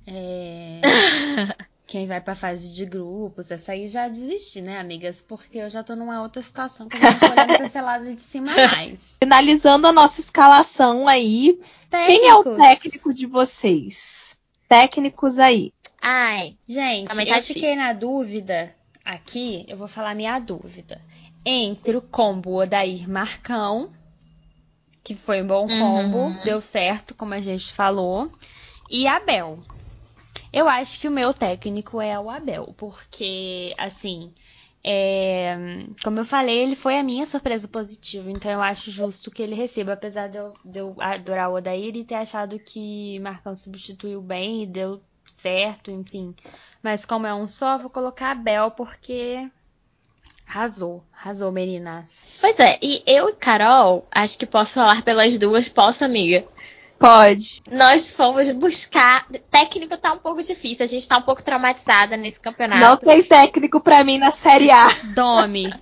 É... 0.06 0.80
quem 1.86 2.06
vai 2.06 2.20
pra 2.20 2.34
fase 2.34 2.74
de 2.74 2.84
grupos, 2.84 3.50
essa 3.50 3.72
aí 3.72 3.86
já 3.86 4.08
desisti, 4.08 4.60
né, 4.60 4.78
amigas? 4.78 5.22
Porque 5.22 5.58
eu 5.58 5.70
já 5.70 5.84
tô 5.84 5.94
numa 5.94 6.20
outra 6.20 6.42
situação 6.42 6.88
que 6.88 6.96
eu 6.96 7.00
não 7.00 7.18
tô 7.18 7.26
olhando 7.30 7.58
cancelada 7.58 8.12
de 8.12 8.20
cima 8.20 8.52
mais. 8.72 8.98
Finalizando 9.22 9.86
a 9.86 9.92
nossa 9.92 10.20
escalação 10.20 11.06
aí, 11.06 11.60
Técnicos. 11.88 12.20
quem 12.20 12.28
é 12.28 12.34
o 12.34 12.56
técnico 12.56 13.14
de 13.14 13.26
vocês? 13.26 14.36
Técnicos 14.68 15.38
aí. 15.38 15.72
Ai, 16.02 16.56
gente, 16.68 17.08
tá 17.08 17.22
eu 17.22 17.24
difícil. 17.24 17.54
fiquei 17.54 17.76
na 17.76 17.92
dúvida 17.92 18.74
aqui, 19.04 19.64
eu 19.68 19.76
vou 19.76 19.86
falar 19.86 20.16
minha 20.16 20.38
dúvida. 20.40 21.00
Entre 21.44 21.96
o 21.96 22.02
combo 22.02 22.60
Odair 22.60 23.08
Marcão, 23.08 23.92
que 25.04 25.14
foi 25.14 25.40
um 25.40 25.46
bom 25.46 25.68
combo, 25.68 26.18
uhum. 26.18 26.40
deu 26.42 26.60
certo, 26.60 27.14
como 27.14 27.32
a 27.32 27.40
gente 27.40 27.72
falou, 27.72 28.28
e 28.90 29.06
Abel. 29.06 29.60
Eu 30.56 30.70
acho 30.70 30.98
que 30.98 31.06
o 31.06 31.10
meu 31.10 31.34
técnico 31.34 32.00
é 32.00 32.18
o 32.18 32.30
Abel, 32.30 32.72
porque, 32.78 33.74
assim, 33.76 34.32
é, 34.82 35.54
como 36.02 36.20
eu 36.20 36.24
falei, 36.24 36.60
ele 36.60 36.74
foi 36.74 36.98
a 36.98 37.02
minha 37.02 37.26
surpresa 37.26 37.68
positiva, 37.68 38.30
então 38.30 38.50
eu 38.50 38.62
acho 38.62 38.90
justo 38.90 39.30
que 39.30 39.42
ele 39.42 39.54
receba, 39.54 39.92
apesar 39.92 40.28
de 40.28 40.38
eu, 40.38 40.54
de 40.64 40.78
eu 40.78 40.96
adorar 40.98 41.50
o 41.50 41.56
Odair 41.56 41.94
e 41.94 42.04
ter 42.04 42.14
achado 42.14 42.58
que 42.58 43.20
Marcão 43.20 43.54
substituiu 43.54 44.22
bem 44.22 44.62
e 44.62 44.66
deu 44.66 45.02
certo, 45.26 45.90
enfim. 45.90 46.34
Mas 46.82 47.04
como 47.04 47.26
é 47.26 47.34
um 47.34 47.46
só, 47.46 47.76
vou 47.76 47.90
colocar 47.90 48.30
Abel 48.30 48.70
porque 48.70 49.50
Arrasou, 50.46 51.02
arrasou, 51.12 51.50
meninas. 51.50 52.04
Pois 52.40 52.58
é, 52.60 52.78
e 52.80 53.02
eu 53.04 53.28
e 53.28 53.34
Carol, 53.34 54.06
acho 54.12 54.38
que 54.38 54.46
posso 54.46 54.74
falar 54.74 55.02
pelas 55.02 55.38
duas, 55.38 55.68
posso, 55.68 56.04
amiga? 56.04 56.46
Pode. 56.98 57.62
Nós 57.70 58.10
fomos 58.10 58.50
buscar. 58.50 59.26
Técnico 59.50 59.96
tá 59.96 60.12
um 60.12 60.18
pouco 60.18 60.42
difícil, 60.42 60.84
a 60.84 60.88
gente 60.88 61.06
tá 61.06 61.18
um 61.18 61.22
pouco 61.22 61.42
traumatizada 61.42 62.16
nesse 62.16 62.40
campeonato. 62.40 62.80
Não 62.80 62.96
tem 62.96 63.22
técnico 63.22 63.80
para 63.80 64.02
mim 64.02 64.18
na 64.18 64.30
Série 64.30 64.70
A. 64.70 64.88
Dome. 65.14 65.72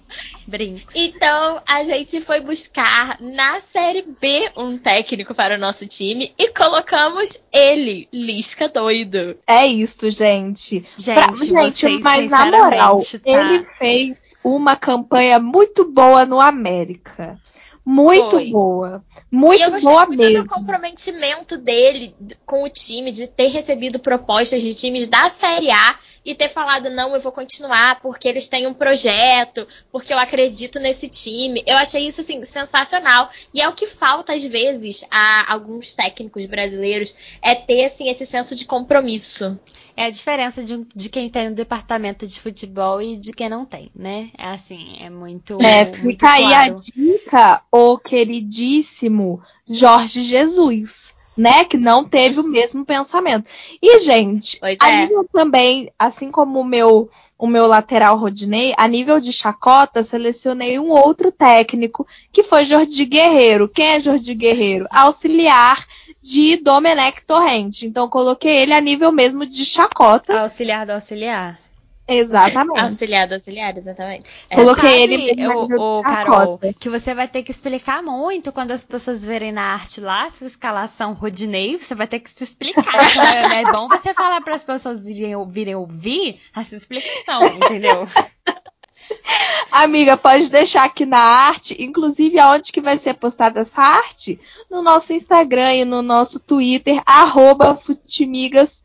Brinks. 0.47 0.95
Então 0.95 1.63
a 1.67 1.85
gente 1.85 2.21
foi 2.21 2.41
buscar 2.41 3.17
na 3.21 3.61
Série 3.61 4.05
B 4.21 4.51
um 4.57 4.77
técnico 4.77 5.35
para 5.35 5.55
o 5.57 5.59
nosso 5.59 5.87
time 5.87 6.33
e 6.39 6.49
colocamos 6.53 7.45
ele, 7.53 8.09
Lisca 8.13 8.69
doido. 8.69 9.37
É 9.47 9.67
isso, 9.67 10.11
gente. 10.11 10.85
Gente, 10.97 11.15
pra, 11.15 11.33
gente 11.33 11.89
mas 12.01 12.31
na 12.31 12.47
moral, 12.47 13.01
tá... 13.01 13.19
ele 13.25 13.67
fez 13.79 14.35
uma 14.43 14.77
campanha 14.77 15.39
muito 15.39 15.85
boa 15.85 16.27
no 16.27 16.41
América. 16.41 17.39
Muito 17.85 18.31
Foi. 18.31 18.51
boa. 18.51 19.05
Muito 19.31 19.61
e 19.61 19.63
eu 19.63 19.71
gostei 19.71 19.91
boa 19.91 20.07
muito 20.07 20.21
mesmo. 20.21 20.43
do 20.43 20.49
comprometimento 20.49 21.59
dele 21.59 22.15
com 22.47 22.65
o 22.65 22.71
time, 22.71 23.13
de 23.13 23.27
ter 23.27 23.49
recebido 23.49 23.99
propostas 23.99 24.63
de 24.63 24.75
times 24.75 25.07
da 25.07 25.29
Série 25.29 25.71
A 25.71 25.99
e 26.25 26.35
ter 26.35 26.49
falado, 26.49 26.89
não, 26.91 27.15
eu 27.15 27.21
vou 27.21 27.31
continuar 27.33 28.01
porque 28.01 28.27
eles 28.27 28.49
têm 28.49 28.67
um 28.67 28.73
projeto, 28.73 29.67
porque 29.93 30.13
eu 30.13 30.19
acredito 30.19 30.79
nesse 30.79 31.09
time. 31.09 31.63
Eu 31.67 31.77
achei 31.77 32.07
isso, 32.07 32.23
assim, 32.23 32.45
sensacional. 32.45 33.29
E 33.53 33.61
é 33.61 33.69
o 33.69 33.75
que 33.75 33.87
falta, 33.87 34.33
às 34.33 34.43
vezes, 34.43 35.05
a 35.11 35.53
alguns 35.53 35.93
técnicos 35.93 36.47
brasileiros, 36.47 37.15
é 37.43 37.55
ter, 37.55 37.85
assim, 37.85 38.09
esse 38.09 38.25
senso 38.25 38.55
de 38.57 38.65
compromisso. 38.65 39.59
É 39.97 40.07
a 40.07 40.11
diferença 40.11 40.65
de, 40.65 40.85
de 40.95 41.09
quem 41.09 41.29
tem 41.29 41.49
um 41.51 41.55
departamento 41.55 42.27
de 42.27 42.41
futebol 42.41 43.01
e 43.01 43.17
de 43.17 43.33
quem 43.33 43.49
não 43.49 43.65
tem, 43.65 43.91
né? 43.95 44.31
É 44.37 44.47
assim, 44.47 44.97
é 45.01 45.09
muito. 45.09 45.61
É, 45.63 45.85
fica 45.85 46.03
muito 46.03 46.27
aí 46.27 46.53
a 46.53 46.69
dica, 46.71 47.63
o 47.71 47.97
queridíssimo 47.99 49.41
Jorge 49.69 50.23
Jesus 50.23 51.14
né, 51.37 51.65
que 51.65 51.77
não 51.77 52.05
teve 52.05 52.41
o 52.41 52.49
mesmo 52.49 52.85
pensamento. 52.85 53.47
E, 53.83 53.99
gente, 54.01 54.59
pois 54.61 54.77
a 54.81 54.91
é. 54.91 55.03
nível 55.03 55.27
também, 55.33 55.93
assim 55.99 56.31
como 56.31 56.61
o 56.61 56.65
meu, 56.65 57.11
o 57.39 57.47
meu 57.47 57.67
lateral 57.67 58.17
Rodinei, 58.17 58.75
a 58.77 58.87
nível 58.87 59.21
de 59.21 59.33
chacota, 59.33 60.05
selecionei 60.05 60.79
um 60.79 60.91
outro 60.91 61.33
técnico, 61.33 62.07
que 62.33 62.43
foi 62.45 62.65
Jordi 62.65 63.05
Guerreiro. 63.05 63.69
Quem 63.69 63.87
é 63.87 64.01
Jordi 64.01 64.35
Guerreiro? 64.35 64.87
Auxiliar 64.91 65.85
de 66.23 66.57
Domenech 66.57 67.23
Torrente. 67.27 67.85
Então, 67.85 68.09
coloquei 68.09 68.57
ele 68.57 68.73
a 68.73 68.81
nível 68.81 69.13
mesmo 69.13 69.45
de 69.45 69.65
chacota. 69.65 70.41
Auxiliar 70.41 70.87
do 70.87 70.93
auxiliar. 70.93 71.64
Exatamente. 72.07 72.81
Auxiliar 72.81 73.27
do 73.27 73.35
auxiliar, 73.35 73.77
exatamente. 73.77 74.29
É, 74.51 74.57
Coloquei 74.57 75.03
ele 75.03 75.47
o, 75.47 75.99
o 75.99 76.03
Carol, 76.03 76.61
que 76.79 76.91
você 76.91 77.15
vai 77.15 77.27
ter 77.27 77.43
que 77.43 77.51
explicar 77.51 78.03
muito 78.03 78.53
quando 78.53 78.73
as 78.73 78.85
pessoas 78.85 79.25
verem 79.25 79.53
na 79.53 79.73
arte 79.73 80.01
lá, 80.01 80.29
sua 80.29 80.47
escalação 80.47 81.15
Rodinei, 81.15 81.79
você 81.79 81.95
vai 81.95 82.07
ter 82.07 82.21
que 82.21 82.31
se 82.31 82.45
explicar. 82.45 82.85
Então 83.15 83.53
é, 83.53 83.63
é 83.63 83.73
bom 83.73 83.89
você 83.89 84.13
falar 84.13 84.41
para 84.41 84.55
as 84.55 84.65
pessoas 84.65 85.05
virem, 85.05 85.35
virem 85.49 85.75
ouvir 85.75 86.41
a 86.55 86.65
sua 86.65 86.77
explicação, 86.77 87.47
entendeu? 87.47 88.07
Amiga, 89.71 90.17
pode 90.17 90.51
deixar 90.51 90.85
aqui 90.85 91.05
na 91.05 91.19
arte, 91.19 91.77
inclusive 91.83 92.39
aonde 92.39 92.71
que 92.73 92.81
vai 92.81 92.97
ser 92.99 93.15
postada 93.15 93.61
essa 93.61 93.81
arte? 93.81 94.39
No 94.71 94.83
nosso 94.83 95.13
Instagram 95.13 95.75
e 95.75 95.85
no 95.85 96.03
nosso 96.03 96.41
Twitter, 96.41 97.03
arroba 97.05 97.77
Futimigas 97.77 98.83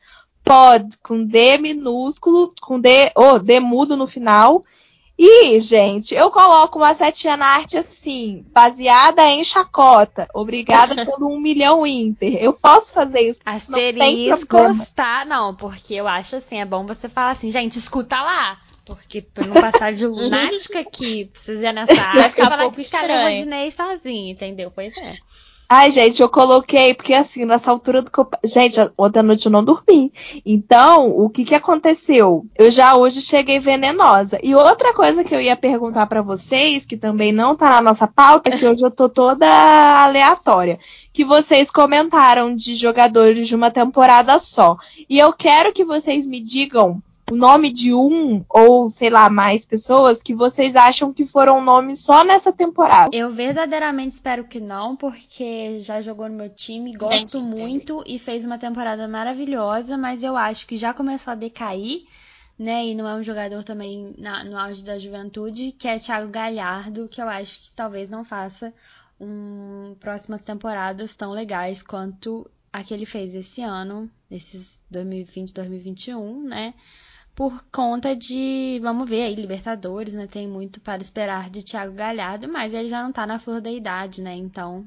pod, 0.49 0.97
com 1.03 1.23
D 1.23 1.59
minúsculo, 1.59 2.51
com 2.59 2.79
D, 2.79 3.11
oh, 3.15 3.37
D 3.37 3.59
mudo 3.59 3.95
no 3.95 4.07
final. 4.07 4.63
E, 5.15 5.59
gente, 5.59 6.15
eu 6.15 6.31
coloco 6.31 6.79
uma 6.79 6.93
setinha 6.95 7.37
na 7.37 7.45
arte 7.45 7.77
assim, 7.77 8.43
baseada 8.51 9.21
em 9.29 9.43
chacota. 9.43 10.27
Obrigada 10.33 10.95
pelo 11.05 11.31
um 11.31 11.39
milhão 11.39 11.85
Inter. 11.85 12.37
Eu 12.41 12.53
posso 12.53 12.93
fazer 12.93 13.19
isso. 13.19 13.39
Asteriscos, 13.45 14.89
tá? 14.95 15.23
Não, 15.23 15.53
porque 15.53 15.93
eu 15.93 16.07
acho 16.07 16.37
assim, 16.37 16.59
é 16.59 16.65
bom 16.65 16.83
você 16.87 17.07
falar 17.07 17.31
assim, 17.31 17.51
gente, 17.51 17.77
escuta 17.77 18.19
lá. 18.19 18.57
Porque 18.85 19.21
pra 19.21 19.45
não 19.45 19.53
passar 19.53 19.93
de 19.93 20.07
lunática 20.07 20.79
aqui, 20.81 21.25
precisa 21.25 21.71
nessa 21.71 21.93
arte, 21.93 22.17
vai 22.17 22.29
ficar 22.29 22.49
falar 22.49 22.63
pouco 22.63 22.81
estranho. 22.81 23.35
Rodinei 23.35 23.69
sozinho, 23.69 24.31
entendeu? 24.31 24.71
Pois 24.73 24.97
é. 24.97 25.15
Ai, 25.71 25.91
gente, 25.91 26.19
eu 26.19 26.27
coloquei, 26.27 26.95
porque 26.95 27.13
assim, 27.13 27.45
nessa 27.45 27.69
altura 27.69 28.01
do 28.01 28.09
campo. 28.09 28.35
Gente, 28.43 28.79
ontem 28.97 29.19
à 29.19 29.23
noite 29.23 29.45
eu 29.45 29.51
não 29.51 29.63
dormi. 29.63 30.11
Então, 30.43 31.11
o 31.11 31.29
que 31.29 31.45
que 31.45 31.53
aconteceu? 31.53 32.47
Eu 32.57 32.71
já 32.71 32.95
hoje 32.95 33.21
cheguei 33.21 33.59
venenosa. 33.59 34.39
E 34.41 34.55
outra 34.55 34.95
coisa 34.95 35.23
que 35.23 35.33
eu 35.33 35.39
ia 35.39 35.55
perguntar 35.55 36.07
para 36.07 36.23
vocês, 36.23 36.85
que 36.85 36.97
também 36.97 37.31
não 37.31 37.55
tá 37.55 37.69
na 37.69 37.81
nossa 37.83 38.07
pauta, 38.07 38.49
que 38.49 38.65
hoje 38.65 38.83
eu 38.83 38.89
tô 38.89 39.07
toda 39.07 39.45
aleatória. 40.03 40.79
Que 41.13 41.23
vocês 41.23 41.69
comentaram 41.69 42.55
de 42.55 42.73
jogadores 42.73 43.47
de 43.47 43.55
uma 43.55 43.69
temporada 43.69 44.39
só. 44.39 44.75
E 45.07 45.19
eu 45.19 45.31
quero 45.31 45.71
que 45.71 45.85
vocês 45.85 46.25
me 46.25 46.39
digam 46.39 46.99
o 47.31 47.35
nome 47.35 47.71
de 47.71 47.93
um 47.93 48.43
ou, 48.49 48.89
sei 48.89 49.09
lá, 49.09 49.29
mais 49.29 49.65
pessoas 49.65 50.21
que 50.21 50.33
vocês 50.33 50.75
acham 50.75 51.13
que 51.13 51.25
foram 51.25 51.61
nomes 51.63 51.99
só 51.99 52.23
nessa 52.23 52.51
temporada. 52.51 53.15
Eu 53.15 53.29
verdadeiramente 53.31 54.15
espero 54.15 54.43
que 54.45 54.59
não, 54.59 54.95
porque 54.95 55.79
já 55.79 56.01
jogou 56.01 56.27
no 56.27 56.35
meu 56.35 56.49
time, 56.49 56.93
gosto 56.93 57.37
Entendi, 57.37 57.61
muito 57.61 58.03
e 58.05 58.17
fez 58.17 58.45
uma 58.45 58.57
temporada 58.57 59.07
maravilhosa, 59.07 59.97
mas 59.97 60.23
eu 60.23 60.35
acho 60.35 60.65
que 60.65 60.77
já 60.77 60.93
começou 60.93 61.31
a 61.31 61.35
decair, 61.35 62.03
né? 62.57 62.85
E 62.85 62.95
não 62.95 63.07
é 63.07 63.15
um 63.15 63.23
jogador 63.23 63.63
também 63.63 64.13
na- 64.17 64.43
no 64.43 64.57
auge 64.57 64.83
da 64.83 64.97
juventude, 64.97 65.71
que 65.71 65.87
é 65.87 65.99
Thiago 65.99 66.29
Galhardo, 66.29 67.07
que 67.07 67.21
eu 67.21 67.29
acho 67.29 67.61
que 67.61 67.71
talvez 67.71 68.09
não 68.09 68.23
faça 68.23 68.73
um, 69.19 69.95
próximas 69.99 70.41
temporadas 70.41 71.15
tão 71.15 71.31
legais 71.31 71.81
quanto 71.83 72.49
a 72.71 72.83
que 72.83 72.93
ele 72.93 73.05
fez 73.05 73.35
esse 73.35 73.61
ano, 73.61 74.09
esses 74.29 74.79
2020, 74.89 75.53
2021, 75.53 76.43
né? 76.43 76.73
Por 77.39 77.63
conta 77.71 78.13
de, 78.13 78.81
vamos 78.83 79.09
ver 79.09 79.21
aí, 79.21 79.33
Libertadores, 79.33 80.13
né? 80.13 80.27
Tem 80.29 80.45
muito 80.45 80.81
para 80.81 81.01
esperar 81.01 81.49
de 81.49 81.63
Thiago 81.63 81.93
Galhardo, 81.93 82.49
mas 82.49 82.73
ele 82.73 82.89
já 82.89 83.01
não 83.01 83.13
tá 83.13 83.25
na 83.25 83.39
flor 83.39 83.61
da 83.61 83.71
idade, 83.71 84.21
né? 84.21 84.35
Então, 84.35 84.85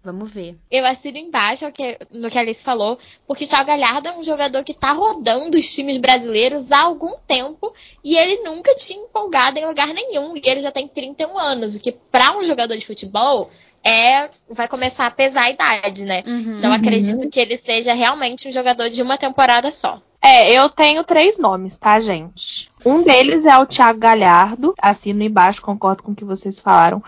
vamos 0.00 0.30
ver. 0.30 0.56
Eu 0.70 0.86
assino 0.86 1.18
embaixo 1.18 1.64
no 2.12 2.30
que 2.30 2.38
a 2.38 2.40
Alice 2.40 2.62
falou, 2.62 2.96
porque 3.26 3.42
o 3.42 3.48
Thiago 3.48 3.66
Galhardo 3.66 4.06
é 4.06 4.16
um 4.16 4.22
jogador 4.22 4.62
que 4.62 4.72
tá 4.72 4.92
rodando 4.92 5.58
os 5.58 5.74
times 5.74 5.96
brasileiros 5.96 6.70
há 6.70 6.82
algum 6.82 7.16
tempo 7.26 7.74
e 8.04 8.14
ele 8.14 8.44
nunca 8.44 8.76
tinha 8.76 9.02
empolgado 9.02 9.58
em 9.58 9.66
lugar 9.66 9.88
nenhum. 9.88 10.36
E 10.36 10.42
ele 10.44 10.60
já 10.60 10.70
tem 10.70 10.86
31 10.86 11.36
anos, 11.36 11.74
o 11.74 11.80
que 11.80 11.90
pra 11.90 12.38
um 12.38 12.44
jogador 12.44 12.76
de 12.76 12.86
futebol 12.86 13.50
é 13.82 14.30
vai 14.48 14.68
começar 14.68 15.06
a 15.06 15.10
pesar 15.10 15.46
a 15.46 15.50
idade, 15.50 16.04
né? 16.04 16.22
Uhum. 16.24 16.58
Então 16.58 16.70
eu 16.70 16.76
acredito 16.76 17.28
que 17.28 17.40
ele 17.40 17.56
seja 17.56 17.92
realmente 17.92 18.46
um 18.46 18.52
jogador 18.52 18.88
de 18.88 19.02
uma 19.02 19.18
temporada 19.18 19.72
só. 19.72 20.00
É, 20.24 20.52
eu 20.52 20.68
tenho 20.68 21.02
três 21.02 21.36
nomes, 21.38 21.76
tá, 21.76 21.98
gente? 21.98 22.70
Um 22.86 23.02
deles 23.02 23.44
é 23.44 23.58
o 23.58 23.66
Thiago 23.66 23.98
Galhardo, 23.98 24.72
assino 24.80 25.22
embaixo, 25.22 25.60
concordo 25.60 26.02
com 26.02 26.12
o 26.12 26.14
que 26.14 26.24
vocês 26.24 26.60
falaram. 26.60 27.02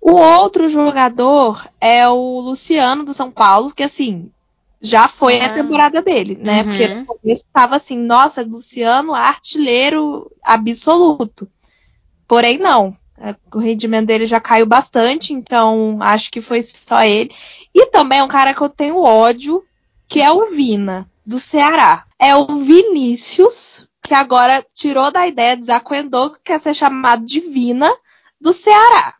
O 0.00 0.12
outro 0.12 0.66
jogador 0.68 1.68
é 1.78 2.08
o 2.08 2.40
Luciano 2.40 3.04
do 3.04 3.12
São 3.12 3.30
Paulo, 3.30 3.70
que 3.74 3.82
assim, 3.82 4.30
já 4.80 5.06
foi 5.06 5.38
a 5.40 5.46
Ah. 5.46 5.54
temporada 5.54 6.00
dele, 6.00 6.38
né? 6.40 6.62
Uhum. 6.62 6.64
Porque 6.64 6.88
no 6.88 7.04
começo 7.06 7.44
tava 7.52 7.76
assim, 7.76 7.98
nossa, 7.98 8.42
Luciano, 8.42 9.14
artilheiro 9.14 10.30
absoluto. 10.42 11.46
Porém, 12.26 12.56
não. 12.58 12.96
É, 13.22 13.34
O 13.54 13.58
rendimento 13.58 14.06
dele 14.06 14.24
já 14.24 14.40
caiu 14.40 14.64
bastante, 14.64 15.34
então 15.34 15.98
acho 16.00 16.30
que 16.30 16.40
foi 16.40 16.62
só 16.62 17.02
ele. 17.04 17.30
E 17.74 17.84
também 17.88 18.20
é 18.20 18.24
um 18.24 18.28
cara 18.28 18.54
que 18.54 18.62
eu 18.62 18.68
tenho 18.70 18.98
ódio, 18.98 19.62
que 20.08 20.22
é 20.22 20.32
o 20.32 20.48
Vina, 20.50 21.06
do 21.26 21.38
Ceará. 21.38 22.04
É 22.20 22.36
o 22.36 22.46
Vinícius, 22.58 23.86
que 24.02 24.12
agora 24.14 24.64
tirou 24.74 25.10
da 25.10 25.26
ideia, 25.26 25.56
desacuendou 25.56 26.30
que 26.30 26.40
quer 26.44 26.60
ser 26.60 26.74
chamado 26.74 27.24
de 27.24 27.40
Vina, 27.40 27.90
do 28.40 28.52
Ceará. 28.52 29.14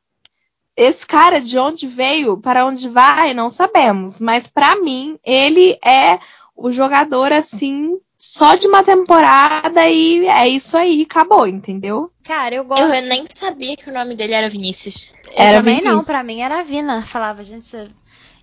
Esse 0.76 1.06
cara 1.06 1.40
de 1.40 1.58
onde 1.58 1.86
veio, 1.86 2.36
para 2.38 2.64
onde 2.66 2.88
vai, 2.88 3.34
não 3.34 3.50
sabemos. 3.50 4.20
Mas 4.20 4.46
para 4.46 4.76
mim, 4.76 5.18
ele 5.24 5.78
é 5.84 6.18
o 6.56 6.70
jogador 6.70 7.32
assim, 7.32 7.98
só 8.18 8.54
de 8.54 8.66
uma 8.66 8.82
temporada 8.82 9.88
e 9.88 10.26
é 10.26 10.48
isso 10.48 10.76
aí, 10.76 11.02
acabou, 11.02 11.46
entendeu? 11.46 12.10
Cara, 12.22 12.54
eu 12.54 12.64
gosto. 12.64 12.82
Eu 12.82 13.02
nem 13.02 13.24
sabia 13.34 13.76
que 13.76 13.90
o 13.90 13.92
nome 13.94 14.14
dele 14.14 14.34
era 14.34 14.48
Vinícius. 14.48 15.12
Eu 15.26 15.32
Era 15.36 15.58
também 15.58 15.76
não, 15.76 15.82
Vinícius. 15.82 16.06
pra 16.06 16.22
mim 16.22 16.40
era 16.40 16.62
Vina. 16.62 17.02
Falava, 17.04 17.42
gente. 17.42 17.66
você- 17.66 17.90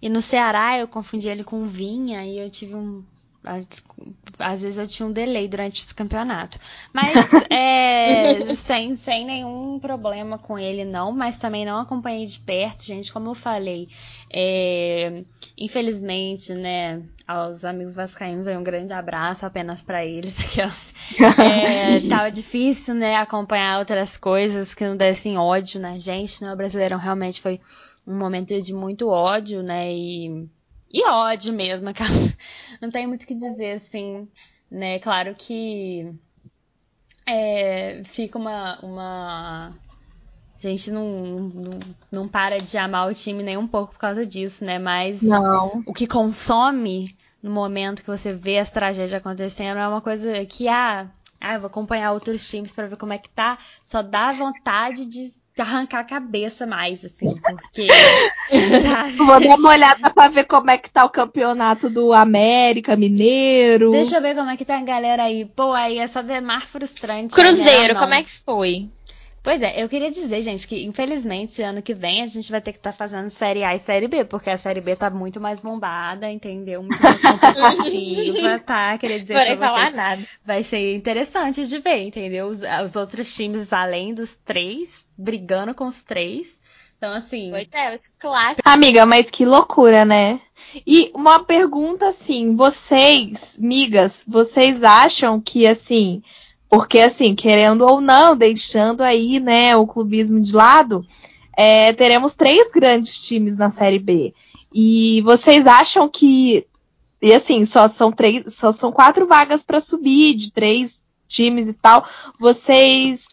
E 0.01 0.09
no 0.09 0.21
Ceará 0.21 0.77
eu 0.77 0.87
confundi 0.87 1.27
ele 1.27 1.43
com 1.43 1.63
Vinha 1.65 2.23
e 2.25 2.37
eu 2.39 2.49
tive 2.51 2.75
um. 2.75 3.03
Às, 4.39 4.61
vezes 4.61 4.77
eu 4.77 4.87
tinha 4.87 5.07
um 5.07 5.11
delay 5.11 5.47
durante 5.47 5.81
esse 5.81 5.95
campeonato. 5.95 6.59
Mas 6.93 7.13
é, 7.49 8.53
sem, 8.55 8.95
sem 8.95 9.25
nenhum 9.25 9.79
problema 9.79 10.37
com 10.37 10.59
ele, 10.59 10.83
não. 10.83 11.11
Mas 11.11 11.37
também 11.37 11.65
não 11.65 11.79
acompanhei 11.79 12.25
de 12.25 12.39
perto, 12.39 12.83
gente. 12.83 13.11
Como 13.11 13.29
eu 13.29 13.35
falei, 13.35 13.87
é, 14.31 15.23
infelizmente, 15.57 16.53
né? 16.53 17.01
Aos 17.27 17.65
amigos 17.65 17.95
vascaínos 17.95 18.47
aí 18.47 18.55
um 18.55 18.63
grande 18.63 18.93
abraço 18.93 19.45
apenas 19.45 19.81
pra 19.81 20.05
eles. 20.05 20.39
aquelas. 20.43 20.93
É, 21.39 21.99
tava 22.07 22.29
difícil, 22.29 22.95
né, 22.95 23.15
acompanhar 23.15 23.79
outras 23.79 24.17
coisas 24.17 24.73
que 24.73 24.85
não 24.85 24.95
dessem 24.95 25.37
ódio 25.37 25.79
na 25.79 25.97
gente, 25.97 26.43
né? 26.43 26.53
O 26.53 26.57
Brasileirão 26.57 26.97
realmente 26.97 27.41
foi 27.41 27.59
um 28.05 28.17
momento 28.17 28.59
de 28.61 28.73
muito 28.73 29.09
ódio, 29.09 29.61
né? 29.61 29.91
E, 29.91 30.47
e 30.91 31.05
ódio 31.07 31.53
mesmo, 31.53 31.89
aquela- 31.89 32.09
não 32.81 32.89
tem 32.91 33.07
muito 33.07 33.23
o 33.23 33.27
que 33.27 33.35
dizer, 33.35 33.73
assim, 33.73 34.27
né? 34.69 34.99
Claro 34.99 35.35
que 35.35 36.13
é, 37.27 38.01
fica 38.05 38.37
uma, 38.37 38.79
uma... 38.81 39.75
A 40.57 40.67
gente 40.67 40.89
não, 40.89 41.39
não, 41.49 41.79
não 42.11 42.27
para 42.27 42.57
de 42.57 42.77
amar 42.77 43.09
o 43.09 43.13
time 43.13 43.43
nem 43.43 43.57
um 43.57 43.67
pouco 43.67 43.93
por 43.93 43.99
causa 43.99 44.25
disso, 44.25 44.65
né? 44.65 44.79
Mas 44.79 45.21
Não. 45.21 45.83
o 45.85 45.93
que 45.93 46.07
consome 46.07 47.15
no 47.43 47.51
momento 47.51 48.01
que 48.01 48.07
você 48.07 48.33
vê 48.33 48.57
as 48.57 48.71
tragédias 48.71 49.13
acontecendo 49.13 49.77
é 49.77 49.87
uma 49.87 50.01
coisa 50.01 50.43
que, 50.45 50.67
ah, 50.67 51.11
ah 51.39 51.53
eu 51.53 51.59
vou 51.59 51.67
acompanhar 51.67 52.11
outros 52.11 52.49
times 52.49 52.73
pra 52.73 52.87
ver 52.87 52.97
como 52.97 53.13
é 53.13 53.19
que 53.19 53.29
tá. 53.29 53.59
Só 53.83 54.01
dá 54.01 54.31
vontade 54.31 55.05
de 55.05 55.31
arrancar 55.61 55.99
a 55.99 56.03
cabeça 56.03 56.65
mais, 56.65 57.03
assim, 57.03 57.27
porque. 57.41 57.87
Vou 59.17 59.39
dar 59.39 59.55
uma 59.55 59.69
olhada 59.69 60.09
pra 60.09 60.27
ver 60.27 60.45
como 60.45 60.69
é 60.69 60.77
que 60.77 60.89
tá 60.89 61.05
o 61.05 61.09
campeonato 61.09 61.89
do 61.89 62.13
América 62.13 62.95
Mineiro. 62.95 63.91
Deixa 63.91 64.17
eu 64.17 64.21
ver 64.21 64.35
como 64.35 64.49
é 64.49 64.57
que 64.57 64.65
tá 64.65 64.77
a 64.77 64.83
galera 64.83 65.23
aí. 65.23 65.45
Pô, 65.45 65.73
aí 65.73 65.97
é 65.99 66.07
só 66.07 66.21
demar 66.21 66.67
frustrante. 66.67 67.33
Cruzeiro, 67.33 67.93
né? 67.93 67.99
como 67.99 68.13
é 68.13 68.23
que 68.23 68.31
foi? 68.31 68.89
Pois 69.47 69.61
é, 69.61 69.81
eu 69.81 69.87
queria 69.87 70.11
dizer, 70.11 70.41
gente, 70.41 70.67
que 70.67 70.83
infelizmente 70.83 71.61
ano 71.61 71.81
que 71.81 71.93
vem 71.93 72.21
a 72.21 72.27
gente 72.27 72.51
vai 72.51 72.59
ter 72.59 72.73
que 72.73 72.79
estar 72.79 72.91
tá 72.91 72.97
fazendo 72.97 73.29
Série 73.29 73.63
A 73.63 73.73
e 73.73 73.79
Série 73.79 74.05
B, 74.05 74.25
porque 74.25 74.49
a 74.49 74.57
Série 74.57 74.81
B 74.81 74.93
tá 74.93 75.09
muito 75.09 75.39
mais 75.39 75.61
bombada, 75.61 76.29
entendeu? 76.29 76.83
Muito 76.83 77.01
mais 77.01 77.21
competitiva, 77.21 78.59
tá? 78.67 78.97
Queria 78.97 79.21
dizer 79.21 79.35
Porém 79.35 79.55
vocês, 79.55 79.95
nada. 79.95 80.21
Vai 80.45 80.65
ser 80.65 80.93
interessante 80.93 81.65
de 81.65 81.79
ver, 81.79 82.01
entendeu? 82.01 82.47
Os, 82.47 82.59
os 82.83 82.95
outros 82.97 83.33
times, 83.33 83.71
além 83.71 84.13
dos 84.13 84.35
três, 84.43 85.06
brigando 85.17 85.73
com 85.73 85.87
os 85.87 86.03
três. 86.03 86.59
Então, 86.97 87.13
assim. 87.13 87.49
Pois 87.51 87.67
é, 87.71 87.93
os 87.93 88.07
clássicos. 88.07 88.61
Amiga, 88.65 89.05
mas 89.05 89.29
que 89.29 89.45
loucura, 89.45 90.03
né? 90.03 90.39
E 90.85 91.11
uma 91.13 91.43
pergunta 91.43 92.07
assim, 92.07 92.55
vocês, 92.55 93.57
migas, 93.59 94.23
vocês 94.27 94.83
acham 94.83 95.39
que 95.39 95.65
assim 95.65 96.21
porque, 96.69 96.99
assim, 96.99 97.33
querendo 97.33 97.85
ou 97.85 98.01
não, 98.01 98.35
deixando 98.35 99.01
aí, 99.01 99.39
né, 99.39 99.75
o 99.75 99.87
clubismo 99.87 100.39
de 100.41 100.53
lado, 100.53 101.05
é, 101.55 101.93
teremos 101.93 102.35
três 102.35 102.69
grandes 102.71 103.19
times 103.19 103.55
na 103.55 103.71
Série 103.71 103.99
B. 103.99 104.33
E 104.73 105.21
vocês 105.21 105.65
acham 105.65 106.09
que. 106.09 106.67
E 107.21 107.33
assim, 107.33 107.65
só 107.65 107.87
são 107.87 108.11
três, 108.11 108.53
só 108.53 108.71
são 108.71 108.91
quatro 108.91 109.25
vagas 109.25 109.63
para 109.63 109.81
subir 109.81 110.35
de 110.35 110.51
três 110.51 111.03
times 111.25 111.67
e 111.67 111.73
tal. 111.73 112.07
Vocês 112.39 113.27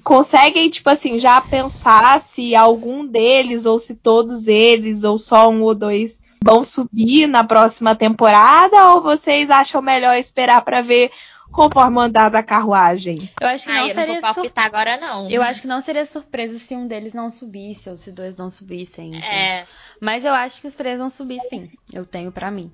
conseguem, 0.00 0.68
tipo 0.70 0.88
assim, 0.90 1.18
já 1.18 1.40
pensar 1.40 2.20
se 2.20 2.54
algum 2.54 3.06
deles, 3.06 3.66
ou 3.66 3.78
se 3.78 3.94
todos 3.94 4.46
eles, 4.46 5.04
ou 5.04 5.18
só 5.18 5.48
um 5.48 5.62
ou 5.62 5.74
dois 5.74 6.20
vão 6.42 6.64
subir 6.64 7.26
na 7.26 7.42
próxima 7.42 7.94
temporada? 7.94 8.92
Ou 8.92 9.02
vocês 9.02 9.50
acham 9.50 9.82
melhor 9.82 10.16
esperar 10.16 10.62
para 10.62 10.80
ver 10.80 11.10
conforme 11.50 11.96
o 11.96 12.00
andar 12.00 12.28
da 12.28 12.42
carruagem. 12.42 13.30
Eu 13.40 13.48
acho 13.48 13.64
que 13.66 13.72
ah, 13.72 13.76
não 13.76 13.88
eu 13.88 13.94
seria 13.94 14.14
não 14.14 14.20
vou 14.20 14.34
palpitar 14.34 14.64
sur... 14.64 14.74
agora, 14.74 15.00
não. 15.00 15.30
Eu 15.30 15.42
acho 15.42 15.62
que 15.62 15.68
não 15.68 15.80
seria 15.80 16.04
surpresa 16.04 16.58
se 16.58 16.76
um 16.76 16.86
deles 16.86 17.14
não 17.14 17.30
subisse, 17.30 17.88
ou 17.88 17.96
se 17.96 18.12
dois 18.12 18.36
não 18.36 18.50
subissem. 18.50 19.08
Então. 19.08 19.28
É. 19.28 19.66
Mas 20.00 20.24
eu 20.24 20.34
acho 20.34 20.60
que 20.60 20.66
os 20.66 20.74
três 20.74 20.98
vão 20.98 21.08
subir, 21.08 21.40
sim. 21.48 21.70
Eu 21.92 22.04
tenho 22.04 22.30
para 22.30 22.50
mim. 22.50 22.70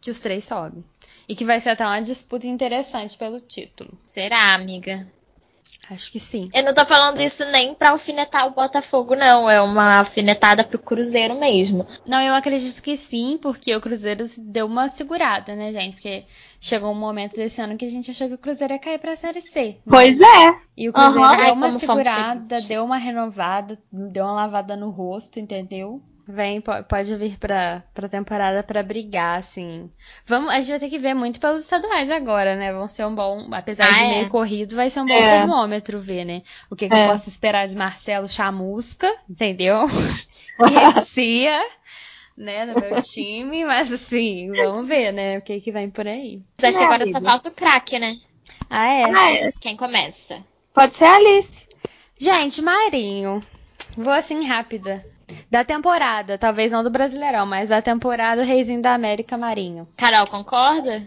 Que 0.00 0.10
os 0.10 0.20
três 0.20 0.44
sobem. 0.44 0.84
E 1.28 1.36
que 1.36 1.44
vai 1.44 1.60
ser 1.60 1.70
até 1.70 1.84
uma 1.84 2.00
disputa 2.00 2.46
interessante 2.46 3.16
pelo 3.16 3.40
título. 3.40 3.96
Será, 4.06 4.54
amiga? 4.54 5.06
Acho 5.90 6.12
que 6.12 6.20
sim. 6.20 6.50
Eu 6.52 6.64
não 6.64 6.74
tô 6.74 6.84
falando 6.84 7.20
isso 7.20 7.42
nem 7.50 7.74
pra 7.74 7.90
alfinetar 7.90 8.46
o 8.46 8.50
Botafogo, 8.50 9.14
não. 9.14 9.48
É 9.48 9.60
uma 9.60 9.98
alfinetada 9.98 10.62
pro 10.62 10.78
Cruzeiro 10.78 11.38
mesmo. 11.38 11.86
Não, 12.06 12.20
eu 12.20 12.34
acredito 12.34 12.82
que 12.82 12.96
sim, 12.96 13.38
porque 13.40 13.74
o 13.74 13.80
Cruzeiro 13.80 14.24
deu 14.38 14.66
uma 14.66 14.88
segurada, 14.88 15.54
né, 15.54 15.72
gente? 15.72 15.94
Porque 15.94 16.24
chegou 16.60 16.90
um 16.92 16.98
momento 16.98 17.36
desse 17.36 17.60
ano 17.62 17.76
que 17.76 17.86
a 17.86 17.90
gente 17.90 18.10
achou 18.10 18.28
que 18.28 18.34
o 18.34 18.38
Cruzeiro 18.38 18.74
ia 18.74 18.78
cair 18.78 18.98
pra 18.98 19.16
Série 19.16 19.40
C. 19.40 19.60
Né? 19.60 19.76
Pois 19.88 20.20
é. 20.20 20.60
E 20.76 20.88
o 20.90 20.92
Cruzeiro 20.92 21.20
uhum. 21.20 21.36
deu 21.36 21.54
uma 21.54 21.66
Ai, 21.66 21.78
segurada, 21.78 22.60
deu 22.68 22.84
uma 22.84 22.96
renovada, 22.98 23.78
deu 23.90 24.24
uma 24.24 24.34
lavada 24.34 24.76
no 24.76 24.90
rosto, 24.90 25.40
entendeu? 25.40 26.02
Vem, 26.30 26.60
pode 26.60 27.16
vir 27.16 27.38
pra, 27.38 27.82
pra 27.94 28.06
temporada 28.06 28.62
pra 28.62 28.82
brigar, 28.82 29.38
assim. 29.38 29.90
Vamos, 30.26 30.50
a 30.50 30.60
gente 30.60 30.68
vai 30.68 30.78
ter 30.78 30.90
que 30.90 30.98
ver 30.98 31.14
muito 31.14 31.40
pelos 31.40 31.62
estaduais 31.62 32.10
agora, 32.10 32.54
né? 32.54 32.70
Vão 32.70 32.86
ser 32.86 33.06
um 33.06 33.14
bom, 33.14 33.48
apesar 33.50 33.86
ah, 33.86 33.92
de 33.92 34.04
é? 34.04 34.08
meio 34.08 34.28
corrido, 34.28 34.76
vai 34.76 34.90
ser 34.90 35.00
um 35.00 35.06
bom 35.06 35.14
é. 35.14 35.38
termômetro 35.38 35.98
ver, 35.98 36.26
né? 36.26 36.42
O 36.70 36.76
que, 36.76 36.86
que 36.86 36.94
é. 36.94 37.04
eu 37.04 37.08
posso 37.08 37.30
esperar 37.30 37.66
de 37.66 37.74
Marcelo 37.74 38.28
Chamusca, 38.28 39.10
entendeu? 39.26 39.86
Recia, 40.94 41.66
né, 42.36 42.66
no 42.66 42.78
meu 42.78 43.00
time, 43.00 43.64
mas 43.64 43.90
assim, 43.90 44.52
vamos 44.52 44.86
ver, 44.86 45.12
né? 45.12 45.38
O 45.38 45.42
que 45.42 45.58
que 45.62 45.72
vem 45.72 45.88
por 45.88 46.06
aí. 46.06 46.42
Mas 46.60 46.68
acho 46.68 46.78
que 46.78 46.84
agora 46.84 47.06
só 47.06 47.22
falta 47.22 47.48
o 47.48 47.54
craque, 47.54 47.98
né? 47.98 48.14
Ah, 48.68 48.86
é? 48.86 49.04
Ah, 49.04 49.32
é? 49.32 49.52
Quem 49.58 49.78
começa? 49.78 50.44
Pode 50.74 50.94
ser 50.94 51.06
a 51.06 51.16
Alice. 51.16 51.66
Gente, 52.18 52.60
Marinho. 52.60 53.40
Vou 53.96 54.12
assim 54.12 54.44
rápida. 54.46 55.02
Da 55.50 55.64
temporada, 55.64 56.38
talvez 56.38 56.72
não 56.72 56.82
do 56.82 56.90
Brasileirão, 56.90 57.46
mas 57.46 57.70
da 57.70 57.82
temporada 57.82 58.42
Reizinho 58.42 58.82
da 58.82 58.94
América 58.94 59.36
Marinho. 59.36 59.88
Carol, 59.96 60.26
concorda? 60.26 61.02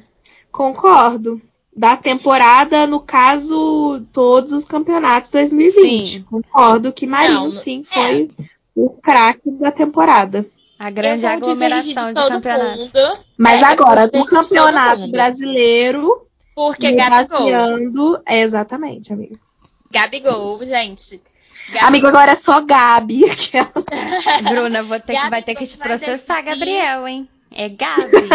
Concordo. 0.52 1.42
Da 1.76 1.96
temporada, 1.96 2.86
no 2.86 3.00
caso, 3.00 4.06
todos 4.12 4.52
os 4.52 4.66
campeonatos 4.66 5.32
2020. 5.32 6.08
Sim. 6.08 6.24
Concordo 6.24 6.92
que 6.92 7.08
Marinho, 7.08 7.46
não, 7.46 7.52
sim, 7.52 7.86
é. 7.90 7.94
foi 7.94 8.32
o 8.76 8.90
craque 8.90 9.50
da 9.52 9.72
temporada. 9.72 10.46
A 10.78 10.90
grande 10.90 11.26
aglomeração 11.26 12.12
de, 12.12 12.22
de 12.22 12.28
campeonatos. 12.30 12.92
Mas 13.38 13.62
é, 13.62 13.66
agora, 13.66 14.10
no 14.12 14.26
campeonato 14.26 15.12
brasileiro. 15.12 16.28
Porque 16.54 16.92
Gabigol. 16.92 18.20
É, 18.26 18.42
exatamente, 18.42 19.14
amiga. 19.14 19.40
Gabigol, 19.92 20.58
gente. 20.66 21.22
Gabi. 21.70 21.86
Amigo, 21.86 22.08
agora 22.08 22.32
é 22.32 22.36
só 22.36 22.62
Gabi. 22.62 23.24
Bruna, 24.50 24.84
vou 24.84 25.00
ter 25.00 25.20
que, 25.20 25.30
vai 25.30 25.44
ter 25.44 25.56
que 25.56 25.68
te 25.68 25.78
processar, 25.78 26.36
decidir. 26.36 26.60
Gabriel, 26.60 27.08
hein? 27.08 27.30
É 27.52 27.70
Gabi. 27.70 28.30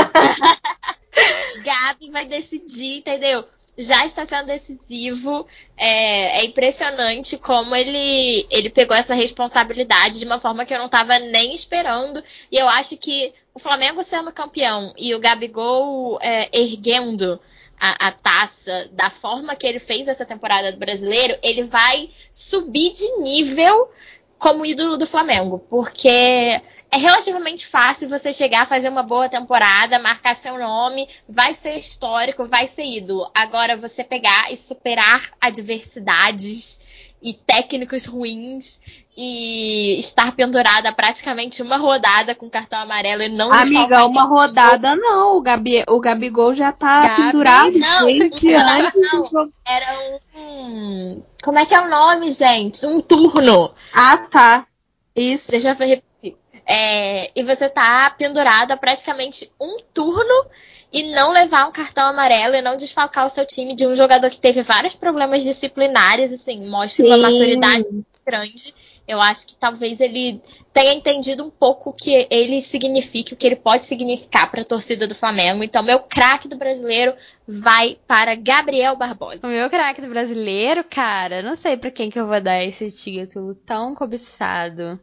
Gabi 1.65 2.11
vai 2.11 2.27
decidir, 2.27 2.99
entendeu? 2.99 3.45
Já 3.79 4.07
está 4.07 4.25
sendo 4.25 4.47
decisivo. 4.47 5.47
É, 5.77 6.41
é, 6.41 6.45
impressionante 6.47 7.37
como 7.37 7.75
ele, 7.75 8.47
ele 8.51 8.71
pegou 8.71 8.97
essa 8.97 9.15
responsabilidade 9.15 10.19
de 10.19 10.25
uma 10.25 10.41
forma 10.41 10.65
que 10.65 10.73
eu 10.73 10.79
não 10.79 10.87
estava 10.87 11.19
nem 11.19 11.55
esperando. 11.55 12.23
E 12.51 12.57
eu 12.57 12.69
acho 12.69 12.97
que 12.97 13.33
o 13.53 13.59
Flamengo 13.59 14.03
sendo 14.03 14.33
campeão 14.33 14.95
e 14.97 15.15
o 15.15 15.21
Gabigol 15.21 16.19
é, 16.23 16.49
erguendo 16.59 17.41
a, 17.79 18.09
a, 18.09 18.13
taça 18.13 18.89
da 18.93 19.11
forma 19.11 19.55
que 19.55 19.67
ele 19.67 19.79
fez 19.79 20.09
essa 20.09 20.25
temporada 20.25 20.73
do 20.73 20.79
brasileiro, 20.79 21.39
ele 21.43 21.65
vai 21.65 22.11
subir 22.31 22.93
de 22.93 23.19
nível 23.19 23.91
como 24.39 24.67
ídolo 24.67 24.97
do 24.97 25.07
Flamengo. 25.07 25.59
Porque 25.71 26.09
é 26.09 26.97
relativamente 26.97 27.67
fácil 27.67 28.09
você 28.09 28.33
chegar 28.33 28.63
a 28.63 28.67
fazer 28.67 28.89
uma 28.89 29.03
boa 29.03 29.29
temporada, 29.29 29.99
marcar 29.99 30.35
seu 30.35 30.59
nome, 30.59 31.09
vai 31.29 31.55
ser 31.55 31.77
histórico, 31.77 32.47
vai 32.47 32.67
ser 32.67 32.85
ídolo. 32.85 33.31
Agora 33.35 33.77
você 33.77 34.05
pegar 34.05 34.53
e 34.53 34.57
superar 34.57 35.31
adversidades 35.41 36.85
e 37.23 37.35
técnicos 37.35 38.05
ruins 38.05 38.81
e 39.17 39.99
estar 39.99 40.37
pendurada 40.37 40.93
praticamente 40.93 41.63
uma 41.63 41.79
rodada 41.79 42.35
com 42.35 42.51
cartão 42.51 42.79
amarelo 42.79 43.23
e 43.23 43.29
não 43.31 43.51
Amiga, 43.51 44.05
uma 44.05 44.25
rodada 44.25 44.95
não. 44.95 45.39
O, 45.39 45.41
Gabi, 45.41 45.83
o 45.89 45.99
Gabigol 45.99 46.55
já 46.55 46.71
tá 46.71 47.01
Gabi, 47.01 47.23
pendurado 47.23 47.79
não, 47.79 48.07
desde 48.07 48.55
antes 48.55 49.33
não. 49.33 49.51
Era 49.67 49.99
um. 50.37 51.23
Como 51.43 51.59
é 51.59 51.65
que 51.65 51.75
é 51.75 51.81
o 51.81 51.89
nome, 51.89 52.31
gente? 52.31 52.85
Um 52.85 53.01
turno. 53.01 53.73
Ah, 53.93 54.19
tá. 54.19 54.67
Isso. 55.15 55.51
Deixa 55.51 55.71
eu 55.71 55.75
repetir. 55.75 56.37
É, 56.67 57.31
e 57.35 57.43
você 57.43 57.71
tá 57.71 58.11
pendurada 58.19 58.77
praticamente 58.77 59.51
um 59.59 59.79
turno 59.95 60.47
e 60.93 61.15
não 61.15 61.33
levar 61.33 61.67
um 61.67 61.73
cartão 61.73 62.07
amarelo 62.07 62.55
e 62.55 62.61
não 62.61 62.77
desfalcar 62.77 63.27
o 63.27 63.31
seu 63.31 63.47
time 63.47 63.75
de 63.75 63.87
um 63.87 63.97
jogador 63.97 64.29
que 64.29 64.39
teve 64.39 64.63
vários 64.63 64.95
problemas 64.95 65.43
disciplinares, 65.43 66.33
assim, 66.33 66.69
mostra 66.69 67.05
Sim. 67.05 67.13
uma 67.13 67.31
maturidade 67.31 67.87
grande 68.27 68.75
eu 69.07 69.21
acho 69.21 69.47
que 69.47 69.57
talvez 69.57 70.01
ele 70.01 70.43
tenha 70.73 70.95
entendido 70.95 71.45
um 71.45 71.51
pouco 71.51 71.91
o 71.91 71.93
que 71.93 72.27
ele 72.31 72.61
significa, 72.61 73.35
o 73.35 73.37
que 73.37 73.47
ele 73.47 73.57
pode 73.57 73.85
significar 73.85 74.51
para 74.51 74.63
a 74.63 74.65
torcida 74.65 75.07
do 75.07 75.15
Flamengo. 75.15 75.63
Então, 75.63 75.83
meu 75.83 76.01
craque 76.01 76.49
do 76.49 76.57
brasileiro 76.57 77.15
vai 77.47 77.99
para 78.07 78.35
Gabriel 78.35 78.97
Barbosa. 78.97 79.47
O 79.47 79.51
meu 79.51 79.71
craque 79.71 80.01
do 80.01 80.09
brasileiro, 80.09 80.83
cara, 80.83 81.41
não 81.41 81.55
sei 81.55 81.77
para 81.77 81.91
quem 81.91 82.11
que 82.11 82.19
eu 82.19 82.27
vou 82.27 82.41
dar 82.41 82.63
esse 82.65 82.91
título 82.91 83.55
tão 83.55 83.95
cobiçado. 83.95 84.99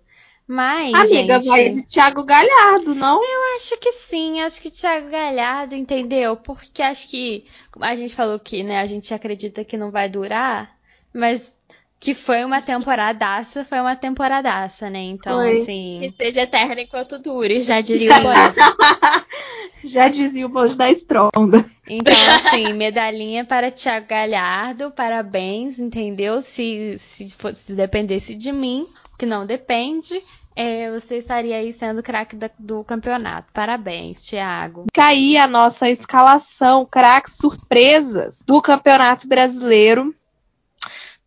Mas, 0.46 0.94
Amiga, 0.94 1.36
gente, 1.36 1.48
vai 1.48 1.70
de 1.70 1.84
Thiago 1.84 2.24
Galhardo, 2.24 2.94
não? 2.94 3.24
Eu 3.24 3.56
acho 3.56 3.78
que 3.78 3.94
sim, 3.94 4.42
acho 4.42 4.62
que 4.62 4.70
Thiago 4.70 5.10
Galhardo, 5.10 5.74
entendeu? 5.74 6.36
Porque 6.36 6.82
acho 6.82 7.10
que 7.10 7.46
a 7.80 7.96
gente 7.96 8.14
falou 8.14 8.38
que, 8.38 8.62
né, 8.62 8.80
a 8.82 8.86
gente 8.86 9.14
acredita 9.14 9.64
que 9.64 9.78
não 9.78 9.90
vai 9.90 10.10
durar, 10.10 10.78
mas 11.14 11.56
que 12.04 12.14
foi 12.14 12.44
uma 12.44 12.62
temporadaça, 12.62 13.64
foi 13.64 13.80
uma 13.80 13.96
temporadaça, 13.96 14.90
né? 14.90 15.00
Então, 15.00 15.38
foi. 15.38 15.62
assim. 15.62 15.98
Que 16.02 16.10
seja 16.10 16.42
eterna 16.42 16.82
enquanto 16.82 17.18
dure, 17.18 17.62
já 17.62 17.80
diria 17.80 18.18
o 18.18 18.22
poeta. 18.22 18.76
já 19.86 20.10
dizia 20.10 20.46
o 20.46 20.50
bonde 20.50 20.76
da 20.76 20.92
estronda. 20.92 21.66
Então, 21.88 22.14
assim, 22.36 22.74
medalhinha 22.74 23.46
para 23.46 23.72
Tiago 23.72 24.06
Galhardo, 24.06 24.92
parabéns, 24.92 25.80
entendeu? 25.80 26.42
Se, 26.42 26.98
se, 27.00 27.30
fosse, 27.30 27.64
se 27.68 27.74
dependesse 27.74 28.36
de 28.36 28.52
mim, 28.52 28.86
que 29.18 29.26
não 29.26 29.46
depende, 29.46 30.22
é, 30.54 30.92
você 30.92 31.20
estaria 31.20 31.56
aí 31.56 31.72
sendo 31.72 32.04
craque 32.04 32.38
do 32.60 32.84
campeonato. 32.84 33.48
Parabéns, 33.54 34.26
Thiago. 34.26 34.88
Caí 34.94 35.38
a 35.38 35.48
nossa 35.48 35.90
escalação, 35.90 36.86
craques 36.86 37.38
surpresas 37.38 38.40
do 38.46 38.62
Campeonato 38.62 39.26
Brasileiro. 39.26 40.14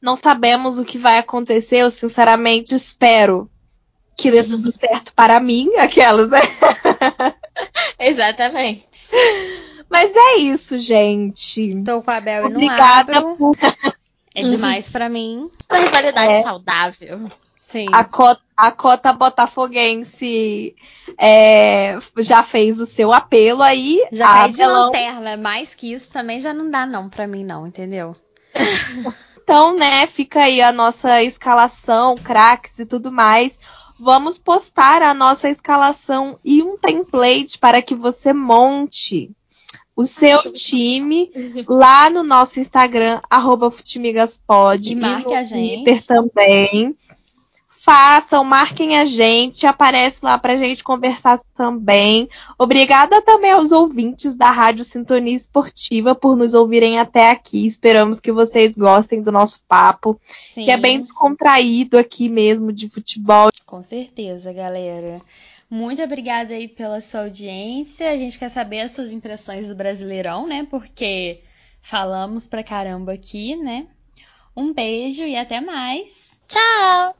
Não 0.00 0.16
sabemos 0.16 0.78
o 0.78 0.84
que 0.84 0.98
vai 0.98 1.18
acontecer. 1.18 1.78
Eu 1.78 1.90
sinceramente 1.90 2.74
espero 2.74 3.50
que 4.16 4.30
dê 4.30 4.42
tudo 4.42 4.70
certo 4.70 5.12
para 5.14 5.38
mim, 5.40 5.74
aquelas, 5.76 6.30
né? 6.30 6.40
Exatamente. 7.98 9.10
Mas 9.90 10.12
é 10.14 10.36
isso, 10.38 10.78
gente. 10.78 11.82
Tô 11.84 12.02
com 12.02 12.10
a 12.10 12.20
Bel 12.20 12.46
e 12.46 12.48
não 12.52 12.56
Obrigada 12.56 13.18
abro. 13.18 13.36
por 13.36 13.56
É 14.34 14.42
demais 14.42 14.90
pra 14.90 15.08
mim. 15.08 15.50
Uma 15.70 15.78
rivalidade 15.78 16.32
É. 16.32 16.42
saudável. 16.42 17.30
Sim. 17.62 17.86
a 17.92 18.04
cota, 18.04 18.40
a 18.56 18.70
cota 18.70 19.12
botafoguense 19.12 20.74
é, 21.18 21.98
já 22.18 22.44
fez 22.44 22.78
o 22.78 22.86
seu 22.86 23.12
apelo 23.12 23.60
aí. 23.60 24.00
Já 24.12 24.28
a 24.28 24.42
caí 24.42 24.52
de 24.52 24.64
lanterna, 24.64 25.36
mais 25.36 25.74
que 25.74 25.92
isso 25.92 26.08
também 26.12 26.38
já 26.38 26.54
não 26.54 26.70
dá 26.70 26.86
não 26.86 27.08
pra 27.08 27.26
mim 27.26 27.44
não, 27.44 27.66
entendeu? 27.66 28.14
Então, 29.48 29.76
né, 29.76 30.08
fica 30.08 30.40
aí 30.40 30.60
a 30.60 30.72
nossa 30.72 31.22
escalação, 31.22 32.16
craques 32.16 32.80
e 32.80 32.84
tudo 32.84 33.12
mais. 33.12 33.56
Vamos 33.96 34.38
postar 34.38 35.02
a 35.02 35.14
nossa 35.14 35.48
escalação 35.48 36.36
e 36.44 36.64
um 36.64 36.76
template 36.76 37.56
para 37.56 37.80
que 37.80 37.94
você 37.94 38.32
monte 38.32 39.30
o 39.94 40.04
seu 40.04 40.52
time 40.52 41.30
lá 41.68 42.10
no 42.10 42.24
nosso 42.24 42.58
Instagram, 42.58 43.20
arroba 43.30 43.70
Futimigaspod. 43.70 44.90
E 44.90 44.96
marque 44.96 45.28
no 45.28 45.34
a 45.36 45.44
gente. 45.44 45.84
Twitter 45.84 46.04
também. 46.04 46.96
Façam, 47.86 48.42
marquem 48.42 48.98
a 48.98 49.04
gente, 49.04 49.64
aparece 49.64 50.18
lá 50.20 50.36
pra 50.36 50.56
gente 50.56 50.82
conversar 50.82 51.40
também. 51.54 52.28
Obrigada 52.58 53.22
também 53.22 53.52
aos 53.52 53.70
ouvintes 53.70 54.34
da 54.34 54.50
Rádio 54.50 54.82
Sintonia 54.82 55.36
Esportiva 55.36 56.12
por 56.12 56.36
nos 56.36 56.52
ouvirem 56.52 56.98
até 56.98 57.30
aqui. 57.30 57.64
Esperamos 57.64 58.18
que 58.18 58.32
vocês 58.32 58.76
gostem 58.76 59.22
do 59.22 59.30
nosso 59.30 59.60
papo, 59.68 60.20
Sim. 60.48 60.64
que 60.64 60.70
é 60.72 60.76
bem 60.76 61.00
descontraído 61.00 61.96
aqui 61.96 62.28
mesmo 62.28 62.72
de 62.72 62.88
futebol. 62.88 63.50
Com 63.64 63.80
certeza, 63.82 64.52
galera. 64.52 65.22
Muito 65.70 66.02
obrigada 66.02 66.54
aí 66.54 66.66
pela 66.66 67.00
sua 67.00 67.20
audiência. 67.20 68.10
A 68.10 68.16
gente 68.16 68.36
quer 68.36 68.50
saber 68.50 68.80
as 68.80 68.96
suas 68.96 69.12
impressões 69.12 69.68
do 69.68 69.76
Brasileirão, 69.76 70.44
né? 70.44 70.66
Porque 70.68 71.40
falamos 71.80 72.48
pra 72.48 72.64
caramba 72.64 73.12
aqui, 73.12 73.54
né? 73.54 73.86
Um 74.56 74.72
beijo 74.72 75.22
e 75.22 75.36
até 75.36 75.60
mais. 75.60 76.34
Tchau! 76.48 77.14